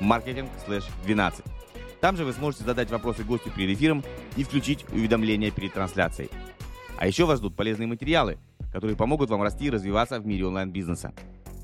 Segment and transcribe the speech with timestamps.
[0.00, 1.44] marketing/12.
[2.00, 4.04] Там же вы сможете задать вопросы гостю перед эфиром
[4.36, 6.30] и включить уведомления перед трансляцией.
[6.98, 8.38] А еще вас ждут полезные материалы,
[8.72, 11.12] которые помогут вам расти и развиваться в мире онлайн-бизнеса.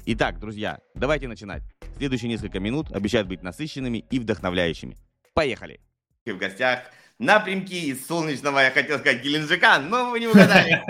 [0.07, 1.63] Итак, друзья, давайте начинать.
[1.97, 4.97] Следующие несколько минут обещают быть насыщенными и вдохновляющими.
[5.35, 5.81] Поехали!
[6.25, 6.81] В гостях
[7.19, 10.83] напрямки из солнечного, я хотел сказать, Геленджика, но вы не угадали.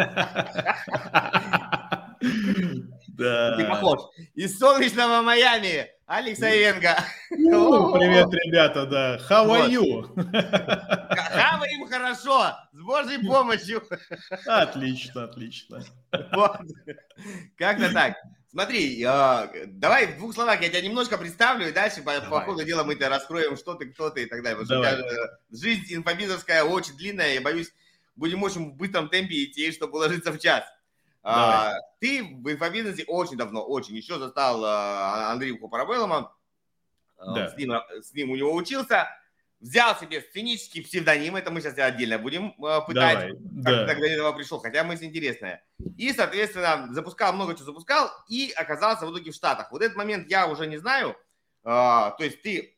[3.08, 3.56] Да.
[3.56, 4.00] Ты похож.
[4.34, 7.04] Из солнечного Майами Алекс Айвенко.
[7.32, 9.18] Ну, привет, ребята, да.
[9.28, 10.06] How are you?
[11.34, 13.82] Хаваем хорошо, с Божьей помощью.
[14.46, 15.84] Отлично, отлично.
[16.32, 16.60] Вот.
[17.58, 18.16] Как-то так.
[18.50, 22.64] Смотри, э, давай в двух словах я тебя немножко представлю, и дальше по, по ходу
[22.64, 24.58] дела мы это раскроем, что ты, кто ты и так далее.
[24.64, 27.70] Потому что тебя, жизнь инфобизовская очень длинная, я боюсь,
[28.16, 30.64] будем очень в быстром темпе идти, чтобы уложиться в час.
[31.30, 33.94] А, ты в инфобизнесе очень давно, очень.
[33.94, 36.34] Еще застал а, Андреевку Парабеллома.
[37.18, 37.48] А, да.
[37.50, 39.08] С, ним, с ним у него учился.
[39.60, 43.86] Взял себе сценический псевдоним, это мы сейчас отдельно будем а, пытать, Давай, как да.
[43.86, 45.64] тогда этого пришел, хотя мысль интересная.
[45.98, 49.70] И, соответственно, запускал много чего запускал и оказался в итоге в Штатах.
[49.72, 51.16] Вот этот момент я уже не знаю.
[51.62, 52.77] А, то есть ты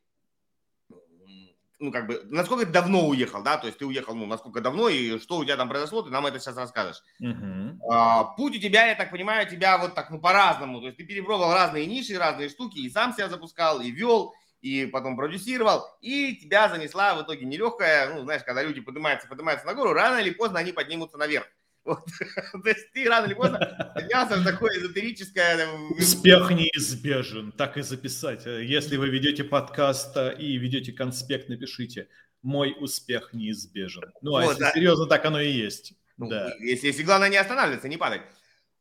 [1.80, 4.88] ну, как бы, насколько ты давно уехал, да, то есть ты уехал, ну, насколько давно
[4.88, 7.02] и что у тебя там произошло, ты нам это сейчас расскажешь.
[7.20, 7.78] Uh-huh.
[7.90, 11.04] А, путь у тебя, я так понимаю, тебя вот так, ну, по-разному, то есть ты
[11.04, 16.36] перепробовал разные ниши, разные штуки, и сам себя запускал, и вел, и потом продюсировал, и
[16.36, 20.30] тебя занесла в итоге нелегкая, ну, знаешь, когда люди поднимаются, поднимаются на гору, рано или
[20.30, 21.46] поздно они поднимутся наверх.
[21.84, 22.04] Вот.
[22.62, 25.66] То есть ты рано или поздно поднялся такое эзотерическое...
[25.98, 28.44] Успех неизбежен, так и записать.
[28.46, 32.08] Если вы ведете подкаст э, и ведете конспект, напишите
[32.42, 34.12] «Мой успех неизбежен».
[34.20, 34.72] Ну, а вот, если да.
[34.72, 35.94] серьезно, так оно и есть.
[36.16, 36.52] Ну, да.
[36.60, 38.22] если, если главное не останавливаться, не падать.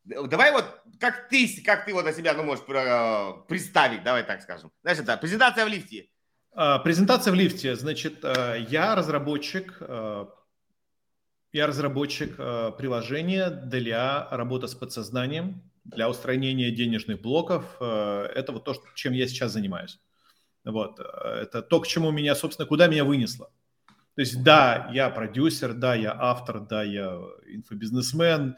[0.04, 0.66] Давай вот,
[1.00, 4.72] как ты, как ты вот о себя ну, можешь э, представить, давай так скажем.
[4.82, 6.10] Знаешь, это презентация в лифте.
[6.52, 7.76] А, презентация в лифте.
[7.76, 9.78] Значит, э, я разработчик
[11.52, 17.66] я разработчик э, приложения для работы с подсознанием, для устранения денежных блоков.
[17.80, 20.00] Э, это вот то, чем я сейчас занимаюсь.
[20.64, 21.00] Вот.
[21.00, 21.04] Э,
[21.42, 23.52] это то, к чему меня, собственно, куда меня вынесло.
[24.16, 28.58] То есть, да, я продюсер, да, я автор, да, я инфобизнесмен,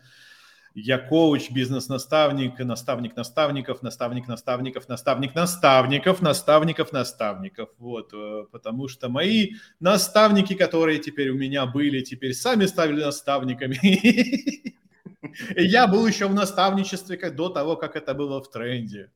[0.74, 7.70] я коуч, бизнес-наставник, наставник наставников, наставник наставников, наставник наставников, наставников наставников.
[7.78, 13.80] Вот, э, потому что мои наставники, которые теперь у меня были, теперь сами стали наставниками.
[15.56, 19.12] Я был еще в наставничестве до того, как это было в тренде.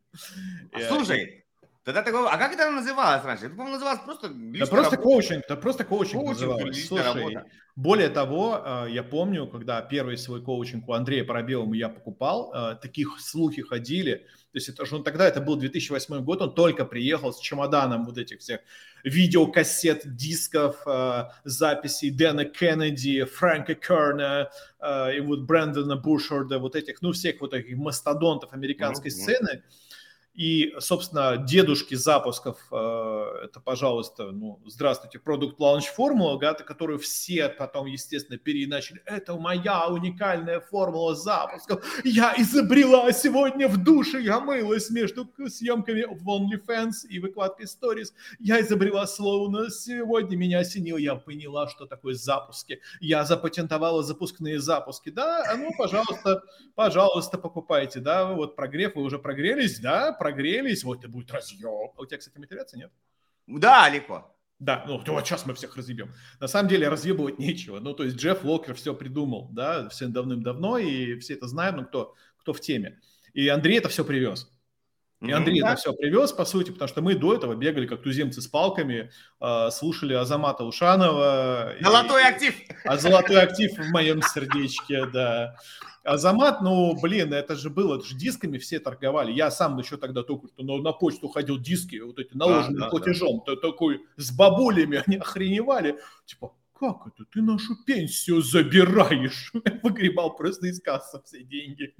[0.87, 1.44] Слушай,
[1.85, 3.45] Тогда такого, а как это называлось раньше?
[3.45, 4.97] Это, по-моему, называлось просто Да просто работа.
[4.97, 6.87] коучинг, да просто коучинг, коучинг называлось.
[6.87, 7.45] Слушай, работа.
[7.75, 12.75] более того, э, я помню, когда первый свой коучинг у Андрея Парабелова я покупал, э,
[12.81, 16.85] таких слухи ходили, то есть это же он тогда, это был 2008 год, он только
[16.85, 18.61] приехал с чемоданом вот этих всех
[19.03, 24.49] видеокассет, дисков, э, записей Дэна Кеннеди, Фрэнка Керна
[25.15, 29.13] и вот Брэндона Бушорда, вот этих, ну, всех вот этих мастодонтов американской mm-hmm.
[29.13, 29.63] сцены.
[30.35, 37.47] И, собственно, дедушки запусков, э, это, пожалуйста, ну, здравствуйте, Product Launch формула, да, которую все
[37.47, 39.01] потом, естественно, переначали.
[39.05, 41.85] Это моя уникальная формула запусков.
[42.03, 48.09] Я изобрела сегодня в душе, я мылась между съемками в OnlyFans и выкладкой Stories.
[48.39, 52.81] Я изобрела словно сегодня меня осенило, я поняла, что такое запуски.
[52.99, 55.11] Я запатентовала запускные запуски.
[55.11, 56.43] Да, ну, пожалуйста,
[56.75, 61.91] пожалуйста, покупайте, да, вот прогрев, вы уже прогрелись, да, прогрелись, вот это будет разъем.
[61.95, 62.91] А у тебя, кстати, мотивация нет?
[63.45, 64.35] Да, легко.
[64.57, 66.13] Да, ну вот сейчас мы всех разъебем.
[66.39, 67.79] На самом деле разъебывать нечего.
[67.79, 71.85] Ну, то есть Джефф Локер все придумал, да, все давным-давно, и все это знают, ну,
[71.85, 72.99] кто, кто в теме.
[73.33, 74.51] И Андрей это все привез.
[75.27, 75.67] И Андрей mm-hmm.
[75.67, 79.11] это все привез, по сути, потому что мы до этого бегали как туземцы с палками,
[79.41, 81.73] э, слушали Азамата Ушанова.
[81.81, 82.55] Золотой и, актив!
[82.83, 85.55] А золотой актив в моем сердечке, да.
[86.05, 89.31] Азамат, ну, блин, это же было, это же дисками все торговали.
[89.31, 92.89] Я сам еще тогда только что на, на почту ходил диски, вот эти наложенные да,
[92.89, 93.41] платежом.
[93.45, 93.55] Да.
[93.55, 95.97] Ты такой с бабулями, они охреневали.
[96.25, 97.25] Типа, как это?
[97.31, 99.51] Ты нашу пенсию забираешь.
[99.83, 101.95] Выгребал просто из кассы все деньги.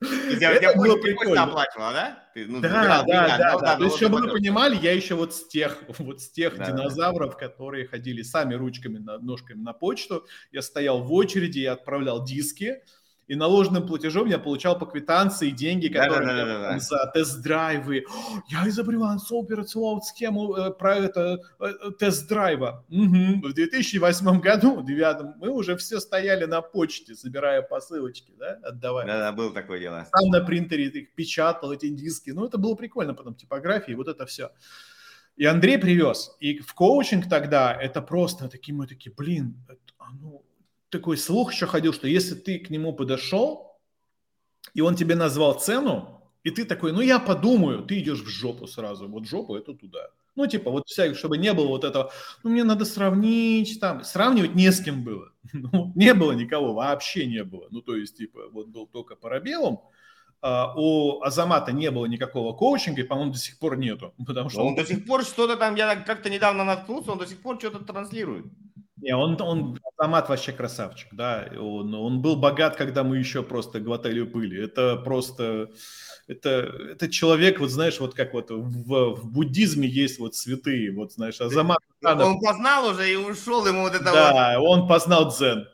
[0.00, 1.42] Это было прикольно.
[1.42, 2.24] оплачивала, да?
[2.34, 6.22] Ну, да, да, да, То есть, чтобы вы понимали, я еще вот с тех, вот
[6.22, 11.72] с тех динозавров, которые ходили сами ручками, ножками на почту, я стоял в очереди, я
[11.72, 12.82] отправлял диски,
[13.30, 16.78] и наложенным платежом я получал по квитанции деньги, которые да, да, да, да, да.
[16.80, 18.04] за тест-драйвы.
[18.48, 22.84] Я изобрел операционную схему э, про это э, э, тест-драйва.
[22.90, 23.48] Угу.
[23.48, 29.06] В 2008 году, в 2009, мы уже все стояли на почте, собирая посылочки, да, отдавая.
[29.06, 30.08] Да, да, было такое дело.
[30.12, 32.30] Сам на принтере их печатал, эти диски.
[32.30, 34.50] Ну, это было прикольно, потом типографии, вот это все.
[35.36, 36.36] И Андрей привез.
[36.40, 40.44] И в коучинг тогда это просто такие, мы такие, блин, это, а ну,
[40.90, 43.78] такой слух еще ходил, что если ты к нему подошел,
[44.74, 48.66] и он тебе назвал цену, и ты такой, ну я подумаю, ты идешь в жопу
[48.66, 49.08] сразу.
[49.08, 50.10] Вот жопу это туда.
[50.36, 54.54] Ну, типа, вот вся, чтобы не было вот этого, ну, мне надо сравнить, там, сравнивать
[54.54, 55.32] не с кем было.
[55.52, 57.66] Ну, не было никого, вообще не было.
[57.70, 59.82] Ну, то есть, типа, вот был только Парабеллум,
[60.40, 64.14] а у Азамата не было никакого коучинга, и, по-моему, до сих пор нету.
[64.26, 67.26] Потому что он, он до сих пор что-то там, я как-то недавно наткнулся, он до
[67.26, 68.46] сих пор что-то транслирует.
[69.02, 71.48] Не, он, он автомат вообще красавчик, да.
[71.58, 74.62] Он, он был богат, когда мы еще просто глотали пыли.
[74.62, 75.70] Это просто,
[76.26, 76.50] это,
[76.92, 81.40] это человек, вот знаешь, вот как вот в, в буддизме есть вот святые, вот знаешь,
[81.40, 81.78] Азамат.
[82.02, 84.68] Он познал уже и ушел ему вот это Да, вот.
[84.68, 85.68] он познал дзен.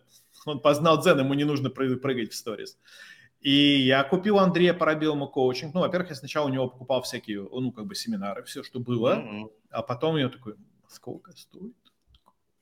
[0.44, 2.78] Он познал дзен, ему не нужно прыгать в сторис.
[3.40, 5.74] И я купил Андрея Парабелому коучинг.
[5.74, 9.16] Ну, во-первых, я сначала у него покупал всякие, ну, как бы семинары, все, что было.
[9.16, 9.50] Mm-hmm.
[9.70, 10.54] А потом я такой,
[10.88, 11.74] сколько стоит?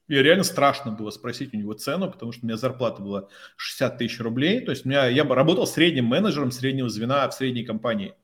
[0.06, 3.98] И реально страшно было спросить у него цену, потому что у меня зарплата была 60
[3.98, 4.60] тысяч рублей.
[4.60, 8.14] То есть у меня, я работал средним менеджером среднего звена в средней компании.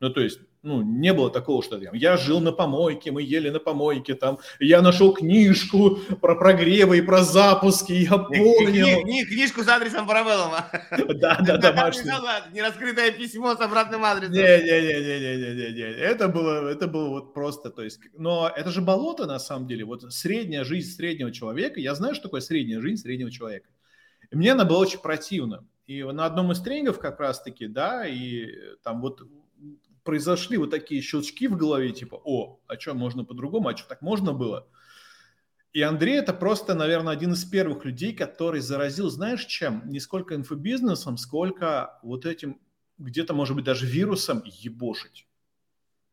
[0.00, 3.50] Ну, то есть, ну, не было такого, что там, я жил на помойке, мы ели
[3.50, 9.04] на помойке, там, я нашел книжку про прогревы и про запуски, я понял.
[9.04, 10.66] Не, книжку с адресом Паравеллова.
[11.14, 12.10] Да, да, домашний.
[12.52, 14.34] Нераскрытое письмо с обратным адресом.
[14.34, 15.82] Не-не-не-не-не-не-не.
[15.82, 19.84] Это было, это было вот просто, то есть, но это же болото на самом деле.
[19.84, 23.68] Вот средняя жизнь среднего человека, я знаю, что такое средняя жизнь среднего человека.
[24.30, 25.64] И мне она была очень противна.
[25.86, 28.46] И на одном из тренингов как раз-таки, да, и
[28.82, 29.22] там вот
[30.08, 34.00] произошли вот такие щелчки в голове, типа, о, а что, можно по-другому, а что, так
[34.00, 34.66] можно было?
[35.74, 39.82] И Андрей это просто, наверное, один из первых людей, который заразил, знаешь, чем?
[39.84, 42.58] Не сколько инфобизнесом, сколько вот этим,
[42.96, 45.26] где-то, может быть, даже вирусом ебошить.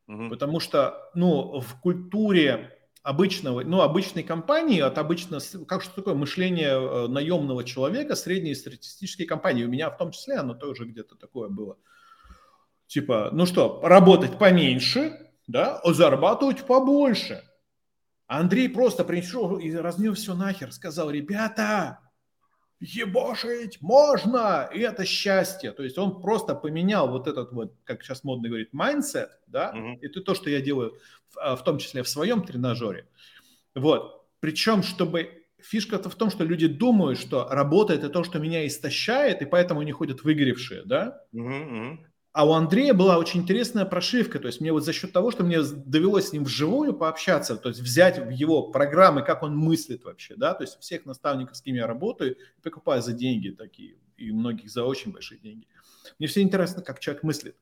[0.09, 0.27] Угу.
[0.27, 6.71] Потому что, ну, в культуре обычного, ну, обычной компании, от обычно, как что такое мышление
[6.71, 11.47] э, наемного человека, средней статистической компании, у меня в том числе оно тоже где-то такое
[11.47, 11.77] было–
[12.87, 17.43] Типа, ну что, работать поменьше, да, а зарабатывать побольше.
[18.27, 21.99] Андрей просто пришел и разнес все нахер, сказал, ребята,
[22.79, 25.71] ебошить можно, и это счастье.
[25.71, 29.99] То есть он просто поменял вот этот вот, как сейчас модно говорить, mindset, да, угу.
[30.01, 30.97] это то, что я делаю,
[31.29, 33.07] в, а, том числе в своем тренажере.
[33.75, 34.25] Вот.
[34.39, 39.41] Причем, чтобы фишка-то в том, что люди думают, что работа это то, что меня истощает,
[39.41, 41.21] и поэтому они ходят выгоревшие, да?
[41.33, 41.99] Угу, угу.
[42.35, 45.45] А у Андрея была очень интересная прошивка, то есть мне вот за счет того, что
[45.45, 50.35] мне довелось с ним вживую пообщаться, то есть взять его программы, как он мыслит вообще,
[50.35, 54.69] да, то есть всех наставников, с кем я работаю, покупаю за деньги такие, и многих
[54.69, 55.65] за очень большие деньги.
[56.19, 57.55] Мне все интересно, как человек мыслит.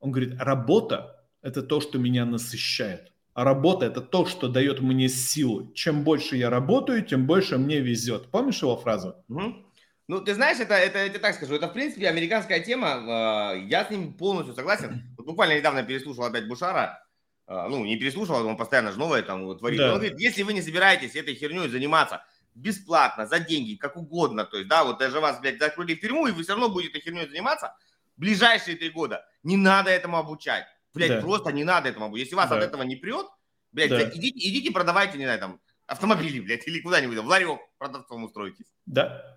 [0.00, 3.12] Он говорит, работа– это то, что меня насыщает.
[3.34, 5.70] А работа– это то, что дает мне силу.
[5.74, 8.30] Чем больше я работаю, тем больше мне везет.
[8.30, 9.16] Помнишь его фразу?
[9.28, 9.56] Угу.
[10.06, 13.66] Ну, ты знаешь, это, это, я тебе так скажу, это, в принципе, американская тема, э,
[13.68, 15.02] я с ним полностью согласен.
[15.16, 17.02] Вот буквально недавно переслушал опять Бушара,
[17.46, 19.78] э, ну, не переслушал, он постоянно же новое там творит.
[19.78, 19.94] Да.
[19.94, 22.22] Он говорит, если вы не собираетесь этой херней заниматься
[22.54, 26.26] бесплатно, за деньги, как угодно, то есть, да, вот даже вас, блядь, закрыли в тюрьму,
[26.26, 27.74] и вы все равно будете этой херней заниматься,
[28.18, 30.66] ближайшие три года, не надо этому обучать.
[30.92, 31.20] Блядь, да.
[31.22, 32.26] просто не надо этому обучать.
[32.26, 32.58] Если вас да.
[32.58, 33.26] от этого не прет,
[33.72, 34.10] блядь, да.
[34.10, 38.66] идите, идите продавайте, не знаю, там, автомобили, блядь, или куда-нибудь, в ларек продавцом устроитесь.
[38.86, 39.33] Да,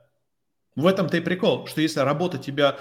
[0.78, 2.78] в этом-то и прикол, что если работа тебя...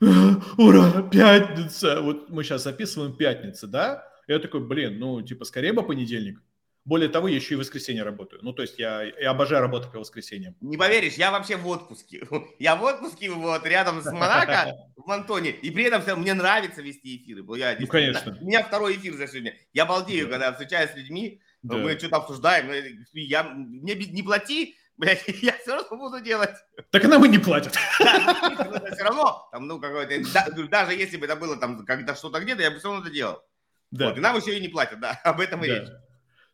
[0.00, 2.00] Ура, пятница!
[2.00, 4.08] Вот мы сейчас записываем пятница, да?
[4.28, 6.40] Я такой, блин, ну, типа, скорее бы понедельник.
[6.84, 8.40] Более того, я еще и в воскресенье работаю.
[8.44, 10.54] Ну, то есть я, я обожаю работать по воскресеньям.
[10.60, 12.26] Не поверишь, я вообще в отпуске.
[12.60, 15.50] Я в отпуске вот рядом с Монако в Монтоне.
[15.50, 17.44] И при этом мне нравится вести эфиры.
[17.58, 18.38] Я, ну, конечно.
[18.40, 19.54] У меня второй эфир за сегодня.
[19.74, 20.32] Я балдею, да.
[20.32, 21.76] когда встречаюсь с людьми, да.
[21.76, 22.70] мы что-то обсуждаем.
[23.12, 26.56] Я, мне не плати, блядь, я все равно буду делать.
[26.90, 27.74] Так нам и не платят.
[27.98, 32.40] Да, все равно, там, ну, какой-то, да, даже если бы это было там, когда что-то
[32.40, 33.42] где-то, я бы все равно это делал.
[33.90, 34.08] Да.
[34.08, 35.74] Вот, и нам еще и не платят, да, об этом и да.
[35.74, 35.88] речь.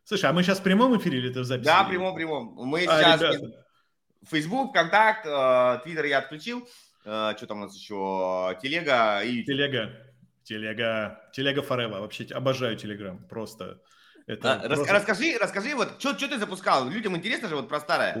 [0.03, 1.65] Слушай, а мы сейчас в прямом эфире или это в записи?
[1.65, 2.53] Да, в прямом, прямом.
[2.55, 3.21] Мы а, сейчас...
[3.21, 3.65] Ребята.
[4.29, 6.67] Facebook, ВКонтакт, Твиттер я отключил.
[7.01, 9.91] что там у нас еще, Телега и Телега,
[10.43, 13.81] Телега, Телега Форева, вообще обожаю Телеграм, просто...
[14.27, 14.93] Это а, просто...
[14.93, 16.89] Расскажи, расскажи, вот, что ты запускал?
[16.89, 18.13] Людям интересно же вот про старое.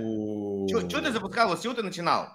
[0.67, 2.29] Что ты запускал, вот с чего ты начинал?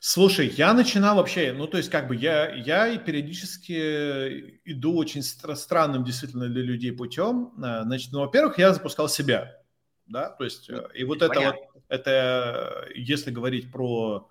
[0.00, 5.56] Слушай, я начинал вообще, ну, то есть, как бы я, я периодически иду очень стра-
[5.56, 7.52] странным действительно для людей путем.
[7.62, 9.56] А, значит, ну, во-первых, я запускал себя,
[10.06, 11.56] да, то есть, э, и вот это вот,
[11.88, 14.28] это, если говорить про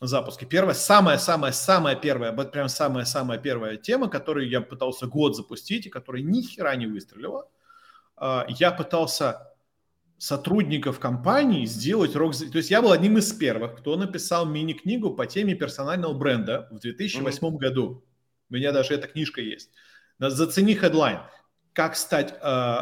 [0.00, 0.44] запуски.
[0.44, 6.22] Первая, самая-самая-самая первая, вот прям самая-самая первая тема, которую я пытался год запустить, и которая
[6.22, 7.48] ни хера не выстрелила.
[8.22, 9.52] А, я пытался
[10.16, 12.36] сотрудников компании сделать рок...
[12.36, 16.78] То есть я был одним из первых, кто написал мини-книгу по теме персонального бренда в
[16.78, 17.58] 2008 mm-hmm.
[17.58, 18.04] году.
[18.48, 19.70] У меня даже эта книжка есть.
[20.20, 21.18] Зацени хедлайн.
[21.72, 22.78] Как стать э,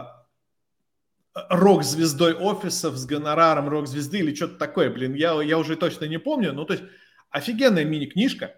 [1.48, 4.90] рок-звездой офисов с гонораром рок-звезды или что-то такое.
[4.90, 6.52] Блин, я, я уже точно не помню.
[6.52, 6.84] Ну, то есть
[7.30, 8.54] офигенная мини-книжка.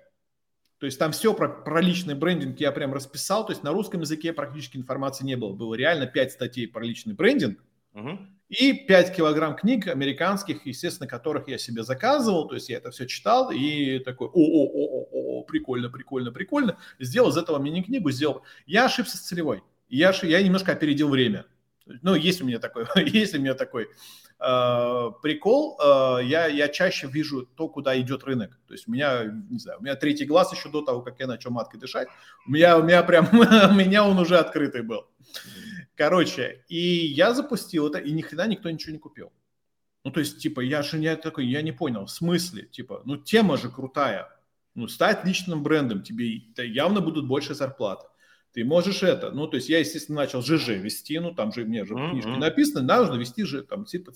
[0.82, 3.46] То есть там все про, про личный брендинг я прям расписал.
[3.46, 5.52] То есть на русском языке практически информации не было.
[5.52, 7.60] Было реально 5 статей про личный брендинг.
[7.94, 8.18] Угу.
[8.48, 12.48] И 5 килограмм книг американских, естественно, которых я себе заказывал.
[12.48, 16.76] То есть я это все читал и такой, о-о-о-о, прикольно, прикольно, прикольно.
[16.98, 18.42] Сделал из этого мини-книгу, сделал.
[18.66, 19.62] Я ошибся с целевой.
[19.88, 21.44] Я, я немножко опередил время.
[21.86, 25.78] Ну, есть у меня такой, есть у меня такой э, прикол.
[25.80, 28.58] Э, я, я чаще вижу то, куда идет рынок.
[28.66, 31.26] То есть у меня, не знаю, у меня третий глаз еще до того, как я
[31.26, 32.08] начал маткой дышать.
[32.46, 35.06] У меня, у меня прям, у меня он уже открытый был.
[35.94, 39.32] Короче, и я запустил это, и ни хрена никто ничего не купил.
[40.04, 43.16] Ну, то есть, типа, я же не такой, я не понял, в смысле, типа, ну,
[43.16, 44.28] тема же крутая.
[44.74, 48.06] Ну, стать личным брендом, тебе явно будут больше зарплаты
[48.52, 49.30] ты можешь это.
[49.30, 52.30] Ну, то есть я, естественно, начал ЖЖ вести, ну, там же мне же в книжке
[52.30, 54.12] написано, нужно вести же, там, типа,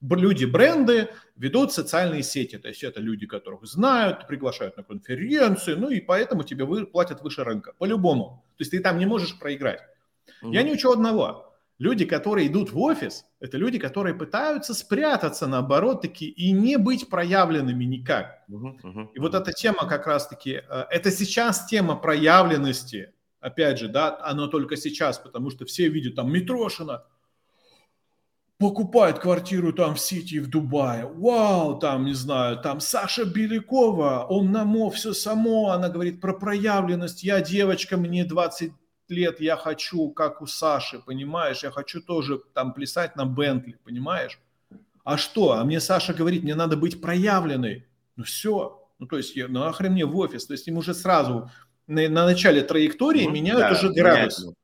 [0.00, 5.88] люди, бренды ведут социальные сети, то есть это люди, которых знают, приглашают на конференции, ну,
[5.88, 8.44] и поэтому тебе вы, платят выше рынка, по-любому.
[8.56, 9.80] То есть ты там не можешь проиграть.
[10.42, 10.52] Mm-hmm.
[10.52, 11.46] Я не учу одного.
[11.78, 17.10] Люди, которые идут в офис, это люди, которые пытаются спрятаться, наоборот, таки, и не быть
[17.10, 18.44] проявленными никак.
[18.48, 23.88] Uh-huh, uh-huh, и вот эта тема как раз-таки, э, это сейчас тема проявленности, опять же,
[23.88, 27.04] да, оно только сейчас, потому что все видят там Митрошина,
[28.58, 31.06] покупает квартиру там в Сити, в Дубае.
[31.06, 36.32] Вау, там, не знаю, там Саша Белякова, он на мо, все само, она говорит про
[36.32, 37.22] проявленность.
[37.22, 38.72] Я девочка, мне 20
[39.08, 44.40] лет, я хочу, как у Саши, понимаешь, я хочу тоже там плясать на Бентли, понимаешь?
[45.04, 45.52] А что?
[45.52, 47.86] А мне Саша говорит, мне надо быть проявленной.
[48.16, 48.82] Ну все.
[48.98, 50.46] Ну то есть, я, нахрен мне в офис.
[50.46, 51.50] То есть им уже сразу
[51.86, 54.38] на, на начале траектории ну, меняют да, уже градус.
[54.38, 54.58] Меняют.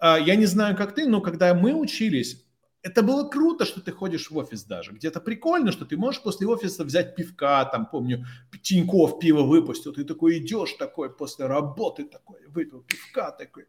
[0.00, 2.44] А, я не знаю, как ты, но когда мы учились,
[2.82, 4.92] это было круто, что ты ходишь в офис даже.
[4.92, 8.24] Где-то прикольно, что ты можешь после офиса взять пивка, там, помню,
[8.62, 13.66] Тиньков пиво выпустил, ты такой идешь такой после работы такой, выпил пивка такой.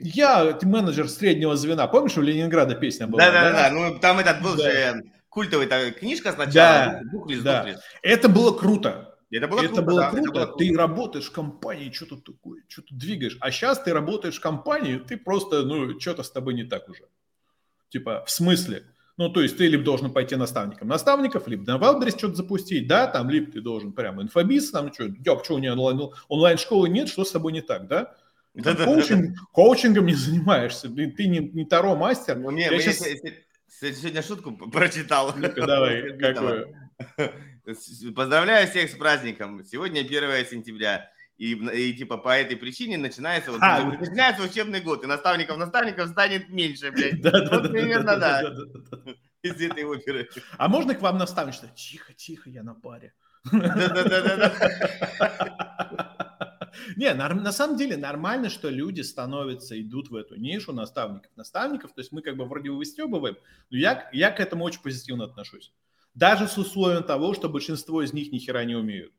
[0.00, 1.86] Я менеджер среднего звена.
[1.86, 3.24] Помнишь, у Ленинграда песня была?
[3.24, 4.62] Да-да-да, ну там этот был да.
[4.62, 6.52] же культовая книжка сначала.
[6.54, 7.66] Да, буклис, да.
[8.02, 9.13] Это было круто.
[9.30, 9.82] Это было это круто.
[9.82, 10.22] Было да, круто.
[10.22, 10.58] Это было круто.
[10.58, 13.36] Ты работаешь в компании, что-то такое, что-то двигаешь.
[13.40, 17.08] А сейчас ты работаешь в компании, ты просто, ну, что-то с тобой не так уже.
[17.88, 18.84] Типа, в смысле?
[19.16, 23.06] Ну, то есть ты либо должен пойти наставником наставников, либо на Wildberries что-то запустить, да,
[23.06, 27.08] там, либо ты должен прямо инфобиз, там, что, ёб, что у нее онлайн, онлайн-школы нет,
[27.08, 28.14] что с тобой не так, да?
[28.54, 29.46] Да, да, коучинг, да, да.
[29.52, 32.36] Коучингом не занимаешься, блин, ты не, не Таро мастер.
[32.36, 32.98] Ну, не, я сейчас...
[33.80, 35.32] сегодня шутку прочитал.
[35.36, 36.74] Ну-ка, давай, какую?
[37.64, 39.64] Поздравляю всех с праздником.
[39.64, 41.10] Сегодня 1 сентября.
[41.36, 46.10] И, и типа по этой причине начинается, вот, а, начинается учебный год, и наставников наставников
[46.10, 47.20] станет меньше, блядь.
[47.22, 48.42] Да, да, вот примерно, да.
[49.42, 50.28] Из этой оперы.
[50.58, 53.14] А можно к вам наставник, что тихо, тихо, я на паре.
[53.50, 54.52] Да-да-да.
[56.96, 61.30] Не, на самом деле нормально, что люди становятся, идут в эту нишу наставников.
[61.36, 63.36] Наставников, то есть мы как бы вроде выстебываем,
[63.70, 65.72] но я, я к этому очень позитивно отношусь.
[66.14, 69.12] Даже с условием того, что большинство из них ни хера не умеют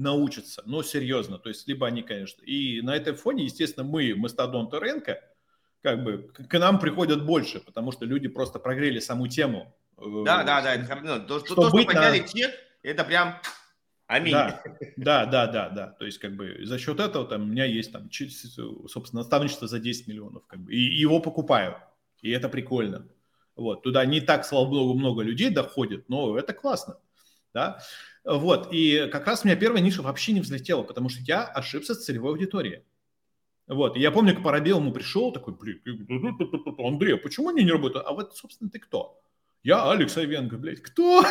[0.00, 4.78] научатся, но серьезно, то есть либо они, конечно, и на этом фоне, естественно, мы, мастодонты
[4.78, 5.20] рынка,
[5.82, 9.74] как бы к нам приходят больше, потому что люди просто прогрели саму тему.
[9.98, 12.28] Э, да, да, да, это, ну, то, что, то, что подняли на...
[12.28, 12.50] чек,
[12.82, 13.36] это прям
[14.06, 14.32] аминь.
[14.32, 14.62] Да,
[14.96, 17.92] да, да, да, да, то есть как бы за счет этого там у меня есть
[17.92, 21.76] там, собственно, наставничество за 10 миллионов, как бы, и его покупаю,
[22.22, 23.06] и это прикольно.
[23.60, 26.96] Вот, туда не так, слава богу, много людей доходит, но это классно,
[27.52, 27.78] да.
[28.24, 31.94] Вот, и как раз у меня первая ниша вообще не взлетела, потому что я ошибся
[31.94, 32.84] с целевой аудиторией.
[33.66, 35.82] Вот, и я помню, к Парабелому пришел, такой, блин,
[36.78, 38.06] Андрей, а почему они не работают?
[38.06, 39.20] А вот, собственно, ты кто?
[39.62, 41.22] Я Алекс Айвенко, блядь, кто?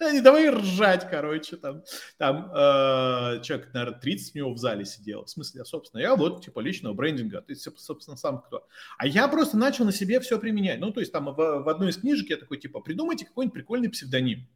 [0.00, 1.82] Они давай ржать, короче, там,
[2.16, 5.24] там э, человек, наверное, 30 у него в зале сидел.
[5.26, 8.66] В смысле, собственно, я вот, типа, личного брендинга, ты, собственно, сам кто.
[8.96, 10.80] А я просто начал на себе все применять.
[10.80, 13.90] Ну, то есть там в, в одной из книжек я такой, типа, придумайте какой-нибудь прикольный
[13.90, 14.48] псевдоним.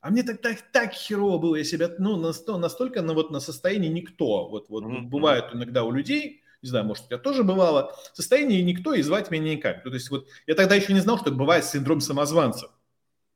[0.00, 3.88] А мне так, так, так херово было, я себя, ну, настолько на, вот, на состоянии
[3.88, 4.48] никто.
[4.48, 5.00] Вот, вот mm-hmm.
[5.02, 9.32] бывает иногда у людей, не знаю, может, у тебя тоже бывало, состояние никто и звать
[9.32, 9.82] меня никак.
[9.82, 12.70] То есть вот я тогда еще не знал, что бывает синдром самозванца.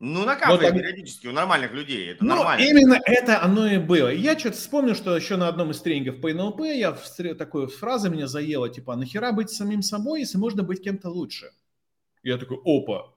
[0.00, 0.74] Ну, накапливает так...
[0.74, 2.64] периодически у нормальных людей, это ну, нормально.
[2.64, 4.08] именно это оно и было.
[4.08, 6.96] Я что-то вспомнил, что еще на одном из тренингов по НЛП я
[7.38, 11.50] такой фраза меня заела, типа, «А нахера быть самим собой, если можно быть кем-то лучше?
[12.22, 13.12] Я такой, опа,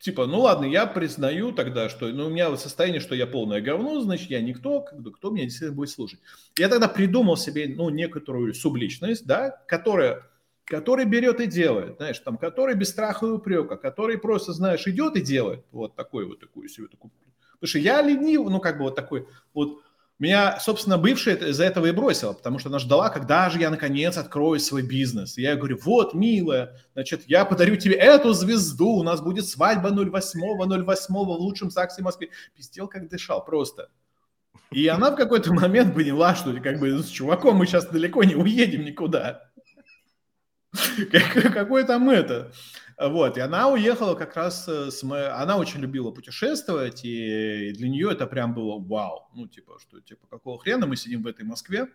[0.00, 4.00] типа, ну ладно, я признаю тогда, что ну, у меня состояние, что я полное говно,
[4.00, 6.20] значит, я никто, как кто меня действительно будет слушать.
[6.58, 10.22] Я тогда придумал себе, ну, некоторую субличность, да, которая
[10.64, 15.16] который берет и делает, знаешь, там, который без страха и упрека, который просто, знаешь, идет
[15.16, 17.12] и делает вот такой вот такую себе такую.
[17.54, 19.80] Потому что я ленив, ну, как бы вот такой, вот
[20.18, 24.16] меня, собственно, бывшая из-за этого и бросила, потому что она ждала, когда же я, наконец,
[24.16, 25.36] открою свой бизнес.
[25.38, 29.90] И я говорю, вот, милая, значит, я подарю тебе эту звезду, у нас будет свадьба
[29.90, 32.30] 08-08 в лучшем ЗАГСе Москве.
[32.54, 33.88] Пиздел, как дышал, просто.
[34.70, 38.34] И она в какой-то момент поняла, что как бы с чуваком мы сейчас далеко не
[38.34, 39.50] уедем никуда.
[41.54, 42.52] Какой там это?
[42.98, 45.02] Вот, и она уехала как раз э, с...
[45.02, 49.28] Она очень любила путешествовать, и для нее это прям было вау.
[49.34, 51.88] Ну, типа, что, типа, какого хрена мы сидим в этой Москве?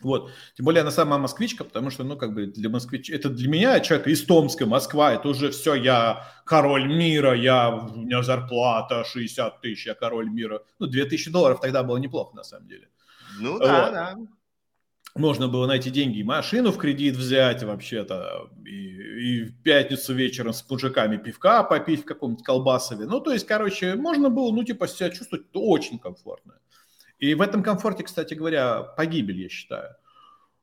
[0.00, 0.30] Вот.
[0.56, 3.08] Тем более она сама москвичка, потому что, ну, как бы для москвич...
[3.08, 7.70] Это для меня человек из Томска, Москва, это уже все, я король мира, я...
[7.74, 10.62] у меня зарплата 60 тысяч, я король мира.
[10.78, 12.88] Ну, 2000 долларов тогда было неплохо, на самом деле.
[13.38, 13.92] Ну, да, вот.
[13.92, 14.16] да
[15.14, 20.52] можно было найти деньги и машину в кредит взять вообще-то, и, и в пятницу вечером
[20.52, 23.06] с мужиками пивка попить в каком-нибудь колбасове.
[23.06, 26.54] Ну, то есть, короче, можно было, ну, типа, себя чувствовать очень комфортно.
[27.18, 29.96] И в этом комфорте, кстати говоря, погибель, я считаю.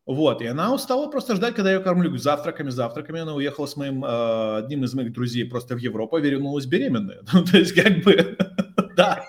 [0.07, 3.19] Вот, и она устала просто ждать, когда я кормлю завтраками, завтраками.
[3.19, 7.23] Она уехала с моим, э, одним из моих друзей просто в Европу, вернулась беременная.
[7.33, 8.37] Ну, то есть, как бы,
[8.95, 9.27] да.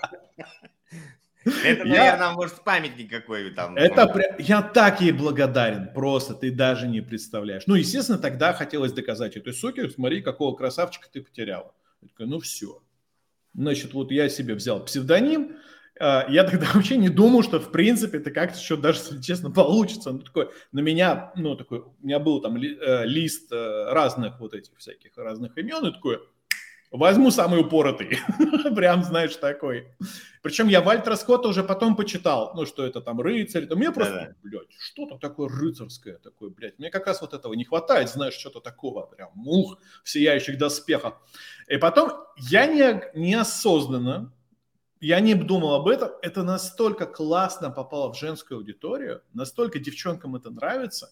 [1.63, 2.33] Это, наверное, я...
[2.33, 3.75] может, памятник какой там.
[3.75, 4.35] Это прям...
[4.39, 7.63] Я так ей благодарен, просто ты даже не представляешь.
[7.67, 11.73] Ну, естественно, тогда хотелось доказать этой суке, смотри, какого красавчика ты потеряла.
[12.01, 12.81] Я такой, ну все.
[13.53, 15.57] Значит, вот я себе взял псевдоним,
[15.99, 19.51] а, я тогда вообще не думал, что в принципе это как-то еще даже, если честно,
[19.51, 20.11] получится.
[20.11, 24.39] Ну, такой, на меня, ну, такой, у меня был там ли, э, лист э, разных
[24.39, 26.19] вот этих всяких разных имен, и такой,
[26.91, 28.17] Возьму самый упоротый.
[28.75, 29.87] Прям, знаешь, такой.
[30.41, 33.67] Причем я Вальтера Скотта уже потом почитал, ну, что это там рыцарь.
[33.67, 34.35] То мне просто, да.
[34.41, 36.79] блядь, что-то такое рыцарское такое, блядь.
[36.79, 41.21] Мне как раз вот этого не хватает, знаешь, что-то такого, прям мух в сияющих доспехах.
[41.67, 44.33] И потом я не, неосознанно,
[44.99, 50.49] я не думал об этом, это настолько классно попало в женскую аудиторию, настолько девчонкам это
[50.49, 51.11] нравится.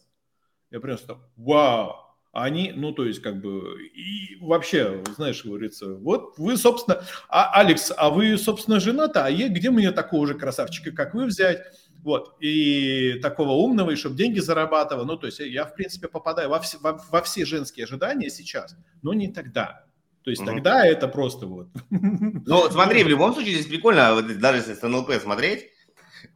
[0.72, 2.07] Я просто, вау,
[2.44, 7.92] они, ну, то есть, как бы, и вообще, знаешь, говорится, вот вы, собственно, а, Алекс,
[7.98, 11.64] а вы, собственно, жена-то, а где мне такого же красавчика, как вы, взять?
[12.04, 15.06] Вот, и такого умного, и чтобы деньги зарабатывал.
[15.06, 18.76] Ну, то есть, я, в принципе, попадаю во все, во, во все женские ожидания сейчас,
[19.02, 19.86] но не тогда.
[20.24, 20.52] То есть, угу.
[20.52, 21.70] тогда это просто вот.
[21.90, 25.72] Ну, смотри, в любом случае, здесь прикольно, вот, даже если с НЛП смотреть,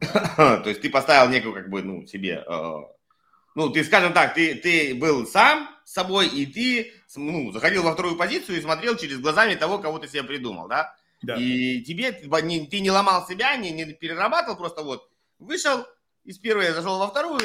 [0.00, 2.74] то есть, ты поставил некую, как бы, ну, себе э,
[3.54, 7.92] ну, ты, скажем так, ты, ты был сам с собой, и ты ну, заходил во
[7.92, 10.94] вторую позицию и смотрел через глазами того, кого ты себе придумал, да?
[11.22, 11.36] Да.
[11.36, 15.86] И тебе, не, ты не ломал себя, не, не перерабатывал, просто вот вышел
[16.24, 17.40] из первой, зашел во вторую,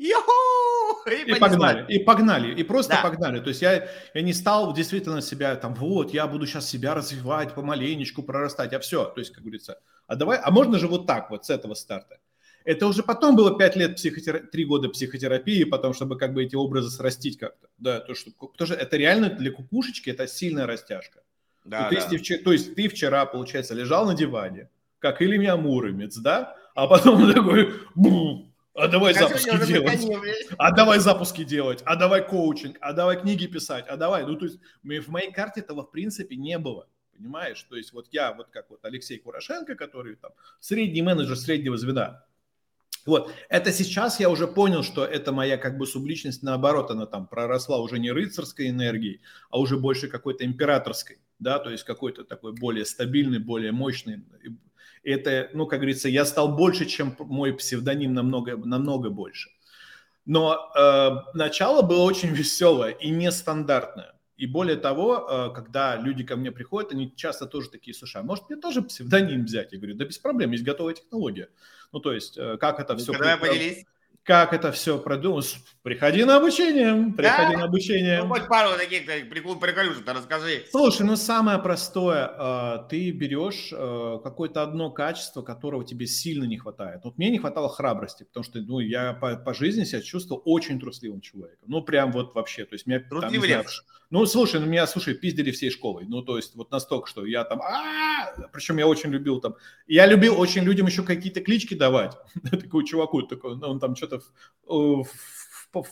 [0.00, 1.10] Йоху!
[1.10, 3.02] И, и погнали, и погнали, и просто да.
[3.02, 3.40] погнали.
[3.40, 7.54] То есть я, я не стал действительно себя там, вот, я буду сейчас себя развивать,
[7.54, 9.04] помаленечку прорастать, а все.
[9.04, 12.18] То есть, как говорится, а давай, а можно же вот так вот с этого старта?
[12.70, 16.54] Это уже потом было 5 лет психотерапии, 3 года психотерапии, потом, чтобы как бы эти
[16.54, 17.66] образы срастить как-то.
[17.78, 21.24] Да, то, что, потому что это реально для кукушечки это сильная растяжка.
[21.64, 22.08] Да, то, да.
[22.12, 26.56] Есть, ты, то есть ты вчера, получается, лежал на диване, как Илья Муромец, да?
[26.76, 30.06] А потом такой, бум, а давай Хочу запуски делать,
[30.56, 34.24] а давай запуски делать, а давай коучинг, а давай книги писать, а давай.
[34.24, 36.86] Ну, то есть в моей карте этого в принципе не было
[37.20, 37.62] понимаешь?
[37.64, 42.24] То есть вот я, вот как вот Алексей Курошенко, который там средний менеджер среднего звена,
[43.10, 47.26] вот, это сейчас я уже понял, что это моя как бы субличность, наоборот, она там
[47.26, 49.20] проросла уже не рыцарской энергией,
[49.50, 54.24] а уже больше какой-то императорской, да, то есть какой-то такой более стабильный, более мощный.
[55.02, 59.50] Это, ну, как говорится, я стал больше, чем мой псевдоним, намного, намного больше.
[60.24, 64.14] Но э, начало было очень веселое и нестандартное.
[64.40, 68.24] И более того, э, когда люди ко мне приходят, они часто тоже такие, слушай, а
[68.24, 69.72] может мне тоже псевдоним взять?
[69.72, 71.50] Я говорю, да без проблем, есть готовая технология.
[71.92, 73.12] Ну, то есть, э, как это все...
[73.12, 73.84] Давай поделись
[74.22, 75.56] как это все продумать.
[75.82, 77.58] Приходи на обучение, приходи да?
[77.58, 78.22] на обучение.
[78.22, 80.66] Ну, хоть пару таких прикол, приколюшек, расскажи.
[80.70, 86.58] Слушай, ну самое простое, э, ты берешь э, какое-то одно качество, которого тебе сильно не
[86.58, 87.00] хватает.
[87.04, 90.78] Вот мне не хватало храбрости, потому что ну, я по, по жизни себя чувствовал очень
[90.78, 91.64] трусливым человеком.
[91.66, 92.66] Ну, прям вот вообще.
[92.66, 93.64] То есть меня там, не знаю,
[94.10, 96.04] ну, слушай, ну меня, слушай, пиздили всей школой.
[96.08, 97.60] Ну, то есть вот настолько, что я там...
[98.52, 99.54] Причем я очень любил там...
[99.86, 102.16] Я любил очень людям еще какие-то клички давать.
[102.50, 104.20] Такой чуваку, такой, ну, он там что-то
[104.66, 105.06] в,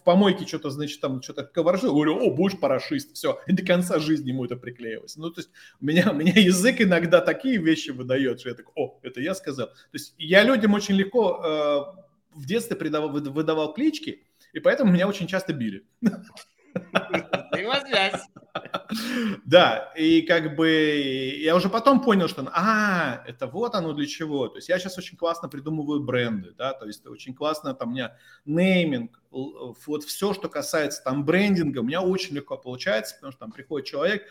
[0.04, 1.94] помойке что-то, значит, там что-то коворжил.
[1.94, 3.14] Говорю, о, будешь парашист.
[3.14, 3.38] Все.
[3.46, 5.16] И до конца жизни ему это приклеилось.
[5.16, 5.50] Ну, то есть
[5.80, 9.34] у меня, у меня язык иногда такие вещи выдает, что я такой, о, это я
[9.36, 9.68] сказал.
[9.68, 15.06] То есть я людям очень легко э, в детстве придавал, выдавал клички, и поэтому меня
[15.06, 15.86] очень часто били.
[17.68, 18.22] Взаимосвязь.
[19.44, 20.68] Да, и как бы
[21.40, 24.48] я уже потом понял, что, а, это вот оно для чего.
[24.48, 27.92] То есть я сейчас очень классно придумываю бренды, да, то есть очень классно там у
[27.92, 33.40] меня нейминг, вот все, что касается там брендинга, у меня очень легко получается, потому что
[33.40, 34.26] там приходит человек,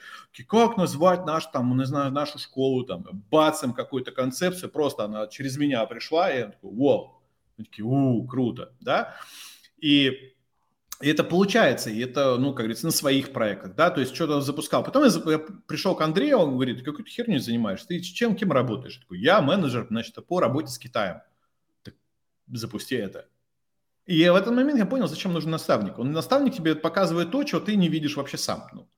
[0.47, 5.57] как назвать наш, там, не знаю, нашу школу, там, бацем какую-то концепцию, просто она через
[5.57, 7.21] меня пришла, и я такой, вау,
[7.57, 9.15] такие, у, круто, да,
[9.79, 10.35] и
[10.99, 14.41] и это получается, и это, ну, как говорится, на своих проектах, да, то есть что-то
[14.41, 14.83] запускал.
[14.83, 18.95] Потом я, я пришел к Андрею, он говорит, какой-то херню занимаешься, ты чем, кем работаешь?
[18.95, 21.21] Я такой, я менеджер, значит, по работе с Китаем.
[21.83, 21.93] Так,
[22.51, 23.27] запусти это.
[24.07, 25.99] И в этот момент я понял, зачем нужен наставник.
[25.99, 28.67] Он наставник тебе показывает то, чего ты не видишь вообще сам.
[28.71, 28.89] Ну.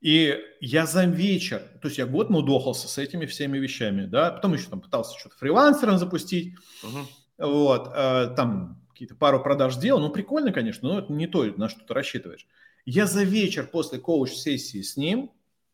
[0.00, 4.54] И я за вечер, то есть я год мудохался с этими всеми вещами, да, потом
[4.54, 7.46] еще там пытался что-то фрилансером запустить, uh-huh.
[7.46, 11.70] вот, э, там какие-то пару продаж сделал, ну, прикольно, конечно, но это не то, на
[11.70, 12.46] что ты рассчитываешь.
[12.84, 15.30] Я за вечер после коуч-сессии с ним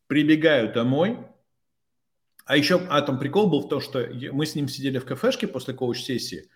[0.06, 1.18] прибегаю домой,
[2.44, 5.48] а еще, а там прикол был в том, что мы с ним сидели в кафешке
[5.48, 6.48] после коуч-сессии,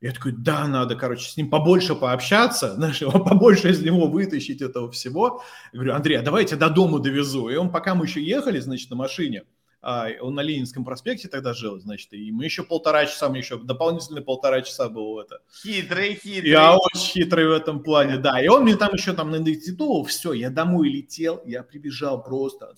[0.00, 4.90] я такой, да, надо, короче, с ним побольше пообщаться, знаешь, побольше из него вытащить этого
[4.90, 5.44] всего.
[5.72, 7.48] Я говорю, Андрей, а давайте до дома довезу.
[7.48, 9.44] И он, пока мы еще ехали, значит, на машине,
[9.80, 14.24] он на Ленинском проспекте тогда жил, значит, и мы еще полтора часа, мне еще дополнительные
[14.24, 15.40] полтора часа было это.
[15.62, 16.50] Хитрый, хитрый.
[16.50, 18.42] Я очень хитрый в этом плане, да.
[18.42, 22.74] И он мне там еще там надиктовал, все, я домой летел, я прибежал просто,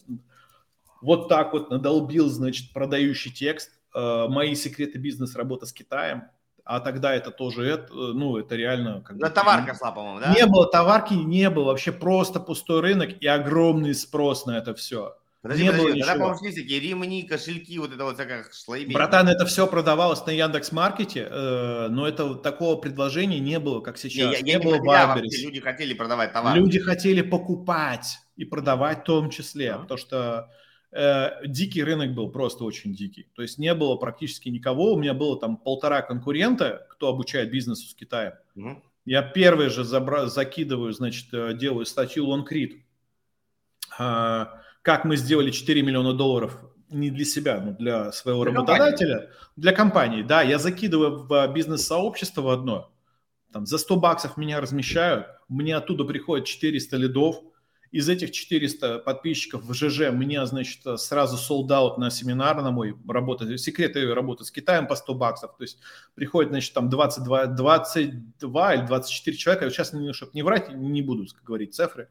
[1.01, 6.25] вот так вот надолбил, значит, продающий текст, э, мои секреты бизнес работа с Китаем,
[6.65, 9.01] а тогда это тоже, это, ну, это реально...
[9.01, 10.35] Как Но товарка шла, по-моему, да?
[10.35, 15.17] Не было товарки, не было, вообще просто пустой рынок и огромный спрос на это все.
[15.43, 18.93] Подожди, не подожди, было тогда, по-моему, шли всякие ремни, кошельки, вот это вот всякая шлейбень.
[18.93, 23.97] Братан, это все продавалось на Яндекс Маркете, э, но это такого предложения не было, как
[23.97, 24.33] сейчас.
[24.33, 25.43] Не, я, не, не было Вайберис.
[25.43, 26.55] Люди хотели продавать товар.
[26.55, 29.83] Люди хотели покупать и продавать в том числе, uh-huh.
[29.83, 30.51] потому что
[30.93, 33.27] э, дикий рынок был просто очень дикий.
[33.35, 34.93] То есть не было практически никого.
[34.93, 38.35] У меня было там полтора конкурента, кто обучает бизнесу с Китаем.
[38.57, 38.77] Uh-huh.
[39.07, 42.83] Я первый же забра- закидываю, значит, э, делаю статью Лонгрид
[44.83, 49.35] как мы сделали 4 миллиона долларов не для себя, но для своего для работодателя, компании.
[49.57, 50.23] для компании.
[50.23, 52.93] Да, я закидываю в бизнес-сообщество в одно,
[53.53, 57.37] там за 100 баксов меня размещают, мне оттуда приходит 400 лидов,
[57.91, 63.59] из этих 400 подписчиков в ЖЖ мне, значит, сразу out на семинар на мой работа,
[63.59, 65.57] секреты работы с Китаем по 100 баксов.
[65.57, 65.79] То есть
[66.15, 69.71] приходит, значит, там 22, 22 или 24 человека.
[69.71, 72.09] Сейчас, чтобы не врать, не буду говорить цифры.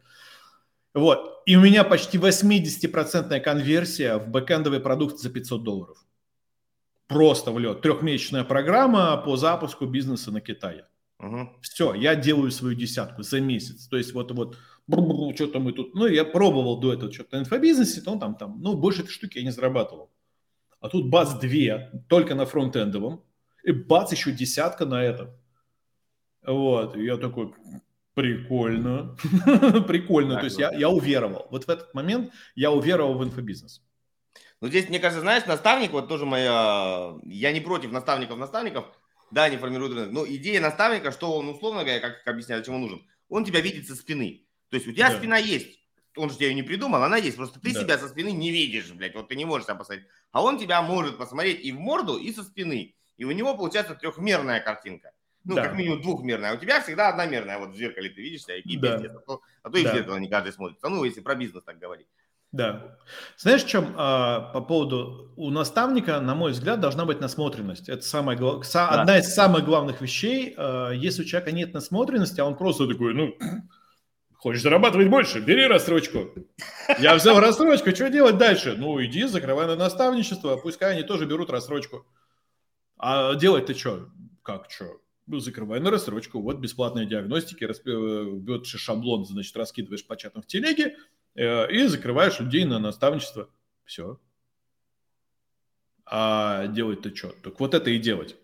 [0.94, 1.42] Вот.
[1.46, 5.98] И у меня почти 80% конверсия в бэкэндовый продукт за 500 долларов.
[7.08, 7.82] Просто в лед.
[7.82, 10.86] Трехмесячная программа по запуску бизнеса на Китае.
[11.20, 11.50] Угу.
[11.62, 13.88] Все, я делаю свою десятку за месяц.
[13.88, 14.58] То есть вот, вот
[15.36, 15.96] что-то мы тут...
[15.96, 19.38] Ну, я пробовал до этого что-то на инфобизнесе, то там, там, ну, больше этой штуки
[19.38, 20.12] я не зарабатывал.
[20.82, 23.24] А тут бац, две, только на фронтендовом.
[23.64, 25.30] И бац, еще десятка на этом.
[26.46, 27.54] Вот, и я такой,
[28.20, 29.16] Прикольно.
[29.88, 30.34] Прикольно.
[30.34, 31.48] Так, То есть я, я уверовал.
[31.52, 33.82] Вот в этот момент я уверовал в инфобизнес.
[34.62, 37.16] Ну, здесь, мне кажется, знаешь, наставник, вот тоже моя...
[37.24, 38.86] Я не против наставников-наставников.
[39.32, 40.12] Да, они формируют рынок.
[40.12, 43.08] Но идея наставника, что он, условно говоря, как, как объясняю, зачем он нужен?
[43.30, 44.46] Он тебя видит со спины.
[44.70, 45.18] То есть у тебя да.
[45.18, 45.80] спина есть.
[46.18, 47.38] Он же тебя ее не придумал, она есть.
[47.38, 47.80] Просто ты да.
[47.80, 49.16] себя со спины не видишь, блядь.
[49.16, 50.08] Вот ты не можешь себя посмотреть.
[50.32, 52.96] А он тебя может посмотреть и в морду, и со спины.
[53.16, 55.12] И у него получается трехмерная картинка.
[55.50, 55.64] Ну, да.
[55.64, 56.52] как минимум двухмерная.
[56.52, 57.58] А у тебя всегда одномерная.
[57.58, 58.98] Вот в зеркале ты видишь себя, и да.
[58.98, 59.12] пиздец.
[59.16, 59.92] А то, а то и да.
[59.92, 60.88] в зеркало не каждый смотрится.
[60.90, 62.06] Ну, если про бизнес так говорить.
[62.52, 62.98] Да.
[63.36, 67.90] Знаешь, в чем а, по поводу у наставника, на мой взгляд, должна быть насмотренность.
[67.90, 68.90] Это самая, да.
[68.90, 70.54] одна из самых главных вещей.
[70.56, 73.36] А, если у человека нет насмотренности, а он просто такой, ну,
[74.38, 75.40] Хочешь зарабатывать больше?
[75.42, 76.30] Бери рассрочку.
[77.00, 78.76] Я взял рассрочку, что делать дальше?
[78.78, 82.06] Ну, иди, закрывай на наставничество, пускай они тоже берут рассрочку.
[83.00, 84.10] А делать-то что?
[84.44, 85.02] Как что?
[85.38, 86.42] Закрывай на рассрочку.
[86.42, 90.98] Вот бесплатные диагностики, берешь шаблон, значит, раскидываешь по чатам в телеге
[91.36, 93.50] э, и закрываешь людей на наставничество.
[93.86, 94.20] Все.
[96.06, 97.34] А делать-то что?
[97.44, 98.36] Так вот это и делать.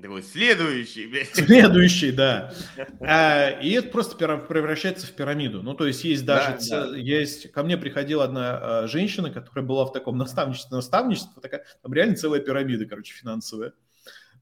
[0.00, 1.34] Такой следующий, блядь.
[1.34, 2.52] Следующий, да.
[3.00, 5.62] А, и это просто превращается в пирамиду.
[5.62, 6.96] Ну, то есть есть даже, да, да.
[6.96, 11.94] есть, ко мне приходила одна а, женщина, которая была в таком наставничестве, наставничество, такая, там
[11.94, 13.72] реально целая пирамида, короче, финансовая.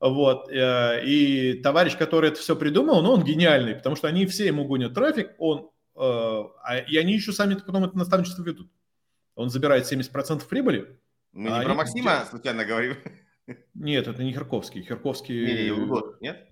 [0.04, 0.50] Вот.
[0.52, 4.66] Э, и товарищ, который это все придумал, ну, он гениальный, потому что они все ему
[4.66, 8.70] гонят трафик, он, э, а, и они еще сами потом это наставничество ведут.
[9.34, 11.00] Он забирает 70% прибыли.
[11.32, 12.96] Мы не а про Максима случайно говорим?
[13.72, 14.82] Нет, это не Херковский.
[14.82, 15.46] Херковский...
[15.46, 16.50] Не, не, Удот, нет?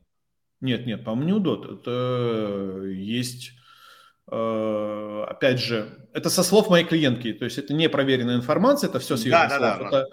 [0.63, 1.67] Нет, нет, по-моему, не Удот.
[1.67, 3.53] Это есть...
[4.31, 8.99] Э, опять же, это со слов моей клиентки, то есть это не проверенная информация, это
[8.99, 9.61] все с ее да, слов.
[9.61, 10.07] Да, да, это, а,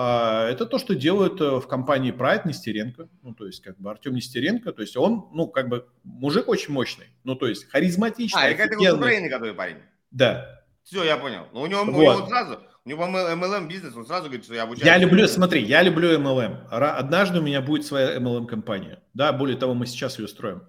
[0.00, 4.14] это то, что делают э, в компании Pride Нестеренко, ну, то есть, как бы, Артем
[4.14, 8.48] Нестеренко, то есть, он, ну, как бы, мужик очень мощный, ну, то есть, харизматичный, А,
[8.48, 9.76] это из Украины, который парень?
[10.10, 10.64] Да.
[10.82, 11.46] Все, я понял.
[11.52, 11.94] Но у него, вот.
[11.94, 14.86] у него сразу, у него MLM бизнес, он сразу говорит, что я обучаю.
[14.86, 16.66] Я люблю, смотри, я люблю MLM.
[16.68, 19.02] Однажды у меня будет своя MLM-компания.
[19.14, 20.62] Да, более того, мы сейчас ее строим.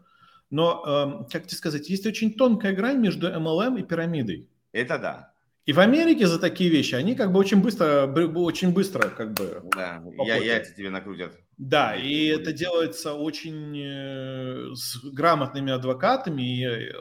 [0.50, 4.50] Но, э, как тебе сказать, есть очень тонкая грань между MLM и пирамидой.
[4.72, 5.34] Это да.
[5.66, 9.64] И в Америке за такие вещи они как бы очень быстро, очень быстро как бы...
[9.76, 11.40] Да, я, яйца тебе накрутят.
[11.58, 16.92] Да, и это делается очень э, с грамотными адвокатами, и, э,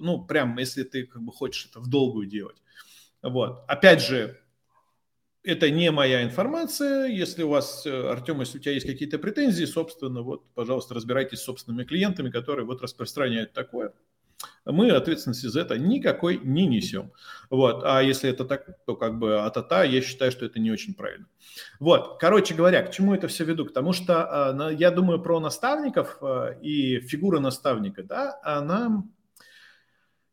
[0.00, 2.62] ну, прям, если ты как бы хочешь это в долгую делать.
[3.22, 3.64] Вот.
[3.66, 4.38] Опять же,
[5.42, 7.06] это не моя информация.
[7.06, 11.40] Если у вас, э, Артем, если у тебя есть какие-то претензии, собственно, вот, пожалуйста, разбирайтесь
[11.40, 13.92] с собственными клиентами, которые вот распространяют такое.
[14.64, 17.12] Мы ответственности за это никакой не несем.
[17.50, 17.82] Вот.
[17.84, 21.26] А если это так, то как бы а-та-та, я считаю, что это не очень правильно.
[21.80, 22.18] Вот.
[22.20, 23.66] Короче говоря, к чему это все веду?
[23.66, 29.04] Потому что а, я думаю про наставников а, и фигура наставника, да, она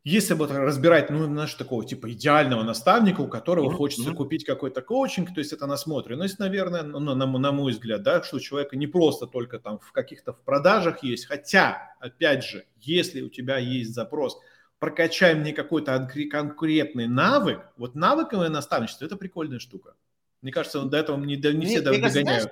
[0.04, 3.76] если вот разбирать, ну, знаешь, такого типа идеального наставника, у которого mm-hmm.
[3.76, 8.24] хочется купить какой-то коучинг, то есть это насмотренность, наверное, ну, на, на мой взгляд, да,
[8.24, 12.66] что у человека не просто только там в каких-то в продажах есть, хотя, опять же,
[12.80, 14.40] если у тебя есть запрос,
[14.80, 19.96] прокачай мне какой-то конкретный навык, вот навыковое наставничество– это прикольная штука.
[20.42, 22.50] Мне кажется, до этого не, не все мне, догоняют.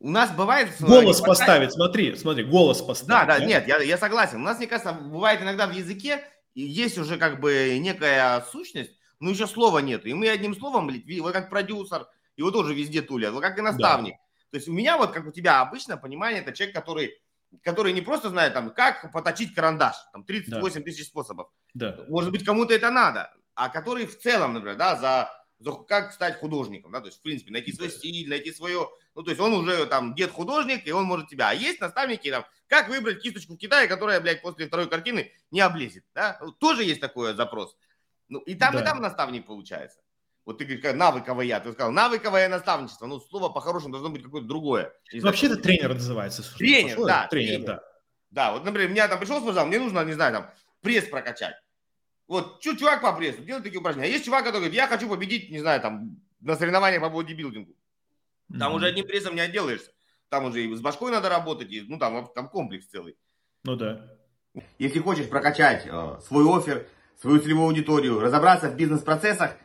[0.00, 0.70] У нас бывает...
[0.80, 3.08] Голос поставить, смотри, смотри, голос поставить.
[3.08, 3.44] Да, да, да?
[3.44, 4.40] нет, я, я согласен.
[4.40, 8.92] У нас, мне кажется, бывает иногда в языке и есть уже как бы некая сущность,
[9.20, 10.04] но еще слова нет.
[10.06, 13.62] И мы одним словом, блядь, вот как продюсер, его тоже везде тулят, вот как и
[13.62, 14.14] наставник.
[14.14, 14.48] Да.
[14.50, 17.18] То есть у меня вот, как у тебя обычно, понимание, это человек, который,
[17.62, 20.84] который не просто знает, там, как поточить карандаш, там, 38 да.
[20.84, 21.48] тысяч способов.
[21.72, 22.04] Да.
[22.08, 26.38] Может быть, кому-то это надо, а который в целом, например, да, за, за как стать
[26.38, 29.52] художником, да, то есть, в принципе, найти свой стиль, найти свое, ну, то есть он
[29.52, 31.50] уже там дед художник, и он может тебя.
[31.50, 35.60] А есть наставники, там, как выбрать кисточку в Китае, которая, блядь, после второй картины не
[35.60, 36.40] облезет, да?
[36.58, 37.76] Тоже есть такой запрос.
[38.28, 38.80] Ну, и там, да.
[38.80, 39.98] и там наставник получается.
[40.44, 44.92] Вот ты говоришь, навыковое, ты сказал, навыковое наставничество, ну, слово по-хорошему должно быть какое-то другое.
[45.20, 46.42] Вообще это тренер называется.
[46.56, 47.26] Тренер, Пошло, да.
[47.28, 47.82] Тренер, тренер, да.
[48.30, 51.54] Да, вот, например, меня там пришел, сказал, мне нужно, не знаю, там, пресс прокачать.
[52.26, 54.08] Вот, чувак по прессу, делает такие упражнения.
[54.08, 57.76] А есть чувак, который говорит, я хочу победить, не знаю, там, на соревнованиях по бодибилдингу.
[58.58, 58.76] Там mm-hmm.
[58.76, 59.90] уже одним прессом не отделаешься.
[60.28, 63.16] Там уже и с башкой надо работать, и, ну там, там комплекс целый.
[63.64, 64.00] Ну да.
[64.78, 66.86] Если хочешь прокачать э, свой офер,
[67.20, 69.56] свою целевую аудиторию, разобраться в бизнес-процессах,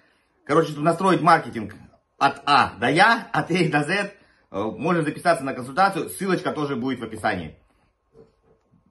[0.45, 1.73] короче, тут настроить маркетинг
[2.17, 4.12] от А до Я, от А до З, э,
[4.52, 7.58] можно записаться на консультацию, ссылочка тоже будет в описании.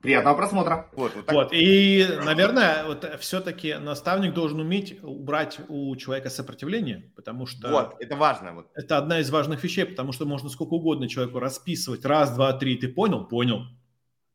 [0.06, 0.88] Приятного просмотра.
[0.92, 1.48] Вот, вот, вот.
[1.52, 7.68] И, наверное, вот все-таки наставник должен уметь убрать у человека сопротивление, потому что...
[7.68, 8.52] Вот, это важно.
[8.52, 8.70] Вот.
[8.74, 12.04] Это одна из важных вещей, потому что можно сколько угодно человеку расписывать.
[12.04, 13.24] Раз, два, три, ты понял?
[13.26, 13.66] Понял.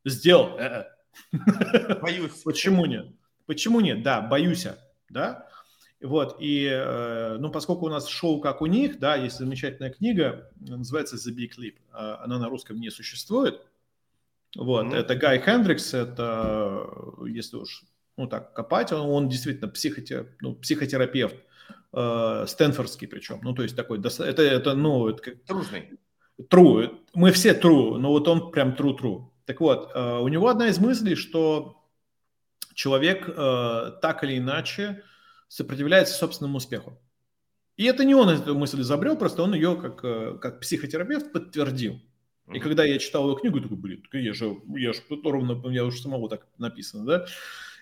[0.04, 0.60] Сделал.
[2.02, 2.32] Боюсь.
[2.44, 3.08] Почему нет?
[3.46, 4.04] Почему нет?
[4.04, 4.68] Да, боюсь.
[5.10, 5.48] Да?
[6.02, 10.50] Вот, и, э, ну, поскольку у нас шоу как у них, да, есть замечательная книга,
[10.60, 13.62] называется The Big Leap, а, она на русском не существует,
[14.56, 14.96] вот, mm-hmm.
[14.96, 16.88] это Гай Хендрикс, это,
[17.26, 17.84] если уж,
[18.18, 21.36] ну так, копать, он, он действительно психоте, ну, психотерапевт,
[21.94, 25.44] э, стэнфордский причем, ну, то есть такой, это, это ну, это как...
[25.44, 26.00] Тружный.
[26.50, 26.98] True.
[27.14, 29.28] Мы все true, но вот он прям true-true.
[29.46, 31.82] Так вот, э, у него одна из мыслей, что
[32.74, 35.04] человек э, так или иначе
[35.48, 36.98] сопротивляется собственному успеху.
[37.78, 42.00] И это не он эту мысль изобрел, просто он ее как, э, как психотерапевт подтвердил.
[42.54, 45.86] И когда я читал эту книгу, я такой, блин, я же, я же ровно, я
[45.86, 47.26] уже самого так написано, да?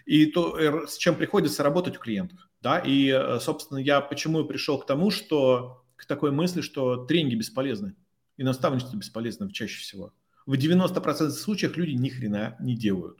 [0.05, 2.39] и то, с чем приходится работать у клиентов.
[2.62, 2.79] Да?
[2.79, 7.95] И, собственно, я почему пришел к тому, что к такой мысли, что тренинги бесполезны
[8.38, 10.13] и наставничество бесполезно чаще всего.
[10.45, 13.19] В 90% случаев люди ни хрена не делают.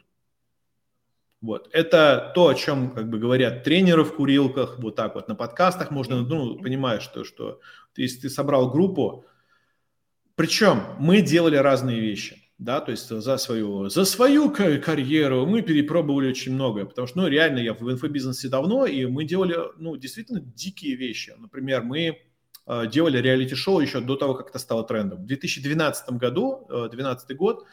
[1.42, 1.70] Вот.
[1.72, 5.92] Это то, о чем как бы говорят тренеры в курилках, вот так вот на подкастах
[5.92, 7.62] можно, ну, понимаешь, что, что
[7.96, 9.26] если ты собрал группу,
[10.40, 16.30] причем мы делали разные вещи, да, то есть за свою, за свою карьеру мы перепробовали
[16.30, 20.40] очень многое, потому что, ну, реально я в инфобизнесе давно, и мы делали, ну, действительно
[20.40, 21.36] дикие вещи.
[21.38, 22.20] Например, мы
[22.68, 25.24] э, делали реалити-шоу еще до того, как это стало трендом.
[25.24, 27.66] В 2012 году, 2012 э, год,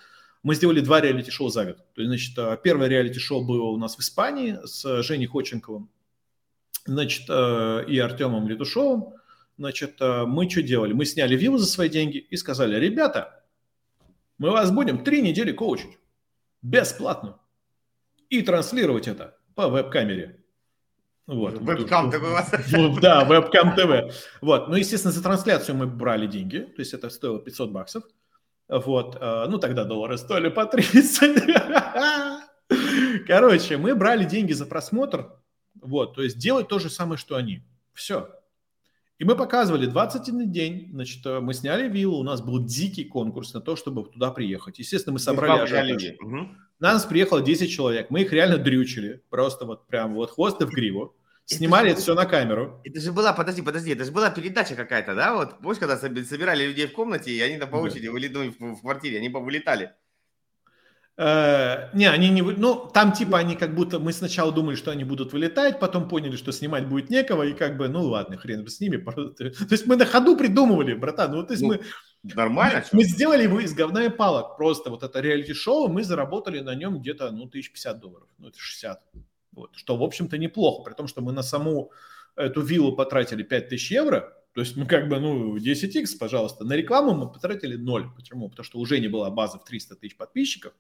[0.43, 1.77] мы сделали два реалити-шоу за год.
[1.95, 5.89] То есть, значит, э, первое реалити-шоу было у нас в Испании с Женей Ходченковым,
[6.85, 9.15] значит, и Артемом Летушовым.
[9.59, 10.93] Значит, э, мы что делали?
[10.93, 13.45] Мы сняли виллу за свои деньги и сказали, ребята,
[14.39, 15.99] мы вас будем три недели коучить
[16.63, 17.39] бесплатно
[18.29, 20.43] и транслировать это по веб-камере.
[21.27, 21.61] Вот.
[21.61, 23.01] Вебкам ТВ.
[23.01, 24.15] Да, вебкам ТВ.
[24.43, 24.69] Вот.
[24.69, 28.05] Ну, естественно, за трансляцию мы брали деньги, то есть это стоило 500 баксов.
[28.69, 31.55] Вот, э, ну тогда доллары стоили по 30.
[33.27, 35.33] Короче, мы брали деньги за просмотр,
[35.81, 37.63] вот, то есть делать то же самое, что они.
[37.95, 38.36] Все.
[39.19, 43.55] И мы показывали 21 день, значит, э, мы сняли виллу, у нас был дикий конкурс
[43.55, 44.79] на то, чтобы туда приехать.
[44.79, 46.19] Естественно, мы собрали ажиотаж.
[46.21, 46.49] Угу.
[46.81, 50.71] Нас приехало 10 человек, мы их реально дрючили, просто вот прям вот хвост и в
[50.71, 51.17] гриву.
[51.47, 52.81] Снимали это, это все на камеру.
[52.85, 55.35] Это же была, подожди, подожди, это же была передача какая-то, да?
[55.35, 58.13] Вот помнишь, когда собирали людей в комнате, и они там по очереди да.
[58.13, 59.93] вылетали в, в квартире, они повылетали.
[61.19, 62.43] Э, не, они не...
[62.43, 63.99] Ну, там типа они как будто...
[63.99, 67.77] Мы сначала думали, что они будут вылетать, потом поняли, что снимать будет некого, и как
[67.79, 68.97] бы, ну ладно, хрен бы с ними.
[69.37, 71.33] То есть мы на ходу придумывали, братан.
[71.33, 71.81] Ну, то есть ну, мы...
[72.23, 72.85] Нормально.
[72.93, 74.57] Мы, мы сделали его из говна и палок.
[74.57, 78.29] Просто вот это реалити-шоу, мы заработали на нем где-то, ну, 1050 долларов.
[78.39, 79.01] Ну, это 60.
[79.53, 81.93] Вот, что, в общем-то, неплохо, при том, что мы на саму
[82.37, 86.65] эту виллу потратили 5000 евро, то есть мы как бы, ну, 10x, пожалуйста.
[86.65, 88.11] На рекламу мы потратили 0.
[88.17, 88.51] Почему?
[88.51, 90.73] Потому что уже не была база в 300 тысяч подписчиков.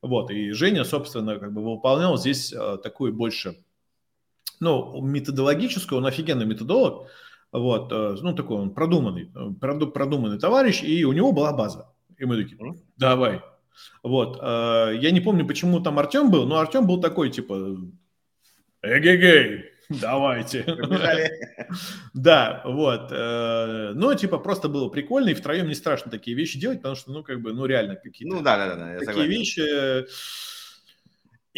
[0.00, 3.56] Вот, и Женя, собственно, как бы выполнял здесь э, такую больше,
[4.60, 7.08] ну, методологическую, он офигенный методолог,
[7.50, 11.88] вот, э, ну, такой он продуманный, э, продуманный товарищ, и у него была база.
[12.16, 12.58] И мы такие,
[12.96, 13.42] давай,
[14.02, 14.38] вот.
[14.40, 17.76] Э, я не помню, почему там Артем был, но Артем был такой, типа,
[18.82, 20.64] эгегей, давайте.
[22.14, 23.08] Да, вот.
[23.10, 27.12] Э, ну, типа, просто было прикольно, и втроем не страшно такие вещи делать, потому что,
[27.12, 28.34] ну, как бы, ну, реально какие-то...
[28.34, 29.04] Ну, да, да, да.
[29.04, 30.06] Такие вещи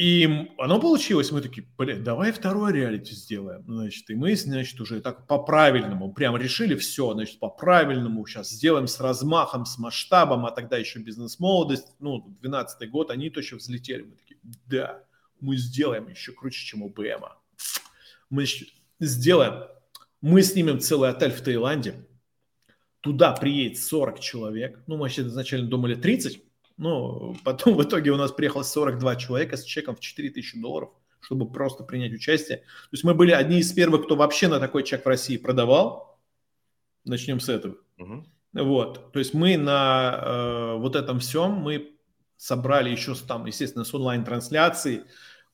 [0.00, 3.64] и оно получилось, мы такие, блин, давай второй реалити сделаем.
[3.66, 8.98] Значит, и мы, значит, уже так по-правильному, прям решили все, значит, по-правильному сейчас сделаем с
[8.98, 14.04] размахом, с масштабом, а тогда еще бизнес-молодость, ну, 12-й год, они точно взлетели.
[14.04, 15.02] Мы такие, да,
[15.38, 17.24] мы сделаем еще круче, чем у БМ.
[18.30, 18.46] Мы
[18.98, 19.64] сделаем,
[20.20, 22.06] мы снимем целый отель в Таиланде,
[23.00, 26.42] туда приедет 40 человек, ну, мы вообще изначально думали 30,
[26.76, 30.90] ну, потом в итоге у нас приехало 42 человека с чеком в 4000 долларов,
[31.20, 32.58] чтобы просто принять участие.
[32.58, 36.18] То есть мы были одни из первых, кто вообще на такой чек в России продавал.
[37.04, 37.76] Начнем с этого.
[37.98, 38.26] Угу.
[38.54, 39.12] Вот.
[39.12, 41.96] То есть мы на э, вот этом всем, мы
[42.36, 45.02] собрали еще там, естественно, с онлайн-трансляцией,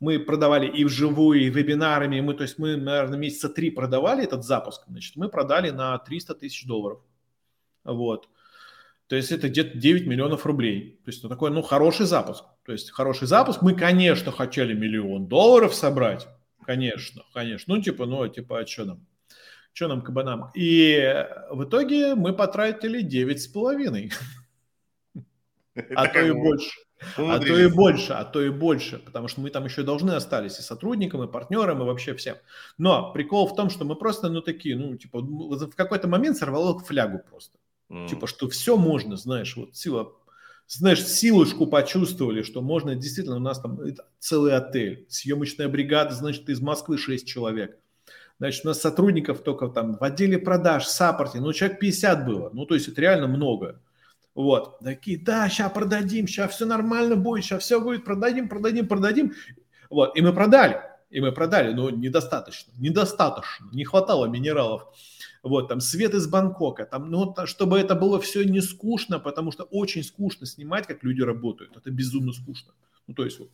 [0.01, 4.45] мы продавали и вживую, и вебинарами, мы, то есть мы, наверное, месяца три продавали этот
[4.45, 7.01] запуск, значит, мы продали на 300 тысяч долларов.
[7.85, 8.29] Вот.
[9.07, 11.01] То есть это где-то 9 миллионов рублей.
[11.05, 12.45] То есть это такой, ну, хороший запуск.
[12.65, 13.63] То есть хороший запуск.
[13.63, 16.27] Мы, конечно, хотели миллион долларов собрать.
[16.65, 17.77] Конечно, конечно.
[17.77, 19.07] Ну, типа, ну, типа, а что нам?
[19.73, 20.51] Что нам, кабанам?
[20.55, 24.13] И в итоге мы потратили 9,5.
[25.95, 26.86] А то и больше.
[27.17, 30.59] А то и больше, а то и больше, потому что мы там еще должны остались
[30.59, 32.37] и сотрудникам, и партнерам, и вообще всем.
[32.79, 36.79] Но прикол в том, что мы просто, ну, такие, ну, типа, в какой-то момент сорвало
[36.79, 37.59] флягу просто.
[37.91, 38.09] Mm.
[38.09, 40.13] Типа, что все можно, знаешь, вот сила,
[40.67, 43.79] знаешь, силушку почувствовали, что можно, действительно, у нас там
[44.19, 47.79] целый отель, съемочная бригада, значит, из Москвы 6 человек.
[48.39, 52.51] Значит, у нас сотрудников только там в отделе продаж, саппорте, ну, человек 50 было.
[52.53, 53.81] Ну, то есть это реально много.
[54.37, 54.79] Вот.
[54.79, 59.33] Такие, да, сейчас продадим, сейчас все нормально будет, сейчас все будет, продадим, продадим, продадим.
[59.91, 60.17] Вот.
[60.17, 60.81] И мы продали.
[61.11, 62.73] И мы продали, но недостаточно.
[62.77, 63.69] Недостаточно.
[63.73, 64.87] Не хватало минералов
[65.49, 69.65] вот, там, свет из Бангкока, там, ну, чтобы это было все не скучно, потому что
[69.65, 72.73] очень скучно снимать, как люди работают, это безумно скучно.
[73.07, 73.51] Ну, то есть, вот,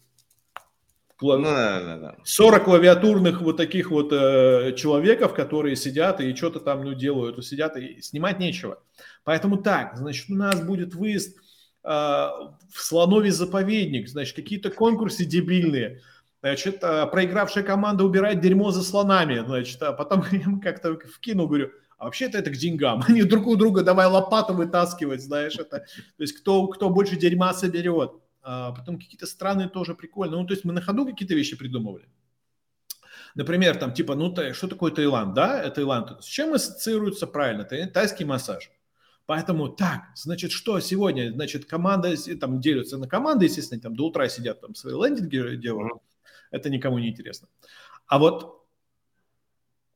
[1.23, 1.41] клав...
[1.41, 2.17] ну, да, да, да.
[2.25, 7.77] 40 клавиатурных вот таких вот э, человеков, которые сидят и что-то там, ну, делают, сидят
[7.77, 8.83] и снимать нечего.
[9.25, 11.39] Поэтому так, значит, у нас будет выезд
[11.85, 16.01] э, в Слоновий заповедник, значит, какие-то конкурсы дебильные,
[16.43, 19.45] Значит, э, проигравшая команда убирает дерьмо за слонами.
[19.47, 23.05] Значит, а потом я как-то вкинул, говорю, а вообще-то это к деньгам.
[23.09, 25.79] Они друг у друга давай лопату вытаскивать, знаешь, это.
[26.17, 28.15] То есть кто, кто больше дерьма соберет.
[28.43, 30.41] А потом какие-то страны тоже прикольные.
[30.41, 32.09] Ну, то есть мы на ходу какие-то вещи придумывали.
[33.35, 35.63] Например, там типа, ну, что такое Таиланд, да?
[35.63, 36.23] Это Таиланд.
[36.23, 37.65] С чем ассоциируется правильно?
[37.65, 38.71] Тайский массаж.
[39.25, 41.31] Поэтому так, значит, что сегодня?
[41.33, 46.03] Значит, команда, там делятся на команды, естественно, там до утра сидят, там свои лендинги делают.
[46.51, 47.49] Это никому не интересно.
[48.07, 48.67] А вот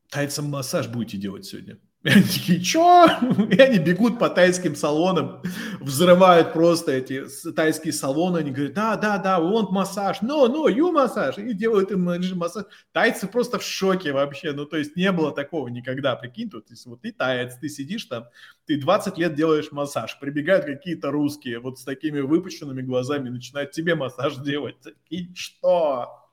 [0.09, 1.79] тайцам массаж будете делать сегодня.
[2.07, 3.09] И они такие, что?
[3.51, 5.43] И они бегут по тайским салонам,
[5.81, 8.39] взрывают просто эти тайские салоны.
[8.39, 11.37] Они говорят, да, да, да, want массаж, no, no, you массаж.
[11.39, 12.05] И делают им
[12.39, 12.67] массаж.
[12.93, 14.53] Тайцы просто в шоке вообще.
[14.53, 16.15] Ну, то есть не было такого никогда.
[16.15, 18.27] Прикинь, тут вот ты таец, ты сидишь там,
[18.67, 20.17] ты 20 лет делаешь массаж.
[20.21, 24.77] Прибегают какие-то русские вот с такими выпущенными глазами, начинают тебе массаж делать.
[24.81, 26.26] Такие, что?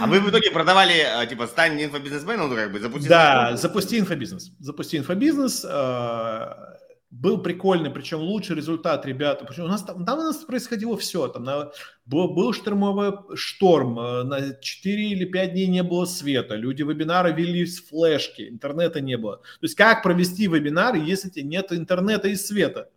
[0.00, 3.08] А вы в итоге продавали, а, типа, стань инфобизнесменом, ну, как бы, запусти...
[3.08, 4.52] Да, запусти инфобизнес.
[4.60, 5.64] Запусти инфобизнес.
[5.68, 6.78] А,
[7.14, 9.44] был прикольный, причем лучший результат, ребята.
[9.44, 11.28] Причем у нас там, там у нас происходило все.
[11.28, 11.70] Там на,
[12.06, 17.32] был, был штормовой шторм, а, на 4 или 5 дней не было света, люди вебинары
[17.32, 19.36] вели с флешки, интернета не было.
[19.36, 22.90] То есть как провести вебинар, если нет интернета и света?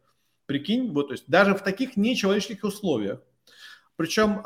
[0.47, 3.19] Прикинь, вот, то есть даже в таких нечеловеческих условиях.
[3.97, 4.41] Причем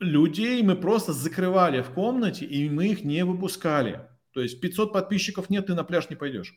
[0.00, 4.08] людей мы просто закрывали в комнате, и мы их не выпускали.
[4.32, 6.54] То есть 500 подписчиков нет, ты на пляж не пойдешь.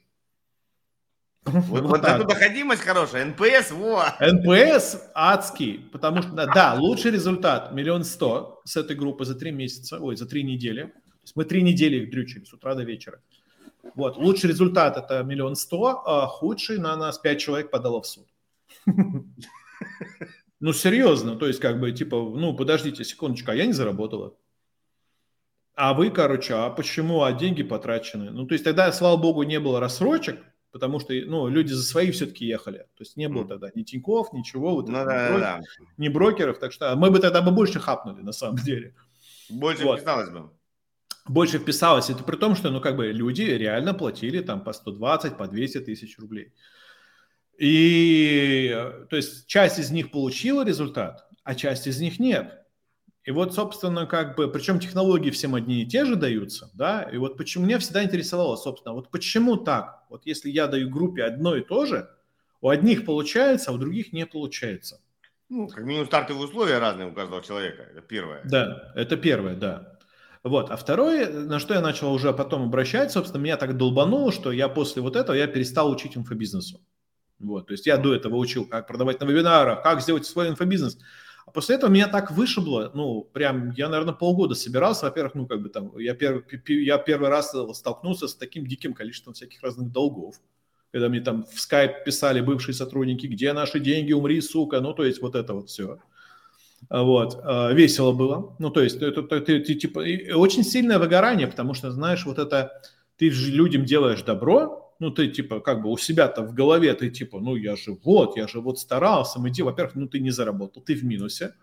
[1.44, 3.26] Вот, вот, эта доходимость хорошая.
[3.26, 4.06] NPS, во!
[4.20, 9.98] NPS адский, потому что, да, лучший результат, миллион сто с этой группы за три месяца,
[10.00, 10.84] ой, за три недели.
[10.84, 13.22] То есть мы три недели их дрючили с утра до вечера.
[13.96, 18.28] Вот, лучший результат это миллион сто, а худший на нас пять человек подало в суд.
[20.62, 24.36] Ну, серьезно, то есть, как бы, типа, ну, подождите секундочку, а я не заработала.
[25.74, 28.30] А вы, короче, а почему, а деньги потрачены?
[28.30, 30.40] Ну, то есть тогда, слава богу, не было рассрочек,
[30.72, 32.80] потому что, ну, люди за свои все-таки ехали.
[32.96, 35.62] То есть не было тогда ни Тиньков, ничего, вот ну, да, брокер, да.
[35.98, 38.94] ни брокеров, так что мы бы тогда бы больше хапнули, на самом деле.
[39.50, 39.98] Больше вот.
[39.98, 40.52] вписалось бы.
[41.28, 42.12] Больше вписалось.
[42.12, 45.80] Это при том, что, ну, как бы люди реально платили там по 120, по 200
[45.80, 46.54] тысяч рублей.
[47.58, 52.62] И, э, то есть, часть из них получила результат, а часть из них нет.
[53.24, 57.18] И вот, собственно, как бы, причем технологии всем одни и те же даются, да, и
[57.18, 60.06] вот почему меня всегда интересовало, собственно, вот почему так?
[60.10, 62.10] Вот если я даю группе одно и то же,
[62.62, 65.02] у одних получается, а у других не получается.
[65.50, 68.42] Ну, как минимум стартовые условия разные у каждого человека, это первое.
[68.46, 70.00] Да, это первое, да.
[70.44, 70.72] Вот.
[70.72, 74.70] А второе, на что я начал уже потом обращать, собственно, меня так долбануло, что я
[74.70, 76.82] после вот этого я перестал учить инфобизнесу.
[77.42, 80.98] Вот, то есть я до этого учил, как продавать на вебинарах, как сделать свой инфобизнес.
[81.46, 85.06] А после этого меня так вышибло, ну, прям, я, наверное, полгода собирался.
[85.06, 89.34] Во-первых, ну, как бы там, я, первый, я первый раз столкнулся с таким диким количеством
[89.34, 90.36] всяких разных долгов.
[90.92, 95.04] Когда мне там в скайп писали бывшие сотрудники, где наши деньги, умри, сука, ну, то
[95.04, 96.00] есть вот это вот все.
[96.90, 98.56] Вот, а, весело было.
[98.60, 100.00] Ну, то есть это, это, это, это типа,
[100.36, 102.82] очень сильное выгорание, потому что, знаешь, вот это,
[103.18, 107.40] ты людям делаешь добро, ну, ты типа как бы у себя-то в голове, ты типа,
[107.40, 110.84] ну, я же вот, я же вот старался, мы иди, во-первых, ну, ты не заработал,
[110.84, 111.56] ты в минусе.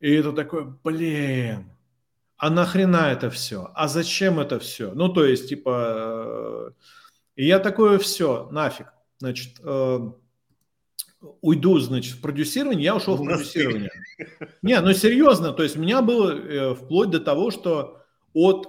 [0.00, 1.70] И это такой, блин,
[2.38, 3.70] а нахрена это все?
[3.74, 4.92] А зачем это все?
[4.94, 6.72] Ну, то есть, типа,
[7.36, 8.94] э, и я такое все, нафиг.
[9.18, 9.98] Значит, э,
[11.42, 13.90] уйду, значит, в продюсирование, я ушел в продюсирование.
[14.62, 18.00] Не, ну серьезно, то есть у меня было э, вплоть до того, что
[18.32, 18.68] от,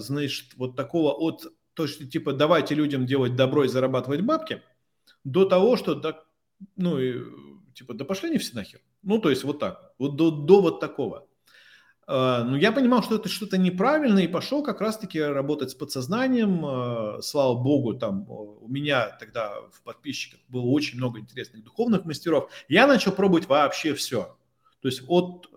[0.00, 4.62] значит, вот такого, от то, что типа давайте людям делать добро и зарабатывать бабки,
[5.24, 6.22] до того, что да,
[6.76, 7.20] ну, и,
[7.74, 8.80] типа, да пошли не все нахер.
[9.02, 11.26] Ну, то есть вот так, вот до, до вот такого.
[12.06, 16.62] Uh, ну, я понимал, что это что-то неправильно, и пошел как раз-таки работать с подсознанием.
[16.62, 22.04] Uh, слава богу, там uh, у меня тогда в подписчиках было очень много интересных духовных
[22.04, 22.50] мастеров.
[22.68, 24.36] Я начал пробовать вообще все.
[24.82, 25.48] То есть от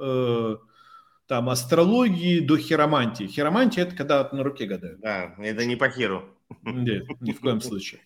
[1.27, 3.25] там астрологии до хиромантии.
[3.25, 4.99] Хиромантия это когда на руке гадают.
[5.01, 6.25] Да, это не по хиру.
[6.63, 8.01] Нет, ни в коем случае.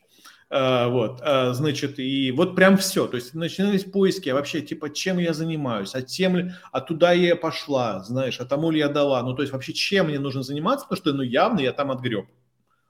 [0.54, 3.08] А, вот, а, значит, и вот прям все.
[3.08, 7.14] То есть начинались поиски, а вообще, типа, чем я занимаюсь, а тем ли, а туда
[7.14, 9.24] я пошла, знаешь, а тому ли я дала.
[9.24, 12.28] Ну, то есть вообще, чем мне нужно заниматься, потому что, ну, явно я там отгреб.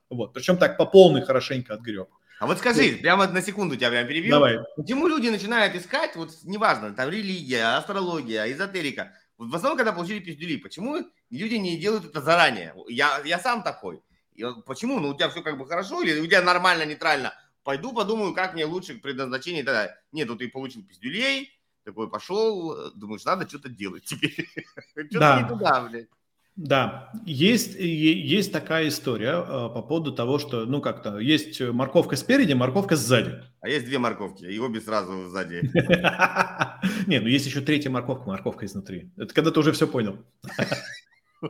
[0.09, 2.09] Вот, причем так по полной хорошенько отгреб.
[2.39, 3.01] А вот скажи, вот.
[3.01, 4.31] прямо на секунду тебя прям перебью.
[4.31, 4.57] Давай.
[4.75, 9.11] Почему люди начинают искать, вот неважно, там религия, астрология, эзотерика,
[9.47, 10.97] в основном, когда получили пиздюли, почему
[11.31, 12.75] люди не делают это заранее?
[12.87, 14.03] Я, я сам такой.
[14.35, 14.99] И почему?
[14.99, 17.33] Ну, у тебя все как бы хорошо, или у тебя нормально, нейтрально?
[17.63, 19.95] Пойду подумаю, как мне лучше предназначение тогда.
[20.11, 21.51] Нет, вот ты получил пиздюлей,
[21.83, 24.47] Такой пошел, думаешь, надо что-то делать теперь.
[25.09, 26.07] Что-то не туда, блядь.
[26.63, 32.53] Да, есть, есть такая история э, по поводу того, что, ну как-то, есть морковка спереди,
[32.53, 33.41] морковка сзади.
[33.61, 35.61] А есть две морковки, и обе сразу сзади.
[37.07, 39.11] Не, ну есть еще третья морковка, морковка изнутри.
[39.17, 40.19] Это когда ты уже все понял.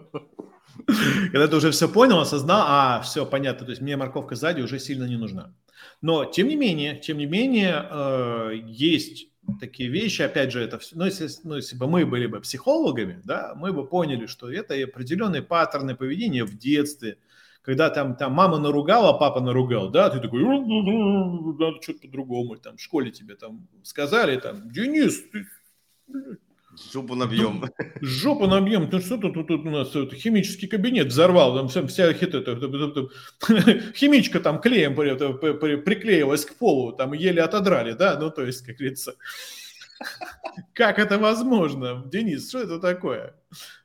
[1.32, 4.80] Когда ты уже все понял, осознал, а, все, понятно, то есть мне морковка сзади уже
[4.80, 5.53] сильно не нужна.
[6.01, 10.96] Но, тем не менее, тем не менее, э, есть такие вещи, опять же, это все,
[10.96, 14.76] ну если, ну, если бы мы были бы психологами, да, мы бы поняли, что это
[14.76, 17.18] определенные паттерны поведения в детстве,
[17.62, 22.82] когда там, там мама наругала, папа наругал, да, ты такой, надо что-то по-другому, там в
[22.82, 25.48] школе тебе там сказали, там, Денис, ты
[26.91, 27.69] Жопу набьем.
[28.01, 28.89] Жопу набьем.
[28.91, 32.34] Ну что тут, тут, тут у нас тут, химический кабинет взорвал, там вся, вся хит,
[32.34, 32.55] это,
[33.95, 39.15] химичка там клеем приклеилась к полу, там еле отодрали, да, ну то есть, как говорится,
[40.73, 42.03] как это возможно?
[42.05, 43.36] Денис, что это такое?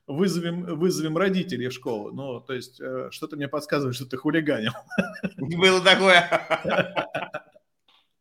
[0.06, 2.12] Вызовем, вызовем родителей в школу.
[2.12, 4.72] Ну, то есть, э, что-то мне подсказывает, что ты хулиганил.
[5.36, 6.30] Было такое.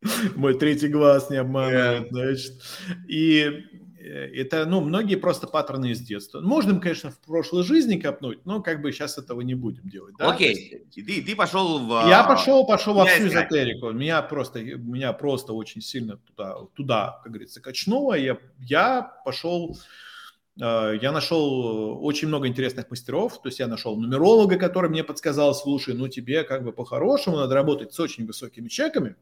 [0.34, 2.54] Мой третий глаз не обманывает, значит.
[3.08, 3.75] И Э,
[4.08, 6.40] это, ну, многие просто паттерны из детства.
[6.40, 10.14] Можно, конечно, в прошлой жизни копнуть, но как бы сейчас этого не будем делать.
[10.18, 10.30] Да?
[10.30, 12.08] Окей, ты, ты пошел в...
[12.08, 13.90] Я пошел, пошел во всю эзотерику.
[13.90, 18.14] Меня просто, меня просто очень сильно туда, туда как говорится, качнуло.
[18.14, 19.76] Я, я пошел...
[20.60, 25.54] Э, я нашел очень много интересных мастеров, то есть я нашел нумеролога, который мне подсказал,
[25.54, 29.16] слушай, ну тебе как бы по-хорошему надо работать с очень высокими чеками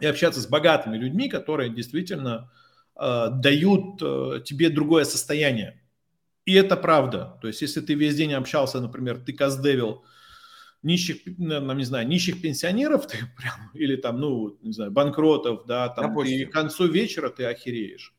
[0.00, 2.63] и общаться с богатыми людьми, которые действительно Э,
[2.96, 5.80] дают э, тебе другое состояние.
[6.44, 7.38] И это правда.
[7.40, 10.04] То есть, если ты весь день общался, например, ты каздевил
[10.82, 15.88] нищих, ну, не знаю, нищих пенсионеров, ты прям, или там, ну, не знаю, банкротов, да,
[15.88, 18.14] там, и к концу вечера ты охереешь.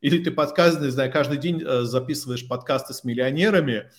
[0.00, 3.90] Или ты подкаст, не знаю, каждый день э, записываешь подкасты с миллионерами,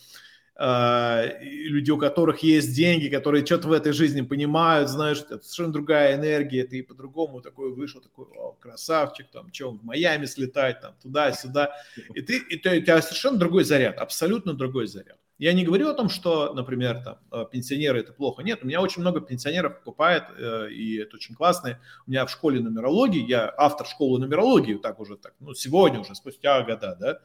[0.59, 6.15] люди, у которых есть деньги, которые что-то в этой жизни понимают, знаешь, это совершенно другая
[6.15, 11.75] энергия, ты по-другому такой вышел, такой, о, красавчик, там, что, в Майами слетать, там, туда-сюда,
[12.13, 15.17] и ты, и ты, у тебя совершенно другой заряд, абсолютно другой заряд.
[15.39, 18.43] Я не говорю о том, что, например, там, э, пенсионеры это плохо.
[18.43, 21.79] Нет, у меня очень много пенсионеров покупает, э, и это очень классно.
[22.05, 26.13] У меня в школе нумерологии, я автор школы нумерологии, так уже так, ну, сегодня уже,
[26.13, 27.19] спустя года, да,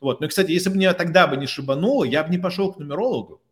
[0.00, 0.20] вот.
[0.20, 3.42] Но, кстати, если бы меня тогда бы не шибануло, я бы не пошел к нумерологу.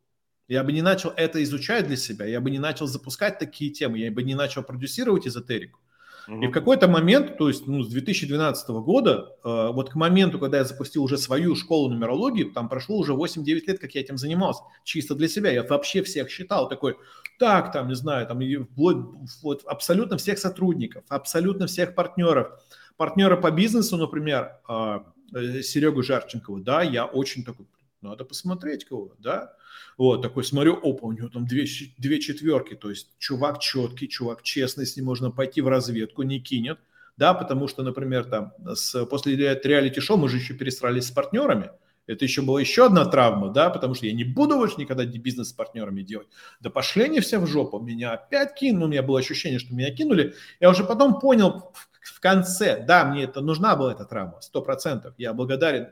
[0.48, 3.98] Я бы не начал это изучать для себя, я бы не начал запускать такие темы,
[3.98, 5.80] я бы не начал продюсировать эзотерику.
[6.29, 10.59] И в какой-то момент, то есть ну, с 2012 года, э, вот к моменту, когда
[10.59, 14.62] я запустил уже свою школу нумерологии, там прошло уже 8-9 лет, как я этим занимался,
[14.85, 15.51] чисто для себя.
[15.51, 16.97] Я вообще всех считал такой,
[17.39, 18.97] так, там, не знаю, там, вплоть,
[19.43, 22.49] вот, абсолютно всех сотрудников, абсолютно всех партнеров.
[22.97, 24.99] Партнеры по бизнесу, например, э,
[25.35, 27.66] Э, Серегу Жарченкова, да, я очень такой,
[28.11, 29.55] надо посмотреть кого, да,
[29.96, 31.66] вот, такой смотрю, опа, у него там две,
[31.98, 36.40] две четверки, то есть чувак четкий, чувак честный, с ним можно пойти в разведку, не
[36.40, 36.78] кинет,
[37.16, 41.70] да, потому что, например, там, с, после реалити-шоу мы же еще пересрались с партнерами,
[42.07, 45.50] это еще была еще одна травма, да, потому что я не буду больше никогда бизнес
[45.50, 46.28] с партнерами делать.
[46.61, 49.90] Да пошли они все в жопу, меня опять кинули, у меня было ощущение, что меня
[49.94, 50.34] кинули.
[50.61, 55.14] Я уже потом понял в конце, да, мне это нужна была эта травма, сто процентов.
[55.16, 55.88] Я благодарен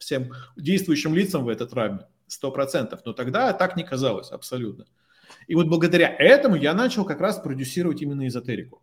[0.00, 1.68] всем действующим лицам в этой
[2.26, 3.00] сто процентов.
[3.04, 4.86] Но тогда так не казалось абсолютно.
[5.46, 8.82] И вот благодаря этому я начал как раз продюсировать именно эзотерику.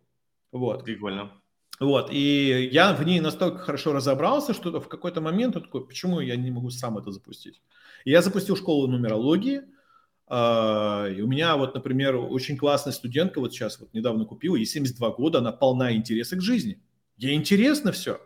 [0.52, 0.84] Вот.
[0.84, 1.32] Прикольно.
[1.80, 6.18] Вот, и я в ней настолько хорошо разобрался, что в какой-то момент я такой, почему
[6.18, 7.62] я не могу сам это запустить?
[8.04, 9.62] И я запустил школу нумерологии,
[10.26, 14.66] а, и у меня вот, например, очень классная студентка вот сейчас вот недавно купила, ей
[14.66, 16.82] 72 года, она полна интереса к жизни.
[17.16, 18.20] Ей интересно все.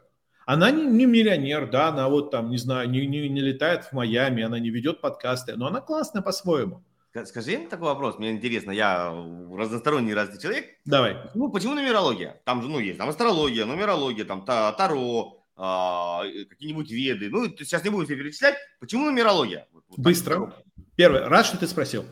[0.46, 3.92] Она не, не миллионер, да, она вот там, не знаю, не, не, не летает в
[3.92, 6.82] Майами, она не ведет подкасты, но она классная по-своему.
[7.24, 9.12] Скажи мне такой вопрос, мне интересно, я
[9.54, 10.66] разносторонний разный человек.
[10.86, 11.18] Давай.
[11.34, 12.40] Ну, почему нумерология?
[12.44, 17.28] Там же, ну, есть там астрология, нумерология, там таро, а, какие-нибудь веды.
[17.28, 18.56] Ну, сейчас не буду все перечислять.
[18.80, 19.68] Почему нумерология?
[19.72, 20.46] Вот, вот быстро.
[20.46, 20.62] Так.
[20.96, 22.04] Первое, рад, что ты спросил.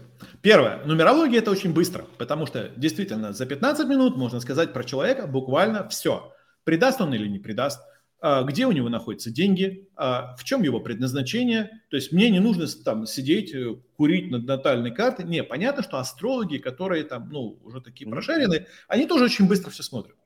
[0.42, 5.26] Первое, нумерология это очень быстро, потому что действительно за 15 минут можно сказать про человека
[5.26, 6.32] буквально все.
[6.64, 7.84] Придаст он или не придаст, а,
[8.22, 11.82] где у него находятся деньги, а, в чем его предназначение.
[11.88, 15.24] То есть мне не нужно там сидеть, э, курить над натальной картой.
[15.24, 19.82] Не, понятно, что астрологи, которые там, ну, уже такие прошаренные, они тоже очень быстро все
[19.82, 20.16] смотрят.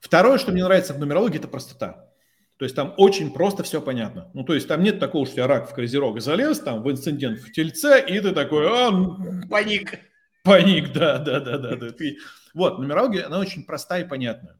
[0.00, 2.08] Второе, что мне нравится в нумерологии, это простота.
[2.58, 4.30] То есть там очень просто все понятно.
[4.34, 6.90] Ну, то есть там нет такого, что у тебя рак в Козерога залез, там в
[6.90, 8.90] инцидент в Тельце, и ты такой, а,
[12.54, 12.80] Вот.
[12.80, 14.57] Э, и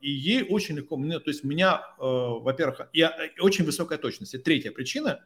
[0.00, 4.34] ей очень легко, то есть у меня, э, во-первых, я, очень высокая точность.
[4.34, 5.20] Это третья причина.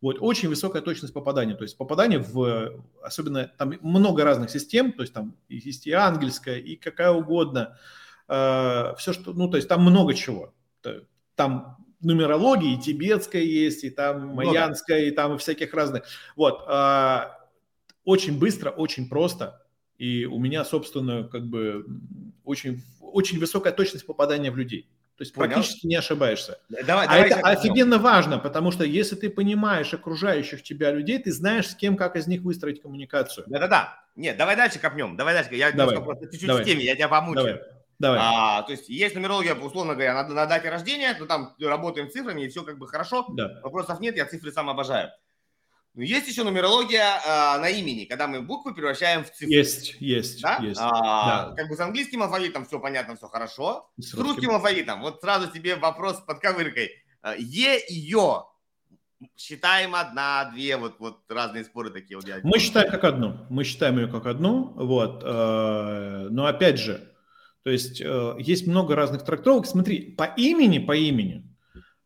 [0.00, 1.54] Вот, очень высокая точность попадания.
[1.54, 6.58] То есть попадание в, особенно там много разных систем, то есть там есть и ангельская,
[6.58, 7.78] и какая угодно.
[8.26, 10.54] Э, все, что, ну, то есть там много чего.
[11.34, 16.04] Там нумерология, и тибетская есть, и там майянская, и там всяких разных.
[16.34, 16.66] Вот.
[18.04, 19.66] Очень быстро, очень просто.
[19.98, 21.84] И у меня, собственно, как бы
[22.42, 24.88] очень очень высокая точность попадания в людей.
[25.16, 25.52] То есть Понял.
[25.52, 26.60] практически не ошибаешься.
[26.70, 31.30] Давай, а давай это офигенно важно, потому что если ты понимаешь окружающих тебя людей, ты
[31.30, 33.44] знаешь, с кем, как из них выстроить коммуникацию.
[33.46, 34.02] Да-да-да.
[34.16, 35.16] Нет, давай дальше копнем.
[35.16, 35.54] Давай дальше.
[35.54, 36.00] Я давай.
[36.00, 36.62] просто чуть-чуть давай.
[36.62, 37.58] в теме, я тебя помучаю.
[37.58, 37.80] Давай.
[37.98, 38.18] Давай.
[38.18, 42.40] А, то есть есть нумерология, условно говоря, на, на дате рождения, то там работаем цифрами,
[42.40, 43.26] и все как бы хорошо.
[43.28, 43.60] Да.
[43.62, 45.10] Вопросов нет, я цифры сам обожаю.
[45.94, 49.52] Но есть еще нумерология э, на имени, когда мы буквы превращаем в цифры.
[49.52, 50.58] Есть, есть, да?
[50.62, 50.80] есть.
[50.80, 51.54] А, да.
[51.56, 53.90] Как бы с английским алфавитом все понятно, все хорошо.
[53.96, 54.28] С, с русским.
[54.28, 56.90] русским алфавитом, вот сразу тебе вопрос под ковыркой.
[57.22, 58.46] А, е и Ё
[59.36, 62.16] считаем одна, две, вот, вот разные споры такие.
[62.16, 62.38] Вот я...
[62.42, 65.22] Мы считаем как одну, мы считаем ее как одну, вот.
[65.24, 67.12] Э, но опять же,
[67.62, 69.66] то есть э, есть много разных трактовок.
[69.66, 71.44] Смотри, по имени, по имени,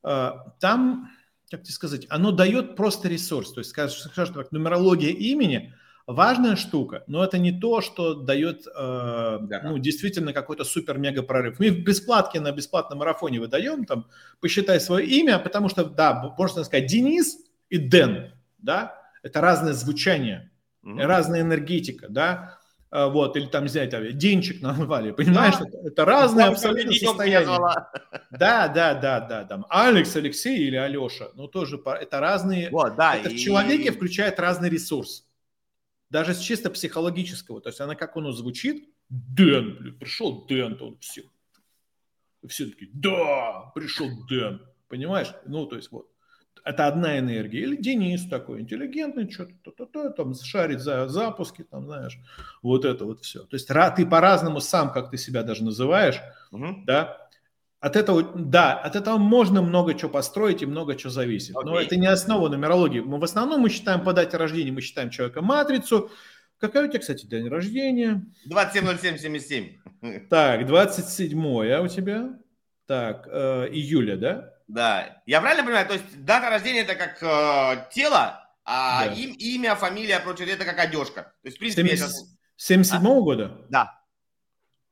[0.03, 1.11] э, там
[1.51, 3.53] как тебе сказать, оно дает просто ресурс.
[3.53, 5.75] То есть, скажем, скажем так, нумерология имени
[6.07, 9.61] важная штука, но это не то, что дает э, да.
[9.65, 11.59] ну, действительно какой-то супер-мега прорыв.
[11.59, 14.07] Мы в бесплатке на бесплатном марафоне выдаем, там,
[14.41, 17.39] посчитай свое имя, потому что, да, можно сказать, Денис
[17.71, 20.51] и Дэн, да, это разное звучание,
[20.85, 21.07] mm-hmm.
[21.07, 22.59] разная энергетика, да,
[22.95, 25.67] вот, или там взять денчик назвали, понимаешь, да.
[25.67, 27.89] это, это разные абсолютно состояния.
[28.31, 33.17] Да, да, да, да, там Алекс, Алексей или Алеша, ну тоже это разные, вот, да,
[33.17, 33.37] это и...
[33.37, 35.27] в человеке включает разный ресурс,
[36.09, 40.87] даже с чисто психологического, то есть она как оно звучит, Дэн, блин, пришел Дэн, то
[40.87, 41.25] он все,
[42.47, 46.14] все таки да, пришел Дэн, понимаешь, ну то есть вот,
[46.65, 47.61] это одна энергия.
[47.61, 52.19] Или Денис такой интеллигентный, что-то то, то, там шарит за запуски, там, знаешь,
[52.63, 53.45] вот это вот все.
[53.45, 56.83] То есть ты по-разному сам, как ты себя даже называешь, угу.
[56.87, 57.25] да,
[57.85, 61.55] от этого, да, от этого можно много чего построить и много чего зависит.
[61.55, 61.65] Okay.
[61.65, 63.01] Но это не основа нумерологии.
[63.01, 66.11] Мы в основном мы считаем по дате рождения, мы считаем человека матрицу.
[66.59, 68.25] Какая у тебя, кстати, день рождения?
[68.51, 70.29] 27.07.77.
[70.31, 71.39] Так, 27
[71.73, 72.39] а у тебя?
[72.87, 74.54] Так, э, июля, да?
[74.67, 75.23] Да.
[75.27, 75.87] Я правильно понимаю?
[75.87, 79.13] То есть дата рождения это как э, тело, а да.
[79.13, 81.35] им, имя, фамилия, прочее, это как одежка.
[81.43, 82.07] То есть, в принципе, 70...
[82.07, 82.15] это...
[82.57, 83.21] 77 -го а?
[83.21, 83.67] года?
[83.69, 84.05] Да.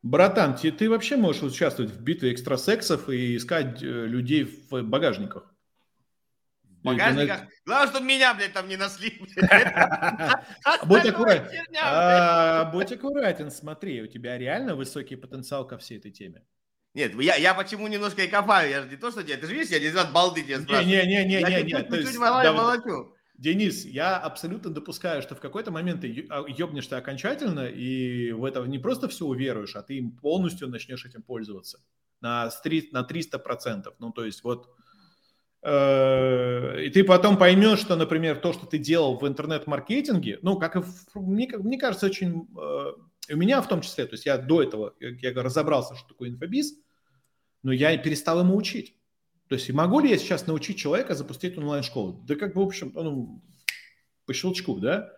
[0.03, 5.55] Братан, ты, ты вообще можешь участвовать в битве экстрасексов и искать э, людей в багажниках.
[6.65, 7.43] В багажниках?
[7.65, 9.21] Главное, чтобы меня, блядь, там не нашли.
[10.87, 11.65] Будь аккуратен.
[11.81, 16.43] А, будь аккуратен, смотри, у тебя реально высокий потенциал ко всей этой теме.
[16.95, 19.55] Нет, я, я почему немножко и копаю, я же не то, что тебе, ты же
[19.55, 20.87] видишь, я не от балды тебе спрашиваю.
[20.87, 23.15] Не-не-не, я не, чуть, чуть да, молочу.
[23.39, 28.79] Денис, я абсолютно допускаю, что в какой-то момент ты ебнешься окончательно, и в это не
[28.79, 31.81] просто все уверуешь, а ты им полностью начнешь этим пользоваться
[32.21, 32.51] на,
[32.93, 33.95] на 300%.
[33.99, 34.69] Ну, то есть вот...
[35.65, 40.77] Э, и ты потом поймешь, что, например, то, что ты делал в интернет-маркетинге, ну, как
[40.77, 42.93] и в, мне, мне кажется, очень э,
[43.29, 46.31] и у меня в том числе, то есть я до этого, я разобрался, что такое
[46.31, 46.75] инфобиз,
[47.63, 48.97] но я перестал ему учить.
[49.49, 52.25] То есть могу ли я сейчас научить человека запустить онлайн-школу?
[52.27, 53.43] Да как бы, в общем, ну,
[54.27, 55.13] по щелчку, да?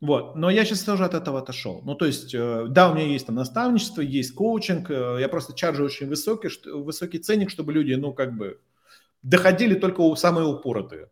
[0.00, 1.80] Вот, но я сейчас тоже от этого отошел.
[1.84, 5.54] Ну, то есть, э, да, у меня есть там наставничество, есть коучинг, э, я просто
[5.54, 8.60] чаржу очень высокий, высокий ценник, чтобы люди, ну, как бы,
[9.22, 11.08] доходили только у самые упоротые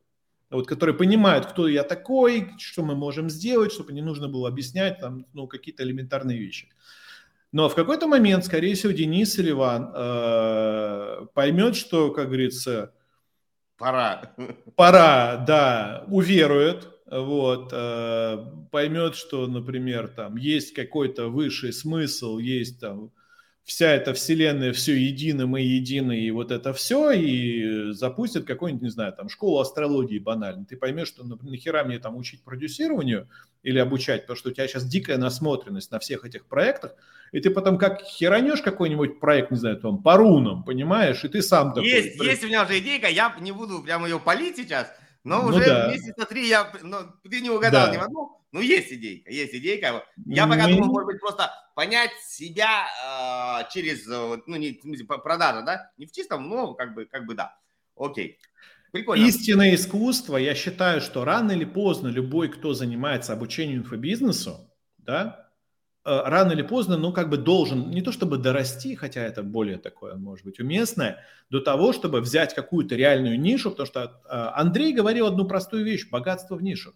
[0.50, 4.98] вот, которые понимают, кто я такой, что мы можем сделать, чтобы не нужно было объяснять
[4.98, 6.68] там, ну, какие-то элементарные вещи.
[7.52, 12.92] Но в какой-то момент, скорее всего, Денис или Иван э, поймет, что, как говорится,
[13.76, 14.34] пора,
[14.76, 18.38] пора, да, уверует, вот, э,
[18.70, 23.10] поймет, что, например, там есть какой-то высший смысл, есть там
[23.64, 28.90] вся эта вселенная, все едино, мы едины, и вот это все, и запустят какую-нибудь, не
[28.90, 30.64] знаю, там, школу астрологии банально.
[30.64, 33.28] Ты поймешь, что нахера мне там учить продюсированию
[33.62, 36.94] или обучать, потому что у тебя сейчас дикая насмотренность на всех этих проектах,
[37.32, 41.42] и ты потом как херанешь какой-нибудь проект, не знаю, там, по рунам, понимаешь, и ты
[41.42, 41.88] сам такой...
[41.88, 44.92] Есть, есть у меня уже идейка, я не буду прямо ее палить сейчас,
[45.24, 45.92] но ну, уже да.
[45.92, 46.72] месяца три я...
[46.82, 46.98] Ну,
[47.28, 47.92] ты не угадал да.
[47.92, 50.04] ни в одну, ну, есть идейка, есть идейка.
[50.26, 50.74] Я пока Мы...
[50.74, 52.86] думаю, может быть, просто понять себя
[53.62, 55.92] э, через, ну, не в смысле, продажа, да?
[55.98, 57.56] Не в чистом, но как бы, как бы да.
[57.96, 58.38] Окей.
[58.92, 59.24] Прикольно.
[59.24, 64.68] Истинное искусство, я считаю, что рано или поздно любой, кто занимается обучением инфобизнесу,
[64.98, 65.49] да,
[66.04, 70.14] рано или поздно, ну, как бы должен, не то чтобы дорасти, хотя это более такое,
[70.16, 75.26] может быть, уместное, до того, чтобы взять какую-то реальную нишу, потому что э, Андрей говорил
[75.26, 76.94] одну простую вещь– богатство в нишах.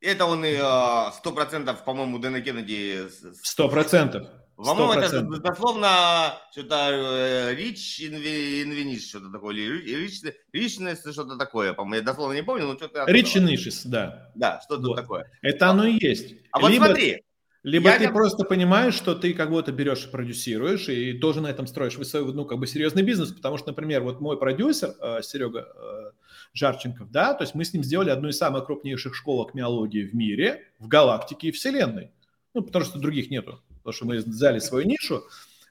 [0.00, 3.08] Это он и э, сто процентов, по-моему, Дэна Кеннеди...
[3.42, 4.28] Сто процентов.
[4.56, 10.08] По-моему, это дословно что-то rich in что-то такое, или
[10.54, 13.04] richness, что-то такое, по-моему, я дословно не помню, но что-то...
[13.08, 14.30] Rich in да.
[14.36, 14.96] Да, что-то вот.
[14.96, 15.28] такое.
[15.42, 16.36] Это оно и есть.
[16.52, 17.23] А вот смотри,
[17.64, 21.46] либо я ты просто понимаешь, что ты как будто берешь и продюсируешь, и тоже на
[21.46, 25.22] этом строишь свой, ну, как бы серьезный бизнес, потому что, например, вот мой продюсер, э,
[25.22, 26.10] Серега э,
[26.52, 30.14] Жарченков, да, то есть мы с ним сделали одну из самых крупнейших школ акмеологии в
[30.14, 32.10] мире, в галактике и вселенной.
[32.52, 35.20] Ну, потому что других нету, потому что мы взяли свою нишу, э,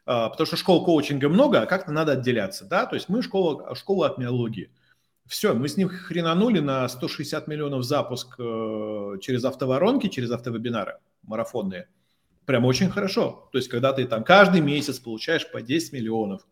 [0.06, 4.08] потому что школ коучинга много, а как-то надо отделяться, да, то есть мы школа, школа
[4.08, 4.72] акмеологии.
[5.28, 11.88] Все, мы с ним хренанули на 160 миллионов запуск э, через автоворонки, через автовебинары марафонные.
[12.45, 13.49] Прям очень хорошо.
[13.51, 16.45] То есть, когда ты там каждый месяц получаешь по 10 миллионов.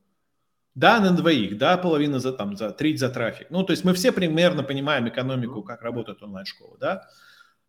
[0.73, 3.47] Да, на двоих, да, половина за, там, за треть за трафик.
[3.49, 7.09] Ну, то есть мы все примерно понимаем экономику, как работает онлайн-школа, да.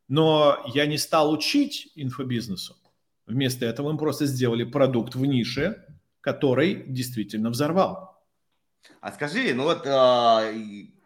[0.06, 2.76] Но я не стал учить инфобизнесу.
[3.26, 5.84] Вместо этого мы просто сделали продукт в нише,
[6.20, 8.22] который действительно взорвал.
[9.00, 10.54] А скажи, ну вот, э,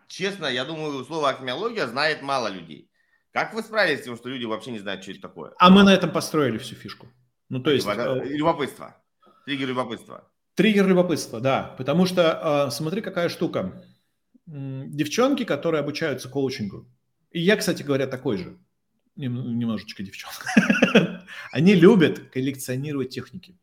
[0.06, 2.90] честно, я думаю, слово акмеология знает мало людей.
[3.36, 5.52] Как вы справились с тем, что люди вообще не знают, что это такое?
[5.58, 7.06] А мы на этом построили всю фишку.
[7.50, 7.86] Ну, то есть...
[7.86, 8.96] Э, любопытство.
[9.44, 10.26] Триггер любопытства.
[10.54, 11.74] Триггер любопытства, да.
[11.76, 13.84] Потому что, э, смотри, какая штука.
[14.46, 16.88] Девчонки, которые обучаются коучингу,
[17.30, 18.56] и я, кстати говоря, такой же,
[19.16, 23.58] немножечко девчонка, они любят коллекционировать техники.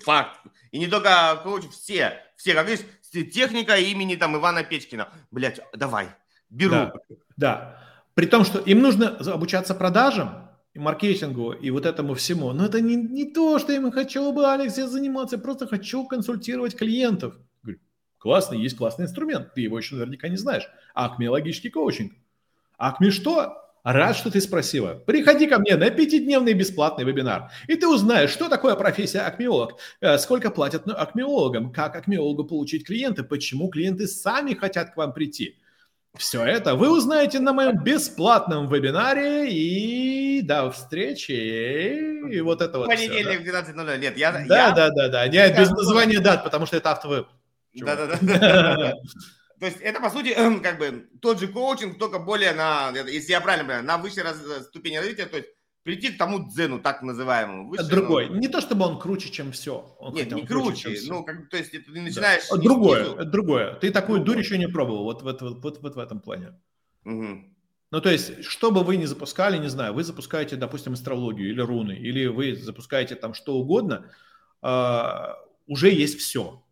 [0.00, 0.38] Факт.
[0.70, 2.24] И не только коуч, все.
[2.36, 2.84] Все, как видишь,
[3.32, 5.08] техника имени там Ивана Печкина.
[5.30, 6.08] Блять, давай,
[6.50, 6.72] беру.
[6.72, 6.92] Да,
[7.38, 7.87] да.
[8.18, 12.52] При том, что им нужно обучаться продажам, и маркетингу и вот этому всему.
[12.52, 15.36] Но это не, не то, что я им хочу бы, Алекс, я заниматься.
[15.36, 17.36] Я просто хочу консультировать клиентов.
[17.62, 17.78] Говорю,
[18.18, 19.54] классно, есть классный инструмент.
[19.54, 20.68] Ты его еще наверняка не знаешь.
[20.94, 22.12] Акме логический коучинг.
[22.76, 23.54] Акме что?
[23.84, 24.94] Рад, что ты спросила.
[24.94, 30.18] Приходи ко мне на пятидневный бесплатный вебинар, и ты узнаешь, что такое профессия акмеолог, э,
[30.18, 35.56] сколько платят акмеологам, как акмеологу получить клиента, почему клиенты сами хотят к вам прийти–
[36.18, 39.50] все это вы узнаете на моем бесплатном вебинаре.
[39.50, 41.32] И до встречи.
[41.32, 42.88] И вот это вот.
[42.88, 43.98] Понедельник в 12.00.
[43.98, 44.32] Нет, я...
[44.32, 44.70] Да, я...
[44.72, 45.28] да, да, да.
[45.28, 47.26] Нет, без названия дат, потому что это автовеб.
[47.74, 48.94] Да, да, да.
[49.60, 53.40] То есть это, по сути, как бы тот же коучинг, только более на, если я
[53.40, 54.22] правильно понимаю, на высшей
[54.62, 55.48] ступени развития, то есть
[55.88, 57.70] прийти к тому дзену, так называемому.
[57.70, 58.28] Выше, Другой.
[58.28, 59.96] Не то, чтобы он круче, чем все.
[59.98, 60.82] Он Нет, не круче.
[60.82, 62.42] круче ну, как, то есть ты начинаешь...
[62.50, 62.58] Да.
[62.58, 63.24] Другое, снизу.
[63.24, 63.74] другое.
[63.76, 64.36] Ты такую другое.
[64.36, 66.52] дурь еще не пробовал вот, вот, вот, вот, вот в этом плане.
[67.06, 67.26] Угу.
[67.90, 71.62] Ну, то есть, что бы вы ни запускали, не знаю, вы запускаете, допустим, астрологию или
[71.62, 74.10] руны, или вы запускаете там что угодно,
[74.60, 75.08] э,
[75.66, 76.62] уже есть все.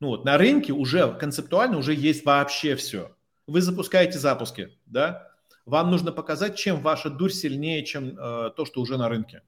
[0.00, 3.14] Ну вот, на рынке уже концептуально уже есть вообще все.
[3.46, 5.31] Вы запускаете запуски, да,
[5.64, 9.42] вам нужно показать, чем ваша дурь сильнее, чем э, то, что уже на рынке.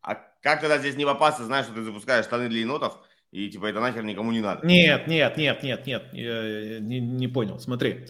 [0.00, 2.98] А как тогда здесь не попасться, знаешь, что ты запускаешь штаны для енотов,
[3.32, 4.66] и типа это нахер никому не надо?
[4.66, 7.58] Нет, нет, нет, нет, нет, я, не, не понял.
[7.58, 8.06] Смотри,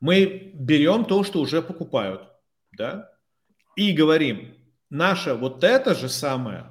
[0.00, 2.22] мы берем то, что уже покупают,
[2.72, 3.10] да,
[3.76, 4.54] и говорим,
[4.90, 6.70] наше вот это же самое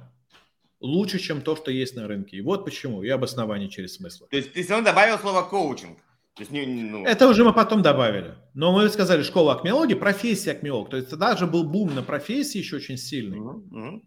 [0.80, 2.36] лучше, чем то, что есть на рынке.
[2.36, 4.26] И вот почему, и обоснование через смысл.
[4.26, 5.98] То есть ты все равно добавил слово коучинг.
[6.38, 7.04] Есть, не, ну...
[7.04, 8.34] Это уже мы потом добавили.
[8.54, 10.90] Но мы сказали школа акмеологии, профессия акмеолог.
[10.90, 13.38] То есть тогда же был бум на профессии еще очень сильный.
[13.38, 14.02] Uh-huh.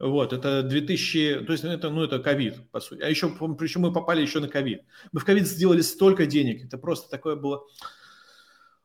[0.00, 3.02] Вот, это 2000, то есть это, ну, это ковид, по сути.
[3.02, 4.82] А еще, причем мы попали еще на ковид.
[5.10, 7.64] Мы в ковид сделали столько денег, это просто такое было...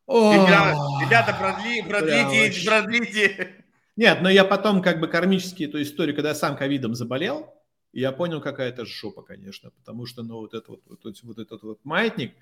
[0.08, 0.76] Ребята,
[1.06, 3.66] ребята продли, продлите, продлите.
[3.96, 7.54] Нет, но я потом как бы кармически эту историю, когда я сам ковидом заболел,
[7.94, 11.62] я понял, какая это жопа, конечно, потому что, ну, вот, это вот, вот, вот этот
[11.62, 12.34] вот маятник,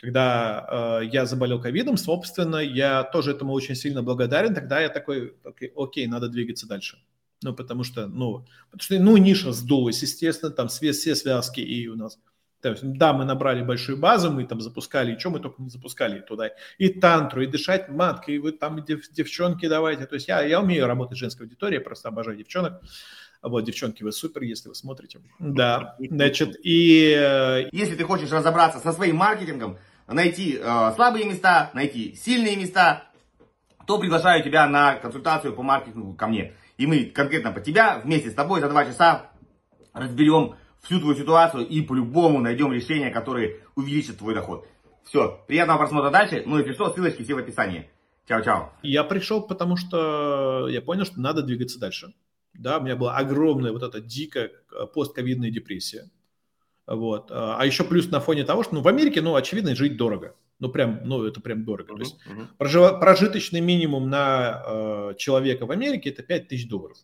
[0.00, 4.54] когда э, я заболел ковидом, собственно, я тоже этому очень сильно благодарен.
[4.54, 6.98] Тогда я такой, окей, окей надо двигаться дальше.
[7.42, 11.86] Ну, потому что, ну, потому что, ну, ниша сдулась, естественно, там все, все связки и
[11.88, 12.18] у нас.
[12.62, 15.68] То есть, да, мы набрали большую базу, мы там запускали, и что мы только не
[15.68, 20.06] запускали туда, и тантру, и дышать маткой, и вы там дев, девчонки давайте.
[20.06, 22.82] То есть я, я умею работать в женской аудитории, я просто обожаю девчонок.
[23.42, 25.20] Вот, девчонки, вы супер, если вы смотрите.
[25.38, 27.14] Да, значит, и...
[27.16, 33.04] Э, если ты хочешь разобраться со своим маркетингом, найти э, слабые места, найти сильные места,
[33.86, 36.54] то приглашаю тебя на консультацию по маркетингу ко мне.
[36.76, 39.30] И мы конкретно по тебя вместе с тобой за два часа
[39.92, 44.66] разберем всю твою ситуацию и по-любому найдем решение, которое увеличит твой доход.
[45.04, 46.42] Все, приятного просмотра дальше.
[46.46, 47.88] Ну, если что, ссылочки все в описании.
[48.28, 48.70] Чао-чао.
[48.82, 52.12] Я пришел, потому что я понял, что надо двигаться дальше.
[52.54, 56.10] да, у меня была огромная вот эта дикая э, постковидная депрессия.
[56.86, 57.30] Вот.
[57.30, 60.34] А еще плюс на фоне того, что ну, в Америке, ну, очевидно, жить дорого.
[60.58, 61.92] Ну, прям, ну, это прям дорого.
[61.92, 62.46] Uh-huh, То есть uh-huh.
[62.56, 63.00] прожив...
[63.00, 66.96] прожиточный минимум на э, человека в Америке– это 5 тысяч долларов.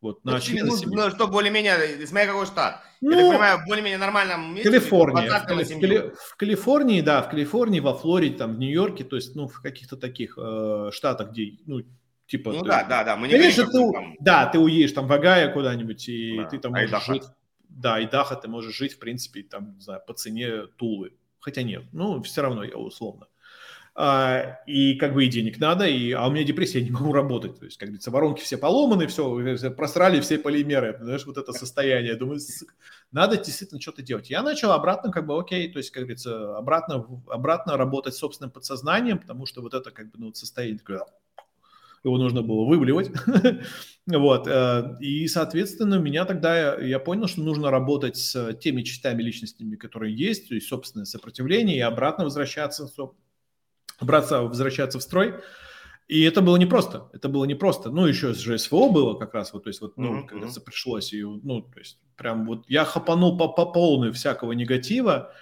[0.00, 2.82] Вот, на ну, ну, что более-менее, смотря какой штат.
[3.00, 4.68] Ну, Я так понимаю, в более-менее нормальном месте.
[4.68, 5.30] Калифорния.
[5.30, 6.12] В, Кали...
[6.14, 9.96] в Калифорнии, да, в Калифорнии, во Флориде, там, в Нью-Йорке, то есть, ну, в каких-то
[9.96, 11.80] таких э, штатах, где, ну,
[12.26, 12.52] типа...
[12.52, 13.16] Ну, да, да, да.
[13.16, 14.14] Мы не Конечно, ты, там...
[14.20, 16.48] да, ты уедешь там в Агая куда-нибудь, и да.
[16.50, 17.14] ты там можешь Айдаха.
[17.14, 17.22] жить...
[17.74, 21.12] Да, и Даха ты можешь жить, в принципе, там, не знаю, по цене Тулы.
[21.40, 23.26] Хотя нет, ну, все равно я условно.
[23.96, 27.12] А, и как бы и денег надо, и, а у меня депрессия, я не могу
[27.12, 27.58] работать.
[27.58, 32.16] То есть, как говорится, воронки все поломаны, все, просрали все полимеры, знаешь, вот это состояние.
[32.16, 32.40] Думаю,
[33.12, 34.30] надо действительно что-то делать.
[34.30, 39.18] Я начал обратно, как бы, окей, то есть, как говорится, обратно, обратно работать собственным подсознанием,
[39.18, 41.06] потому что вот это, как бы, ну, состояние такое,
[42.04, 43.10] его нужно было выблевать.
[44.06, 44.46] вот.
[44.46, 50.14] Э, и, соответственно, меня тогда, я понял, что нужно работать с теми частями личностями, которые
[50.14, 52.88] есть, то есть собственное сопротивление, и обратно возвращаться,
[54.00, 55.34] браться, возвращаться в строй.
[56.06, 57.08] И это было непросто.
[57.14, 57.90] Это было непросто.
[57.90, 60.26] Ну, еще же СВО было как раз, вот, то есть, вот, ну, mm-hmm.
[60.26, 65.32] когда пришлось, и, ну, то есть, прям вот я хапанул по, по полной всякого негатива,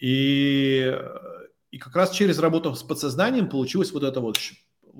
[0.00, 0.92] и,
[1.70, 4.36] и как раз через работу с подсознанием получилось вот это вот,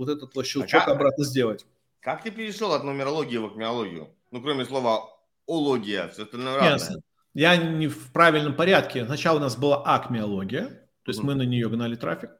[0.00, 1.66] вот этот вот щелчок а обратно сделать.
[2.00, 4.08] Как ты перешел от нумерологии в акмеологию?
[4.30, 5.02] Ну, кроме слова
[5.46, 7.02] ология, все остальное разное.
[7.34, 9.04] Я не в правильном порядке.
[9.04, 10.68] Сначала у нас была акмеология,
[11.04, 11.24] то есть mm-hmm.
[11.24, 12.30] мы на нее гнали трафик.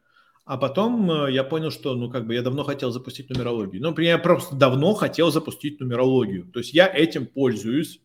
[0.46, 3.82] А потом э, я понял, что, ну, как бы я давно хотел запустить нумерологию.
[3.82, 6.50] Ну, я просто давно хотел запустить нумерологию.
[6.50, 8.00] То есть я этим пользуюсь.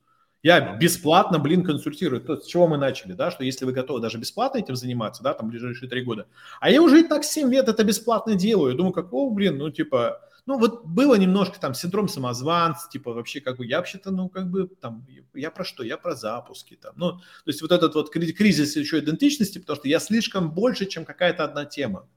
[0.46, 2.22] Я бесплатно, блин, консультирую.
[2.22, 5.34] То, с чего мы начали, да, что если вы готовы даже бесплатно этим заниматься, да,
[5.34, 6.28] там, ближайшие три года.
[6.60, 8.70] А я уже и так 7 лет это бесплатно делаю.
[8.70, 13.42] Я думаю, какого, блин, ну, типа, ну, вот было немножко там синдром самозванца, типа, вообще,
[13.42, 15.82] как бы, я вообще-то, ну, как бы, там, я про что?
[15.82, 19.88] Я про запуски, там, ну, то есть вот этот вот кризис еще идентичности, потому что
[19.88, 22.08] я слишком больше, чем какая-то одна тема.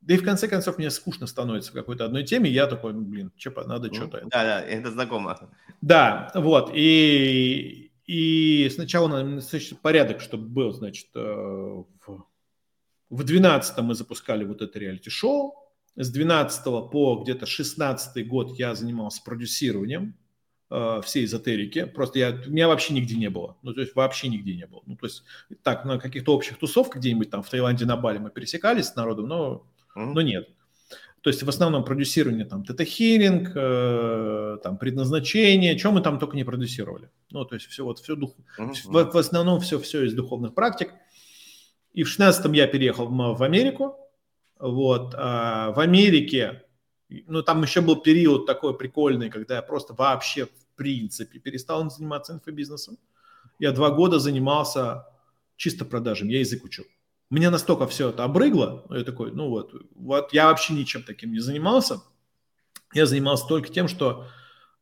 [0.00, 3.02] Да и в конце концов мне скучно становится в какой-то одной теме, я такой, ну,
[3.02, 4.20] блин, че, надо ну, что-то.
[4.30, 5.50] Да, да, это знакомо.
[5.82, 12.24] Да, вот, и, и сначала значит, порядок, чтобы был, значит, э, в,
[13.10, 15.54] в 12 мы запускали вот это реалити-шоу,
[15.96, 20.16] с 12 по где-то 16 год я занимался продюсированием
[20.70, 21.84] э, всей эзотерики.
[21.84, 23.58] Просто я, меня вообще нигде не было.
[23.62, 24.82] Ну, то есть вообще нигде не было.
[24.86, 25.24] Ну, то есть
[25.62, 29.28] так, на каких-то общих тусовках где-нибудь там в Таиланде на Бали мы пересекались с народом,
[29.28, 29.66] но
[29.96, 30.12] mm-hmm.
[30.12, 30.48] но нет.
[31.22, 36.44] То есть в основном продюсирование там тета-хилинг, э, там предназначение, чем мы там только не
[36.44, 37.10] продюсировали.
[37.30, 38.74] Ну, то есть все вот все дух, mm-hmm.
[38.84, 40.92] в, в основном все все из духовных практик.
[41.92, 43.96] И в 16-м я переехал в, в Америку.
[44.58, 46.62] Вот а в Америке,
[47.08, 52.32] ну там еще был период такой прикольный, когда я просто вообще в принципе перестал заниматься
[52.32, 52.98] инфобизнесом.
[53.58, 55.06] Я два года занимался
[55.56, 56.84] чисто продажами, я язык учил
[57.30, 61.38] мне настолько все это обрыгло, я такой, ну вот, вот я вообще ничем таким не
[61.38, 62.02] занимался.
[62.92, 64.26] Я занимался только тем, что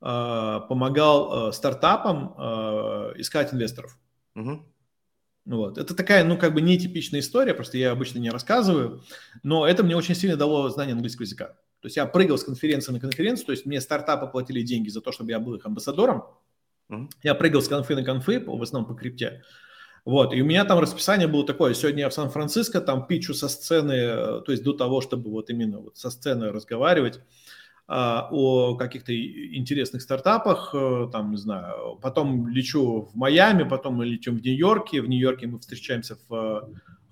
[0.01, 3.99] э, помогал э, стартапам э, искать инвесторов.
[4.35, 4.65] Угу.
[5.45, 5.79] Вот.
[5.79, 9.03] Это такая, ну, как бы нетипичная история, просто я обычно не рассказываю,
[9.43, 11.49] но это мне очень сильно дало знание английского языка.
[11.81, 15.01] То есть я прыгал с конференции на конференцию, то есть мне стартапы платили деньги за
[15.01, 16.25] то, чтобы я был их амбассадором.
[16.91, 17.09] Mm-hmm.
[17.23, 19.43] Я прыгал с конфы на конфы, в основном по крипте.
[20.09, 23.47] Вот, и у меня там расписание было такое, сегодня я в Сан-Франциско, там пичу со
[23.47, 27.21] сцены, э, то есть до того, чтобы вот именно вот со сцены разговаривать
[27.87, 34.07] а, о каких-то интересных стартапах, э, там, не знаю, потом лечу в Майами, потом мы
[34.07, 36.63] летим в Нью-Йорке, в Нью-Йорке мы встречаемся в э,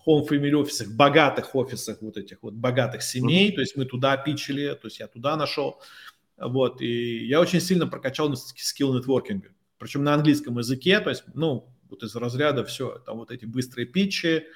[0.06, 4.68] home family офисах, богатых офисах вот этих вот богатых семей, то есть мы туда пичили,
[4.68, 5.82] то есть я туда нашел,
[6.38, 11.75] вот, и я очень сильно прокачал скилл нетворкинга, причем на английском языке, то есть, ну,
[11.90, 14.46] вот из разряда все, там вот эти быстрые питчи,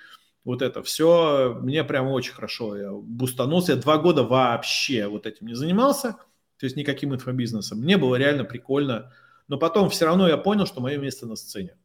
[0.45, 5.47] вот это все, мне прям очень хорошо, я бустанулся, я два года вообще вот этим
[5.47, 6.13] не занимался,
[6.59, 9.13] то есть никаким инфобизнесом, мне было реально прикольно,
[9.49, 11.77] но потом все равно я понял, что мое место на сцене.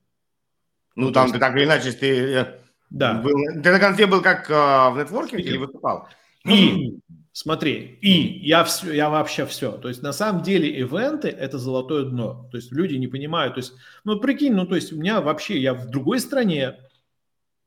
[0.95, 3.15] Ну, ну там ты так или иначе, ты, э, да.
[3.15, 6.07] был, ты на конце был как э, в нетворкинге или выступал?
[6.45, 6.99] И
[7.37, 9.73] Смотри, и я, все, я вообще все.
[9.73, 12.47] То есть на самом деле ивенты– это золотое дно.
[12.49, 13.55] То есть люди не понимают.
[13.55, 13.73] То есть,
[14.05, 16.79] ну прикинь, ну то есть у меня вообще, я в другой стране,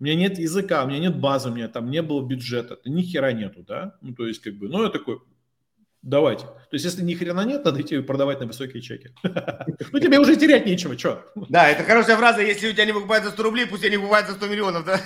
[0.01, 2.89] у меня нет языка, у меня нет базы, у меня там не было бюджета, то
[2.89, 3.99] ни хера нету, да?
[4.01, 5.21] Ну то есть как бы, ну я такой,
[6.01, 6.47] давайте.
[6.47, 9.11] То есть если ни хрена нет, надо идти продавать на высокие чеки.
[9.93, 11.31] Ну тебе уже терять нечего, что?
[11.51, 14.29] Да, это хорошая фраза, если у тебя не покупают за 100 рублей, пусть они покупают
[14.29, 14.99] за 100 миллионов, да?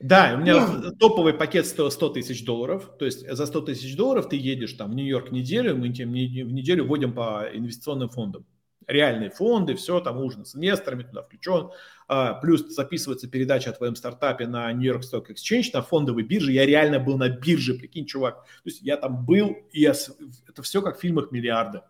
[0.00, 2.90] Да, у меня ну, топовый пакет стоил 100 тысяч долларов.
[2.98, 6.52] То есть за 100 тысяч долларов ты едешь там в Нью-Йорк неделю, мы тебе в
[6.52, 8.46] неделю вводим по инвестиционным фондам.
[8.86, 11.70] реальные фонды, все, там ужин с инвесторами туда включен,
[12.08, 16.66] а, плюс записывается передача о твоем стартапе на York Stock Exchange, на фондовой бирже, я
[16.66, 19.92] реально был на бирже, прикинь, чувак, то есть я там был, и я,
[20.48, 21.82] это все как в фильмах «Миллиарды»,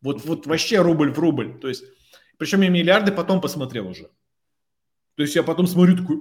[0.00, 1.84] вот, вот вообще рубль в рубль, то есть,
[2.38, 4.04] причем я «Миллиарды» потом посмотрел уже,
[5.14, 6.20] то есть я потом смотрю такой,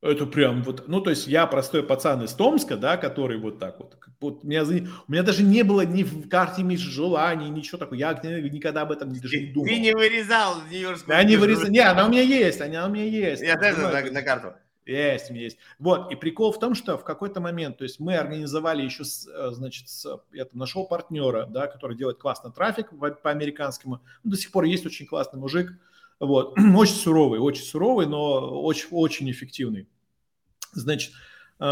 [0.00, 3.80] это прям вот, ну, то есть я простой пацан из Томска, да, который вот так
[3.80, 3.96] вот.
[4.20, 7.96] вот у, меня, у меня даже не было ни в карте ни желаний, ничего такого.
[7.96, 9.66] Я никогда об этом даже не думал.
[9.66, 11.68] Ты не вырезал Нью-Йоркскую Я не вырезал.
[11.68, 13.42] Не, она у меня есть, она у меня есть.
[13.42, 14.54] Я даже на, на карту.
[14.86, 15.58] Есть, есть.
[15.78, 19.28] Вот, и прикол в том, что в какой-то момент, то есть мы организовали еще, с,
[19.28, 24.00] э, значит, с, я там нашел партнера, да, который делает классный трафик по американскому.
[24.24, 25.72] Ну, до сих пор есть очень классный мужик,
[26.20, 26.58] вот.
[26.76, 29.88] Очень суровый, очень суровый, но очень, очень эффективный.
[30.72, 31.12] Значит,
[31.60, 31.64] э,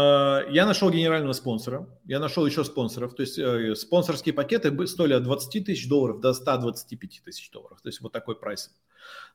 [0.49, 5.23] я нашел генерального спонсора, я нашел еще спонсоров, то есть э, спонсорские пакеты стоили от
[5.23, 8.71] 20 тысяч долларов до 125 тысяч долларов, то есть вот такой прайс.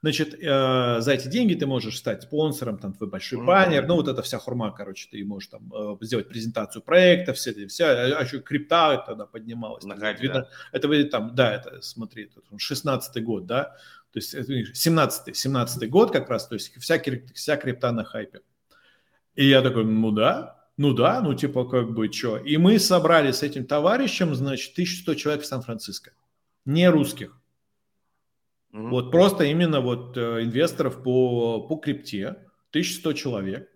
[0.03, 3.47] Значит, э, за эти деньги ты можешь стать спонсором, там твой большой mm-hmm.
[3.47, 7.91] баннер, ну вот эта вся хурма, короче, ты можешь там сделать презентацию проекта, все, вся,
[7.91, 9.85] а еще крипта тогда поднималась.
[9.85, 10.49] Нагадь, видно, да.
[10.73, 13.77] Это там, да, это, смотри, это 16 год, да,
[14.13, 17.01] то есть 17 17 год как раз, то есть вся,
[17.35, 18.41] вся крипта на хайпе.
[19.35, 22.37] И я такой, ну да, ну да, ну типа как бы что.
[22.37, 26.13] И мы собрали с этим товарищем, значит, 1100 человек в Сан-Франциско.
[26.65, 27.39] Не русских.
[28.73, 28.89] Mm-hmm.
[28.91, 32.37] Вот просто именно вот э, инвесторов по, по крипте.
[32.71, 33.69] 1100 человек.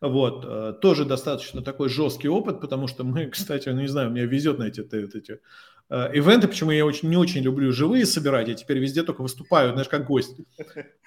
[0.00, 4.26] Вот, э, тоже достаточно такой жесткий опыт, потому что мы, кстати, ну не знаю, мне
[4.26, 5.40] везет на эти, эти, эти
[5.90, 9.88] ивенты, почему я очень, не очень люблю живые собирать, я теперь везде только выступаю, знаешь,
[9.88, 10.36] как гость.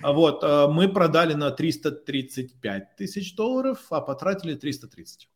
[0.02, 5.30] А вот, э, мы продали на 335 тысяч долларов, а потратили 330.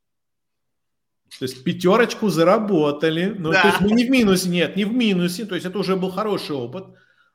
[1.39, 3.33] То есть пятерочку заработали.
[3.37, 3.61] Ну, да.
[3.61, 5.45] то есть мы не в минусе, нет, не в минусе.
[5.45, 6.85] То есть это уже был хороший опыт.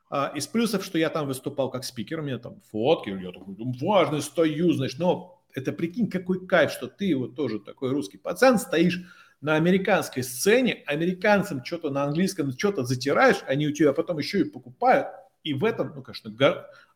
[0.09, 3.55] А, из плюсов, что я там выступал как спикер, у меня там фотки, я такой,
[3.57, 8.17] «Ну, важно, стою, знаешь, но это прикинь, какой кайф, что ты вот тоже такой русский
[8.17, 9.01] пацан, стоишь
[9.41, 14.49] на американской сцене, американцам что-то на английском, что-то затираешь, они у тебя потом еще и
[14.49, 15.07] покупают,
[15.43, 16.33] и в этом, ну, конечно,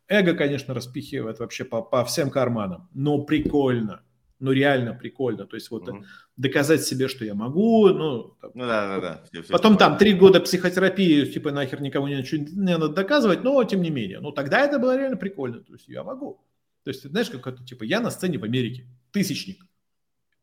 [0.07, 4.03] эго, конечно, распихивает вообще по, по всем карманам, но прикольно,
[4.39, 6.03] ну, реально прикольно, то есть вот mm-hmm.
[6.35, 9.23] доказать себе, что я могу, ну, там, ну да, да, да.
[9.31, 13.63] Все, все потом там три года психотерапии, типа нахер никому ничего не надо доказывать, но
[13.63, 16.41] тем не менее, ну, тогда это было реально прикольно, то есть я могу.
[16.83, 19.63] То есть, знаешь, как это, типа, я на сцене в Америке, тысячник,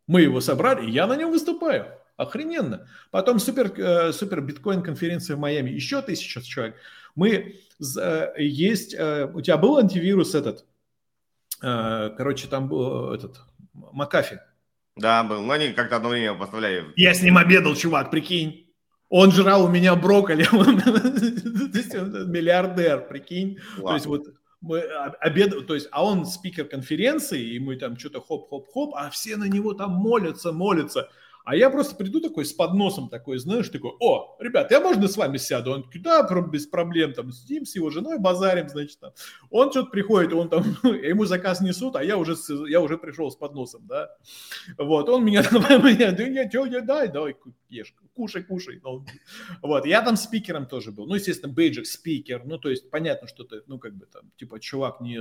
[0.08, 1.86] мы его собрали, я на нем выступаю.
[2.16, 2.88] Охрененно.
[3.12, 6.74] Потом супер, э, супер биткоин конференция в Майами, еще тысяча человек.
[7.14, 10.64] Мы, э, есть, э, у тебя был антивирус этот,
[11.60, 13.40] короче, там был этот,
[13.72, 14.40] Макафи.
[14.96, 16.86] Да, был, но они как-то одно время поставляли.
[16.96, 18.72] Я с ним обедал, чувак, прикинь.
[19.08, 20.76] Он жрал у меня брокколи, он
[22.30, 23.58] миллиардер, прикинь.
[23.76, 24.26] То есть вот
[24.60, 29.36] мы обед, то есть, а он спикер конференции, и мы там что-то хоп-хоп-хоп, а все
[29.36, 31.08] на него там молятся, молятся.
[31.48, 35.16] А я просто приду такой с подносом такой, знаешь, такой, о, ребят, я можно с
[35.16, 35.72] вами сяду?
[35.72, 39.12] Он такой, да, без проблем, там, сидим с его женой, базарим, значит, там.
[39.48, 42.34] Он что-то приходит, он там, ему заказ несут, а я уже,
[42.68, 44.10] я уже пришел с подносом, да.
[44.76, 47.34] Вот, он меня, меня, да, я, я, дай, давай,
[47.70, 48.82] ешь, кушай, кушай.
[49.62, 53.44] Вот, я там спикером тоже был, ну, естественно, бейджик спикер, ну, то есть, понятно, что
[53.44, 55.18] ты, ну, как бы там, типа, чувак не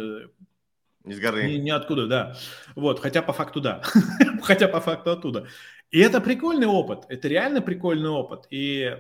[1.05, 1.47] с горы.
[1.47, 2.35] Ни, ниоткуда, да.
[2.75, 3.81] Вот, хотя по факту да.
[4.43, 5.47] хотя по факту оттуда.
[5.89, 8.45] И это прикольный опыт, это реально прикольный опыт.
[8.49, 8.93] И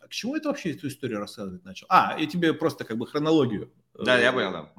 [0.00, 1.86] к чему это вообще эту историю рассказывать начал?
[1.90, 3.70] А, я тебе просто как бы хронологию.
[3.94, 4.72] Да, я понял, да.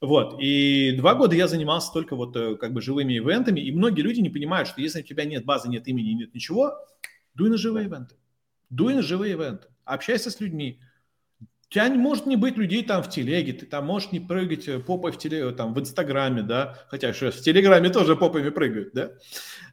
[0.00, 4.02] Вот, и два года я занимался только вот э, как бы живыми ивентами, и многие
[4.02, 6.78] люди не понимают, что если у тебя нет базы, нет имени, нет ничего,
[7.34, 8.14] дуй на живые ивенты.
[8.68, 9.68] Дуй на живые ивенты.
[9.84, 10.80] Общайся с людьми,
[11.70, 15.12] тебя может не быть людей там в телеге, ты там можешь не прыгать э, попой
[15.12, 19.12] в телеге, там в Инстаграме, да, хотя что в Телеграме тоже попами прыгают, да,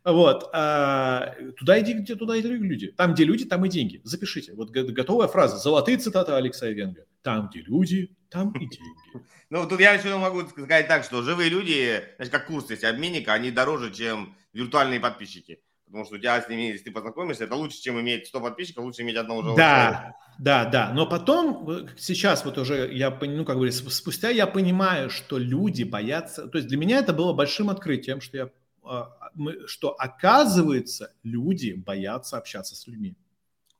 [0.06, 4.54] вот, а, туда иди, где туда иди люди, там, где люди, там и деньги, запишите,
[4.54, 8.78] вот готовая фраза, золотые цитаты Алекса Венга, там, где люди, там и деньги.
[9.50, 13.32] Ну, тут я еще могу сказать так, что живые люди, значит, как курс, если обменника,
[13.32, 15.62] они дороже, чем виртуальные подписчики.
[15.88, 18.84] Потому что у тебя с ними, если ты познакомишься, это лучше, чем иметь 100 подписчиков,
[18.84, 20.92] лучше иметь одного живого Да, да, да.
[20.94, 25.84] Но потом, э, сейчас вот уже, я, ну, как бы, спустя я понимаю, что люди
[25.84, 26.48] боятся...
[26.48, 28.50] То есть для меня это было большим открытием, что я
[28.90, 29.18] а,
[29.66, 33.16] что оказывается люди боятся общаться с людьми.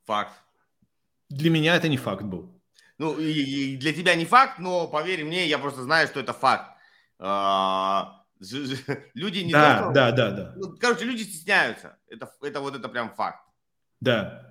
[0.04, 0.34] Факт.
[1.30, 2.50] Для меня это не факт был.
[2.98, 6.32] Ну, и, и для тебя не факт, но поверь мне, я просто знаю, что это
[6.32, 6.76] факт.
[7.18, 8.17] А,
[9.14, 10.52] Люди не да, то, да, да, да.
[10.56, 11.98] Ну, короче, люди стесняются.
[12.08, 13.44] Это, это вот это прям факт.
[14.00, 14.44] Да.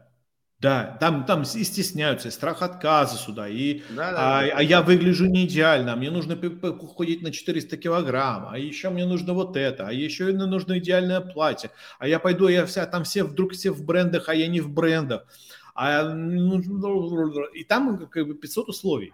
[0.60, 4.54] Да, там, там и стесняются, и страх отказа сюда, и да, да, а, да.
[4.58, 9.06] а я выгляжу не идеально, а мне нужно похудеть на 400 килограмм, а еще мне
[9.06, 11.70] нужно вот это, а еще мне нужно идеальное платье,
[12.00, 14.72] а я пойду, я вся, там все вдруг все в брендах, а я не в
[14.72, 15.28] брендах,
[15.76, 16.60] а, ну,
[17.54, 19.14] и там как бы 500 условий.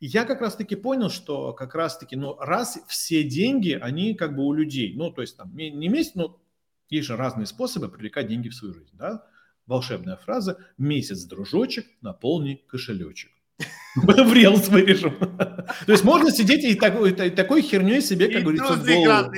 [0.00, 4.44] И я как раз-таки понял, что как раз-таки, ну, раз все деньги, они как бы
[4.44, 6.40] у людей, ну, то есть там не месяц, но
[6.88, 9.26] есть же разные способы привлекать деньги в свою жизнь, да,
[9.66, 13.30] волшебная фраза «месяц, дружочек, наполни кошелечек».
[13.96, 15.16] В релс вырежем.
[15.16, 19.30] То есть можно сидеть и такой, херней себе, как говорится, в голову.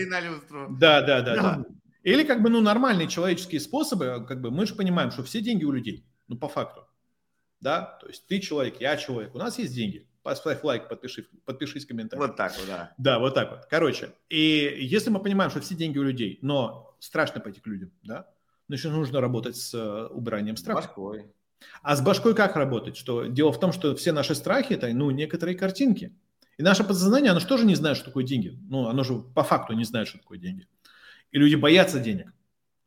[0.79, 1.65] Да, да, да, да.
[2.03, 5.65] Или как бы, ну, нормальные человеческие способы, как бы мы же понимаем, что все деньги
[5.65, 6.87] у людей, ну, по факту.
[7.61, 10.06] Да, то есть ты человек, я человек, у нас есть деньги.
[10.27, 12.27] Поставь лайк, подпиши, подпишись в комментариях.
[12.27, 12.93] Вот так вот, да.
[12.99, 13.67] Да, вот так вот.
[13.71, 17.93] Короче, и если мы понимаем, что все деньги у людей, но страшно пойти к людям,
[18.03, 18.27] да,
[18.67, 20.89] значит, нужно работать с э, убранием страха.
[20.89, 21.27] Башкой.
[21.81, 22.97] А с башкой как работать?
[22.97, 26.13] Что дело в том, что все наши страхи это ну некоторые картинки.
[26.59, 28.59] И наше подсознание, оно же тоже не знает, что такое деньги.
[28.69, 30.67] Ну, оно же по факту не знает, что такое деньги.
[31.31, 32.33] И люди боятся денег.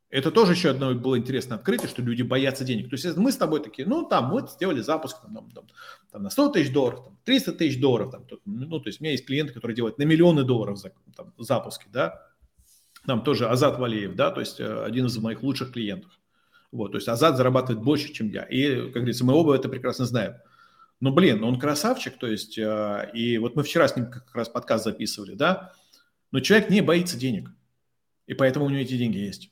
[0.09, 2.89] Это тоже еще одно было интересное открытие, что люди боятся денег.
[2.89, 5.67] То есть мы с тобой такие, ну там вот сделали запуск там, там,
[6.11, 8.11] там, на 100 тысяч долларов, там, 300 тысяч долларов.
[8.11, 11.33] Там, ну, то есть у меня есть клиенты, которые делают на миллионы долларов за, там,
[11.37, 12.25] запуски, да
[13.05, 16.11] там тоже Азат Валеев, да, то есть э, один из моих лучших клиентов.
[16.71, 18.43] Вот, то есть Азат зарабатывает больше, чем я.
[18.43, 20.35] И, как говорится, мы оба это прекрасно знаем.
[20.99, 24.49] Но, блин, он красавчик, то есть, э, и вот мы вчера с ним как раз
[24.49, 25.73] подкаст записывали, да,
[26.31, 27.49] но человек не боится денег,
[28.27, 29.51] и поэтому у него эти деньги есть.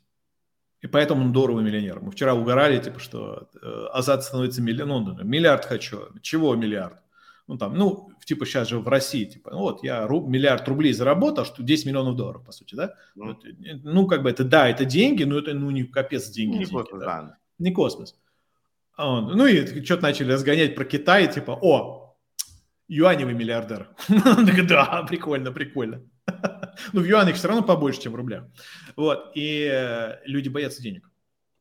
[0.82, 2.00] И поэтому он здоровый миллионер.
[2.02, 5.18] Мы вчера угорали, типа, что э, Азат становится миллионером.
[5.18, 6.10] Ну, миллиард хочу.
[6.22, 6.98] Чего миллиард?
[7.48, 10.92] ну там, ну, типа сейчас же в России, типа, ну, вот я руб, миллиард рублей
[10.92, 12.94] заработал, что 10 миллионов долларов, по сути, да?
[13.16, 13.44] Ну, вот,
[13.84, 16.58] ну как бы это, да, это деньги, но это, ну, не капец деньги.
[16.58, 17.06] Не деньги, космос, да.
[17.06, 17.38] да.
[17.58, 18.16] Не космос.
[18.96, 22.18] А он, ну и что-то начали разгонять про Китай, типа, о,
[22.88, 23.90] юаневый миллиардер.
[24.68, 26.02] Да, прикольно, прикольно.
[26.94, 28.46] Ну, в юанях все равно побольше, чем в рублях.
[28.96, 31.10] Вот, и э, люди боятся денег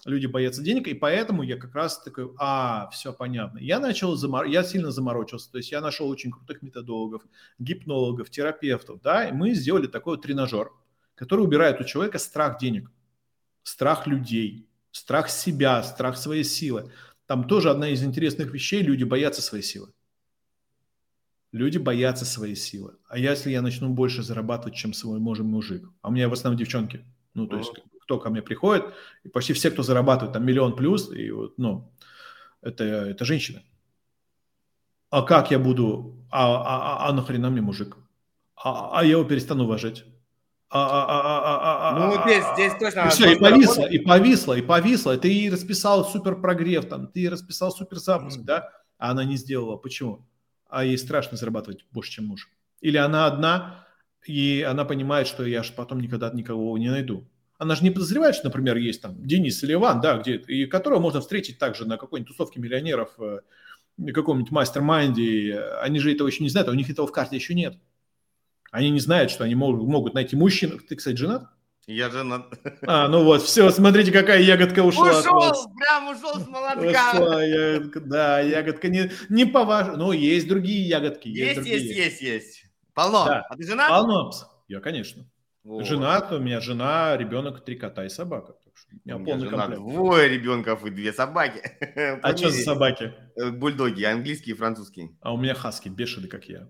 [0.07, 3.59] люди боятся денег, и поэтому я как раз такой, а, все понятно.
[3.59, 4.47] Я начал, замор...
[4.47, 7.23] я сильно заморочился, то есть я нашел очень крутых методологов,
[7.59, 10.71] гипнологов, терапевтов, да, и мы сделали такой вот тренажер,
[11.15, 12.91] который убирает у человека страх денег,
[13.63, 16.93] страх людей, страх себя, страх своей силы.
[17.27, 19.93] Там тоже одна из интересных вещей, люди боятся своей силы.
[21.57, 22.97] Люди боятся своей силы.
[23.09, 25.89] А если я начну больше зарабатывать, чем свой можем мужик?
[26.03, 27.03] А у меня в основном девчонки.
[27.33, 28.85] Ну, то есть, кто ко мне приходит,
[29.25, 31.91] и почти все, кто зарабатывает там миллион плюс, и вот, ну,
[32.61, 33.63] это, это женщины.
[35.09, 37.97] А как я буду, а, а, а, а нахрена мне мужик?
[38.55, 40.05] А, а я его перестану уважать.
[40.69, 43.07] А, а, а, ну, здесь, здесь точно...
[43.07, 45.17] И все, и повисло, и повисло, и повисло.
[45.17, 48.69] Ты ей расписал супер прогрев, там, ты расписал супер запуск, да?
[48.99, 49.77] А она не сделала.
[49.77, 50.27] Почему?
[50.69, 52.51] А ей страшно зарабатывать больше, чем муж.
[52.81, 53.87] Или она одна,
[54.25, 57.29] и она понимает, что я же потом никогда никого не найду.
[57.59, 61.01] Она же не подозревает, что, например, есть там Денис или Иван, да, где, и которого
[61.01, 63.41] можно встретить также на какой-нибудь тусовке миллионеров, э,
[64.13, 65.59] каком-нибудь mastermind е.
[65.81, 67.79] Они же этого еще не знают, а у них этого в карте еще нет.
[68.71, 70.79] Они не знают, что они могут, могут найти мужчину.
[70.79, 71.49] Ты, кстати, женат?
[71.87, 72.53] Я женат.
[72.83, 75.21] А, ну вот, все, смотрите, какая ягодка ушла.
[75.21, 77.13] Ушел, прям ушел с молотка.
[77.13, 81.29] Ушла ягодка, да, ягодка не, не по вашему, но есть другие ягодки.
[81.29, 82.65] Есть, есть, есть, есть, есть.
[82.93, 83.25] Полно.
[83.27, 83.47] Да.
[83.49, 83.89] А ты женат?
[83.89, 84.33] Полно.
[84.67, 85.25] Я, конечно.
[85.63, 85.87] Вот.
[85.87, 88.55] Женат, у меня жена, ребенок, три кота и собака.
[88.55, 89.83] у меня, у меня полный жена, комплект.
[89.83, 91.61] Двое ребенков и две собаки.
[92.23, 93.15] А что за собаки?
[93.37, 95.17] Э, бульдоги, английские и французские.
[95.21, 96.69] А у меня хаски, бешеные, как я.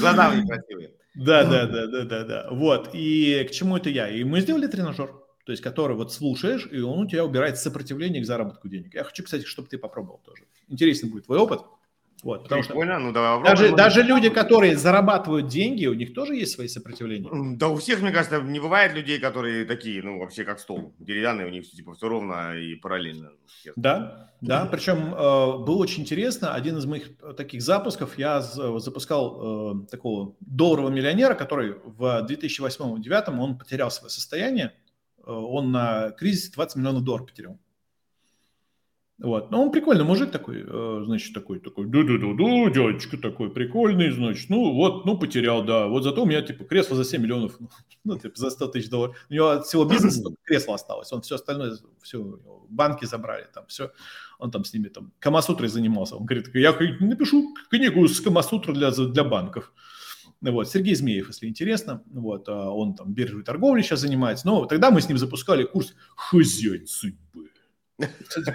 [0.00, 0.95] Глаза у них красивые.
[1.16, 2.48] Да, да, да, да, да, да.
[2.50, 2.90] Вот.
[2.92, 4.08] И к чему это я?
[4.08, 5.12] И мы сделали тренажер,
[5.44, 8.94] то есть который вот слушаешь, и он у тебя убирает сопротивление к заработку денег.
[8.94, 10.44] Я хочу, кстати, чтобы ты попробовал тоже.
[10.68, 11.60] Интересный будет твой опыт.
[12.22, 16.34] Вот, потому Прикольно, что ну давай даже, даже люди, которые зарабатывают деньги, у них тоже
[16.34, 17.28] есть свои сопротивления.
[17.56, 21.46] Да у всех, мне кажется, не бывает людей, которые такие, ну вообще как стол, деревянные,
[21.46, 23.32] у них типа все ровно и параллельно.
[23.76, 29.86] Да, да, причем э, было очень интересно, один из моих таких запусков, я запускал э,
[29.90, 34.72] такого долларового миллионера, который в 2008-2009 он потерял свое состояние,
[35.18, 37.58] э, он на кризисе 20 миллионов долларов потерял.
[39.18, 39.50] Вот.
[39.50, 44.74] Но он прикольный мужик такой, э, значит, такой, такой, ду-ду-ду-ду, дядечка такой прикольный, значит, ну
[44.74, 47.58] вот, ну потерял, да, вот зато у меня, типа, кресло за 7 миллионов,
[48.04, 49.16] ну, типа, за 100 тысяч долларов.
[49.30, 52.38] У него от всего бизнеса только кресло осталось, он все остальное, все,
[52.68, 53.90] банки забрали, там, все,
[54.38, 56.16] он там с ними, там, Камасутрой занимался.
[56.16, 59.72] Он говорит, я напишу книгу с Камасутрой для, для банков.
[60.42, 64.90] Вот, Сергей Змеев, если интересно, вот, а он там биржевой торговлей сейчас занимается, но тогда
[64.90, 67.48] мы с ним запускали курс «Хозяин судьбы».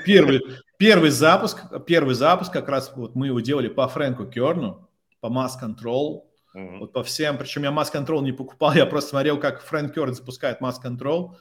[0.06, 0.42] Первый,
[0.78, 4.88] первый запуск, первый запуск как раз вот мы его делали по Фрэнку Керну,
[5.20, 6.24] по Mass Control,
[6.56, 6.80] uh-huh.
[6.80, 10.14] вот по всем, причем я Mass Control не покупал, я просто смотрел, как Фрэнк Керн
[10.14, 11.36] запускает Mass Control,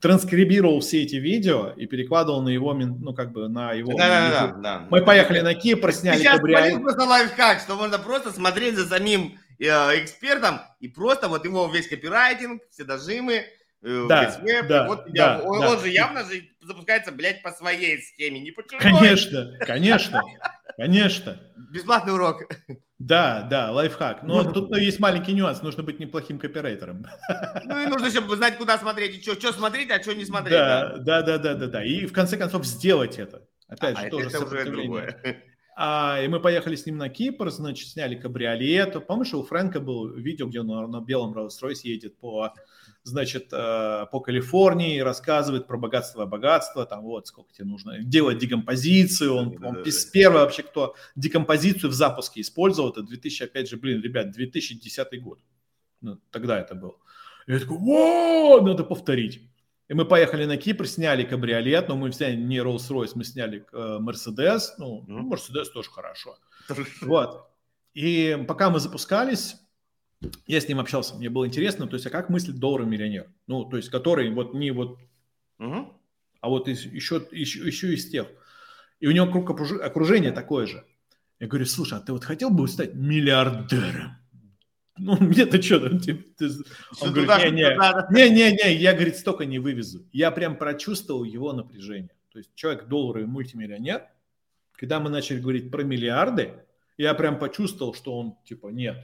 [0.00, 3.96] транскрибировал все эти видео и перекладывал на его, ну, как бы, на его...
[3.96, 4.86] Да, да, да.
[4.90, 6.82] Мы поехали на Кипр, сняли Сейчас кабриолет.
[6.82, 11.88] просто лайфхак, что можно просто смотреть за самим э, экспертом и просто вот его весь
[11.88, 13.44] копирайтинг, все дожимы,
[13.84, 15.70] да, веб, да, вот да, он, да.
[15.70, 18.80] он же явно же запускается, блядь, по своей схеме, не по чужой.
[18.80, 20.22] Конечно, конечно,
[20.76, 21.38] конечно.
[21.70, 22.44] Бесплатный урок.
[22.98, 24.22] Да, да, лайфхак.
[24.22, 27.04] Но ну, тут ну, есть маленький нюанс, нужно быть неплохим копирайтером.
[27.64, 30.52] Ну и нужно, чтобы знать, куда смотреть, и что, что смотреть, а что не смотреть.
[30.52, 31.84] Да, да, да, да, да, да.
[31.84, 33.46] И в конце концов сделать это.
[33.68, 35.42] Опять а, же, тоже это уже другое.
[35.76, 39.06] А, и мы поехали с ним на Кипр, значит, сняли кабриолет.
[39.06, 42.54] Помнишь, у Фрэнка был видео, где он на, на белом Rolls-Royce едет по
[43.04, 49.34] значит, э, по Калифорнии, рассказывает про богатство богатство, там вот сколько тебе нужно, делать декомпозицию,
[49.34, 54.30] он, он первый вообще, кто декомпозицию в запуске использовал, это 2000, опять же, блин, ребят,
[54.30, 55.38] 2010 год,
[56.00, 56.96] ну, тогда это был.
[57.46, 59.42] Я такой, о, надо повторить.
[59.88, 64.70] И мы поехали на Кипр, сняли кабриолет, но мы взяли не Rolls-Royce, мы сняли Mercedes,
[64.78, 66.38] ну, Mercedes тоже хорошо.
[67.02, 67.50] Вот.
[67.92, 69.56] И пока мы запускались,
[70.46, 73.26] я с ним общался, мне было интересно, то есть, а как мыслит долларовый миллионер?
[73.46, 74.98] Ну, то есть, который вот не вот,
[75.58, 75.92] угу.
[76.40, 78.28] а вот из, еще, еще, еще из тех.
[79.00, 80.84] И у него круг окружения такое же.
[81.40, 84.16] Я говорю, слушай, а ты вот хотел бы стать миллиардером?
[84.96, 85.98] Ну, мне-то что там?
[85.98, 86.48] Типа, ты...
[87.00, 90.06] Он говорит, не-не, я, говорит, столько не вывезу.
[90.12, 92.14] Я прям прочувствовал его напряжение.
[92.32, 94.02] То есть человек долларовый мультимиллионер,
[94.72, 96.52] когда мы начали говорить про миллиарды,
[96.96, 98.96] я прям почувствовал, что он типа, нет,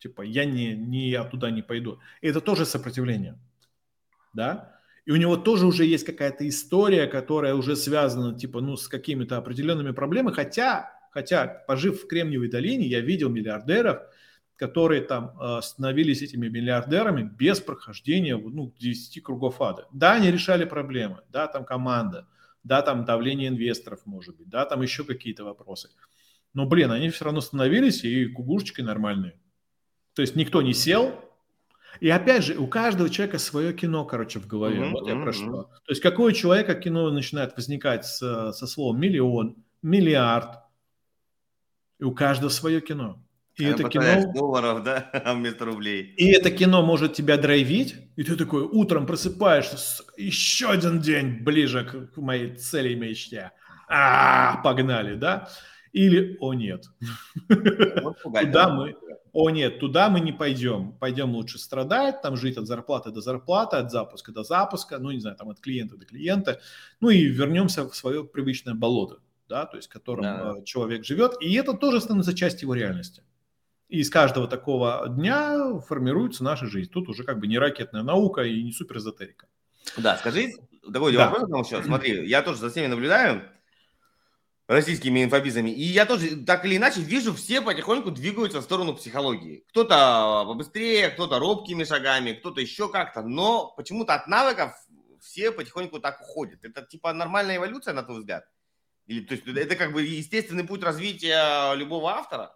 [0.00, 2.00] Типа, я не, не я туда не пойду.
[2.22, 3.38] Это тоже сопротивление.
[4.32, 4.80] Да?
[5.04, 9.36] И у него тоже уже есть какая-то история, которая уже связана, типа, ну, с какими-то
[9.36, 10.34] определенными проблемами.
[10.34, 14.00] Хотя, хотя, пожив в Кремниевой долине, я видел миллиардеров,
[14.56, 19.86] которые там э, становились этими миллиардерами без прохождения, ну, 10 кругов ада.
[19.92, 22.26] Да, они решали проблемы, да, там команда,
[22.62, 25.90] да, там давление инвесторов, может быть, да, там еще какие-то вопросы.
[26.54, 29.40] Но, блин, они все равно становились и кугушечки нормальные.
[30.20, 31.14] То есть никто не сел.
[31.98, 34.80] И опять же, у каждого человека свое кино, короче, в голове.
[34.80, 35.22] Mm-hmm, вот я mm-hmm.
[35.22, 35.62] про что.
[35.62, 40.58] То есть какое у человека кино начинает возникать с, со словом миллион, миллиард.
[41.98, 43.24] И у каждого свое кино.
[43.56, 44.30] И а это кино...
[44.34, 46.12] долларов, да, а вместо рублей.
[46.18, 52.10] И это кино может тебя драйвить, и ты такой утром просыпаешься, еще один день ближе
[52.14, 53.52] к моей цели и мечте.
[53.88, 55.48] А, погнали, да?
[55.94, 56.84] Или, о нет,
[58.02, 58.94] вот куда мы,
[59.32, 63.76] о нет, туда мы не пойдем, пойдем лучше страдать, там жить от зарплаты до зарплаты,
[63.76, 66.60] от запуска до запуска, ну не знаю, там от клиента до клиента,
[67.00, 70.54] ну и вернемся в свое привычное болото, да, то есть в котором да.
[70.58, 73.22] Э, человек живет, и это тоже становится частью его реальности.
[73.88, 76.90] И из каждого такого дня формируется наша жизнь.
[76.90, 79.48] Тут уже как бы не ракетная наука и не суперэзотерика.
[79.96, 80.50] Да, скажи,
[80.92, 81.28] такой да.
[81.28, 81.70] вопрос.
[81.84, 83.42] Смотри, я тоже за всеми наблюдаю,
[84.70, 85.70] российскими инфобизами.
[85.70, 89.64] И я тоже так или иначе вижу, все потихоньку двигаются в сторону психологии.
[89.70, 93.22] Кто-то побыстрее, кто-то робкими шагами, кто-то еще как-то.
[93.22, 94.72] Но почему-то от навыков
[95.20, 96.64] все потихоньку так уходят.
[96.64, 98.44] Это типа нормальная эволюция, на твой взгляд?
[99.06, 102.54] Или то есть это как бы естественный путь развития любого автора?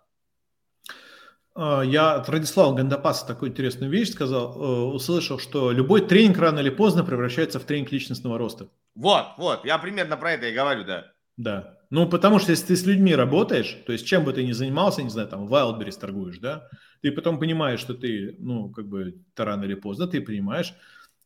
[1.56, 6.60] А, я от Радислава Гандапаса такую интересную вещь сказал, э, услышал, что любой тренинг рано
[6.60, 8.68] или поздно превращается в тренинг личностного роста.
[8.94, 11.13] Вот, вот, я примерно про это и говорю, да.
[11.36, 11.78] Да.
[11.90, 15.02] Ну, потому что если ты с людьми работаешь, то есть чем бы ты ни занимался,
[15.02, 16.69] не знаю, там, Wildberries торгуешь, да,
[17.02, 20.74] ты потом понимаешь, что ты, ну, как бы, рано или поздно ты понимаешь,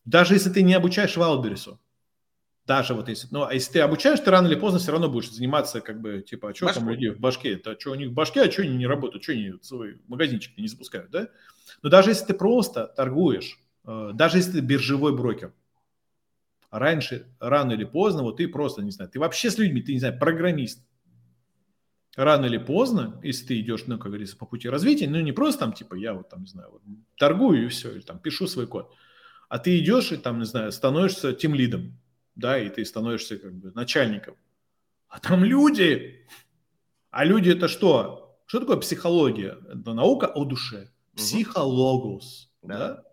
[0.05, 1.77] даже если ты не обучаешь Wildberries,
[2.67, 5.31] даже вот если, ну, а если ты обучаешь, ты рано или поздно все равно будешь
[5.31, 8.11] заниматься, как бы, типа, а что там у людей в башке, это что у них
[8.11, 11.29] в башке, а что они не работают, что они свой магазинчик не запускают, да?
[11.83, 15.53] Но даже если ты просто торгуешь, э, даже если ты биржевой брокер,
[16.71, 19.99] раньше, рано или поздно, вот ты просто, не знаю, ты вообще с людьми, ты, не
[19.99, 20.85] знаю, программист.
[22.17, 25.61] Рано или поздно, если ты идешь, ну, как говорится, по пути развития, ну, не просто
[25.61, 26.83] там, типа, я вот там, не знаю, вот,
[27.17, 28.93] торгую и все, или там пишу свой код,
[29.49, 31.99] а ты идешь и там, не знаю, становишься тем лидом,
[32.35, 34.35] да, и ты становишься как бы начальником.
[35.09, 36.27] А там люди.
[37.11, 38.39] А люди это что?
[38.47, 39.57] Что такое психология?
[39.69, 40.91] Это наука о душе.
[41.17, 42.51] Психологус.
[42.63, 42.69] Угу.
[42.69, 42.79] Да.
[42.79, 43.08] да?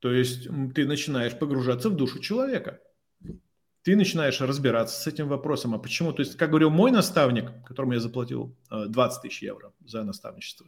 [0.00, 2.80] То есть ты начинаешь погружаться в душу человека.
[3.82, 5.74] Ты начинаешь разбираться с этим вопросом.
[5.74, 6.12] А почему?
[6.12, 10.66] То есть, как говорил мой наставник, которому я заплатил 20 э, тысяч евро за наставничество,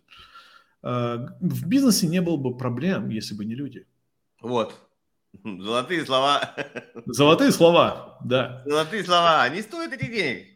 [0.83, 3.87] э, в бизнесе не было бы проблем, если бы не люди.
[4.41, 4.75] Вот.
[5.45, 6.55] Золотые слова.
[7.07, 8.63] Золотые слова, да.
[8.67, 9.43] Золотые слова.
[9.43, 10.47] Они стоят этих денег.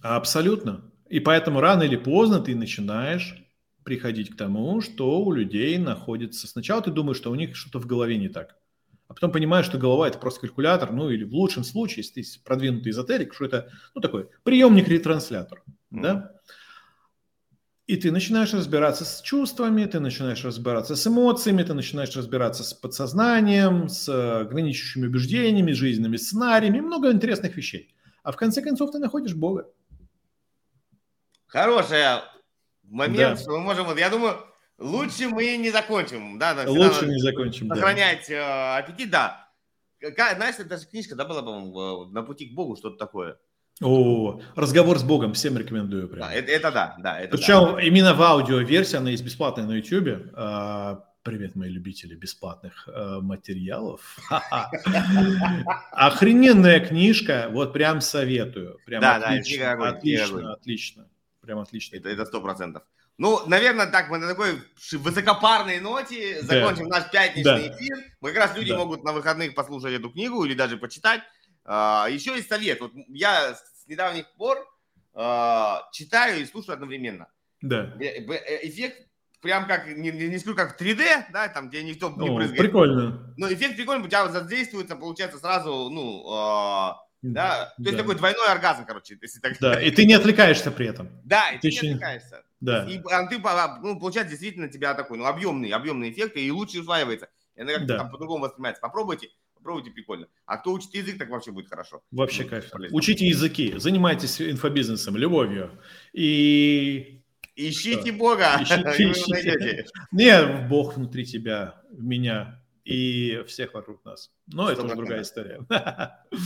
[0.00, 0.90] Абсолютно.
[1.08, 3.45] И поэтому рано или поздно ты начинаешь
[3.86, 6.48] приходить к тому, что у людей находится...
[6.48, 8.56] Сначала ты думаешь, что у них что-то в голове не так.
[9.06, 12.44] А потом понимаешь, что голова– это просто калькулятор, ну или в лучшем случае, если ты
[12.44, 16.02] продвинутый эзотерик, что это, ну, такой приемник-ретранслятор, mm-hmm.
[16.02, 16.32] да?
[17.86, 22.74] И ты начинаешь разбираться с чувствами, ты начинаешь разбираться с эмоциями, ты начинаешь разбираться с
[22.74, 24.08] подсознанием, с
[24.40, 27.94] ограничивающими убеждениями, жизненными сценариями, много интересных вещей.
[28.24, 29.70] А в конце концов ты находишь Бога.
[31.46, 32.00] Хороший
[32.88, 33.42] момент, да.
[33.42, 34.38] что мы можем, вот я думаю,
[34.78, 36.56] лучше мы не закончим, да?
[36.66, 38.78] Лучше не закончим, Сохранять да.
[38.78, 39.48] Э, аппетит, да.
[40.00, 43.38] Знаешь, это даже книжка, да, была, по-моему, «На пути к Богу», что-то такое.
[43.82, 46.08] О, разговор с Богом всем рекомендую.
[46.08, 46.26] Прям.
[46.26, 47.20] Да, это, это да, да.
[47.20, 47.82] Это Причем да.
[47.82, 50.30] именно в аудиоверсии, она есть бесплатная на YouTube.
[50.34, 54.00] А, привет, мои любители бесплатных а, материалов.
[55.92, 58.78] Охрененная книжка, вот прям советую.
[58.86, 61.08] Прям да, отлично, да, отлично, отлично.
[61.46, 61.96] Прям отлично.
[61.96, 62.82] Это сто процентов.
[63.18, 64.60] Ну, наверное, так мы на такой
[64.92, 66.98] высокопарной ноте закончим да.
[66.98, 67.68] наш пятничный да.
[67.68, 67.96] эфир.
[68.20, 68.78] Мы как раз люди да.
[68.78, 71.22] могут на выходных послушать эту книгу или даже почитать.
[71.64, 72.80] А, еще есть совет.
[72.80, 74.58] Вот я с недавних пор
[75.14, 77.28] а, читаю и слушаю одновременно.
[77.62, 77.94] Да.
[78.00, 79.08] Э, э, эффект
[79.40, 82.58] прям как, не, не скажу, как в 3D, да, там, где никто не О, прыгает.
[82.58, 83.34] Прикольно.
[83.38, 88.46] Но эффект прикольный, у тебя задействуется, получается, сразу, ну, э, да, то есть такой двойной
[88.48, 89.18] оргазм, короче.
[89.20, 91.10] Если так да, и ты не отвлекаешься при этом.
[91.24, 91.86] Да, и ты, ты еще...
[91.86, 92.44] не отвлекаешься.
[92.60, 92.84] Да.
[92.84, 93.38] И а, ты,
[93.82, 97.28] ну, получается, действительно, тебя такой, ну, объемный, объемный эффект, и лучше усваивается.
[97.54, 97.98] И она как-то да.
[97.98, 98.80] там по-другому воспринимается.
[98.80, 99.28] Попробуйте.
[99.54, 100.28] Попробуйте, прикольно.
[100.44, 102.02] А кто учит язык, так вообще будет хорошо.
[102.12, 102.70] Вообще ну, кайф.
[102.70, 102.96] Полезно.
[102.96, 105.70] Учите языки, занимайтесь инфобизнесом, любовью.
[106.12, 107.22] И...
[107.56, 108.12] Ищите что?
[108.12, 108.58] Бога.
[108.60, 109.86] Ищите, ищите.
[110.12, 114.30] Нет, Бог внутри тебя, в меня и всех вокруг нас.
[114.46, 115.60] Но это уже другая история.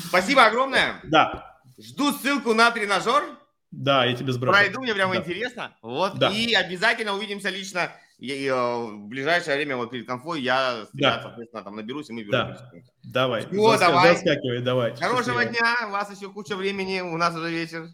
[0.08, 1.00] Спасибо огромное.
[1.04, 1.60] Да.
[1.78, 3.22] Жду ссылку на тренажер.
[3.70, 4.52] Да, я тебе сброшу.
[4.52, 5.20] Пройду, мне прямо да.
[5.20, 5.76] интересно.
[5.82, 6.18] Вот.
[6.18, 6.30] Да.
[6.30, 11.14] И обязательно увидимся лично и, э, в ближайшее время вот перед конфой я, да.
[11.14, 12.70] я соответственно, там наберусь, и мы да.
[13.02, 13.46] Давай.
[13.46, 13.80] Все, Заск...
[13.80, 14.14] давай.
[14.14, 14.96] Заскакивай, давай.
[14.96, 15.58] Хорошего Счастливо.
[15.58, 17.88] дня, у вас еще куча времени, у нас уже вечер.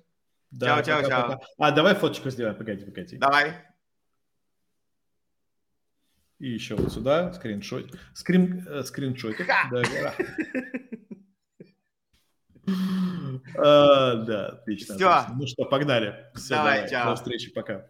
[0.51, 1.29] Да, чао, чао, пока, чао.
[1.29, 1.47] Пока.
[1.59, 3.17] А, давай фоточку сделаем, погоди, погоди.
[3.19, 3.55] Давай.
[6.39, 7.99] И еще вот сюда скриншот.
[8.13, 9.37] Скрин, э, скриншот.
[9.71, 9.83] Да,
[13.57, 14.97] а, да, отлично.
[14.97, 15.27] Все.
[15.35, 16.31] Ну что, погнали.
[16.35, 16.91] Все, давай.
[16.91, 17.87] До встречи, пока.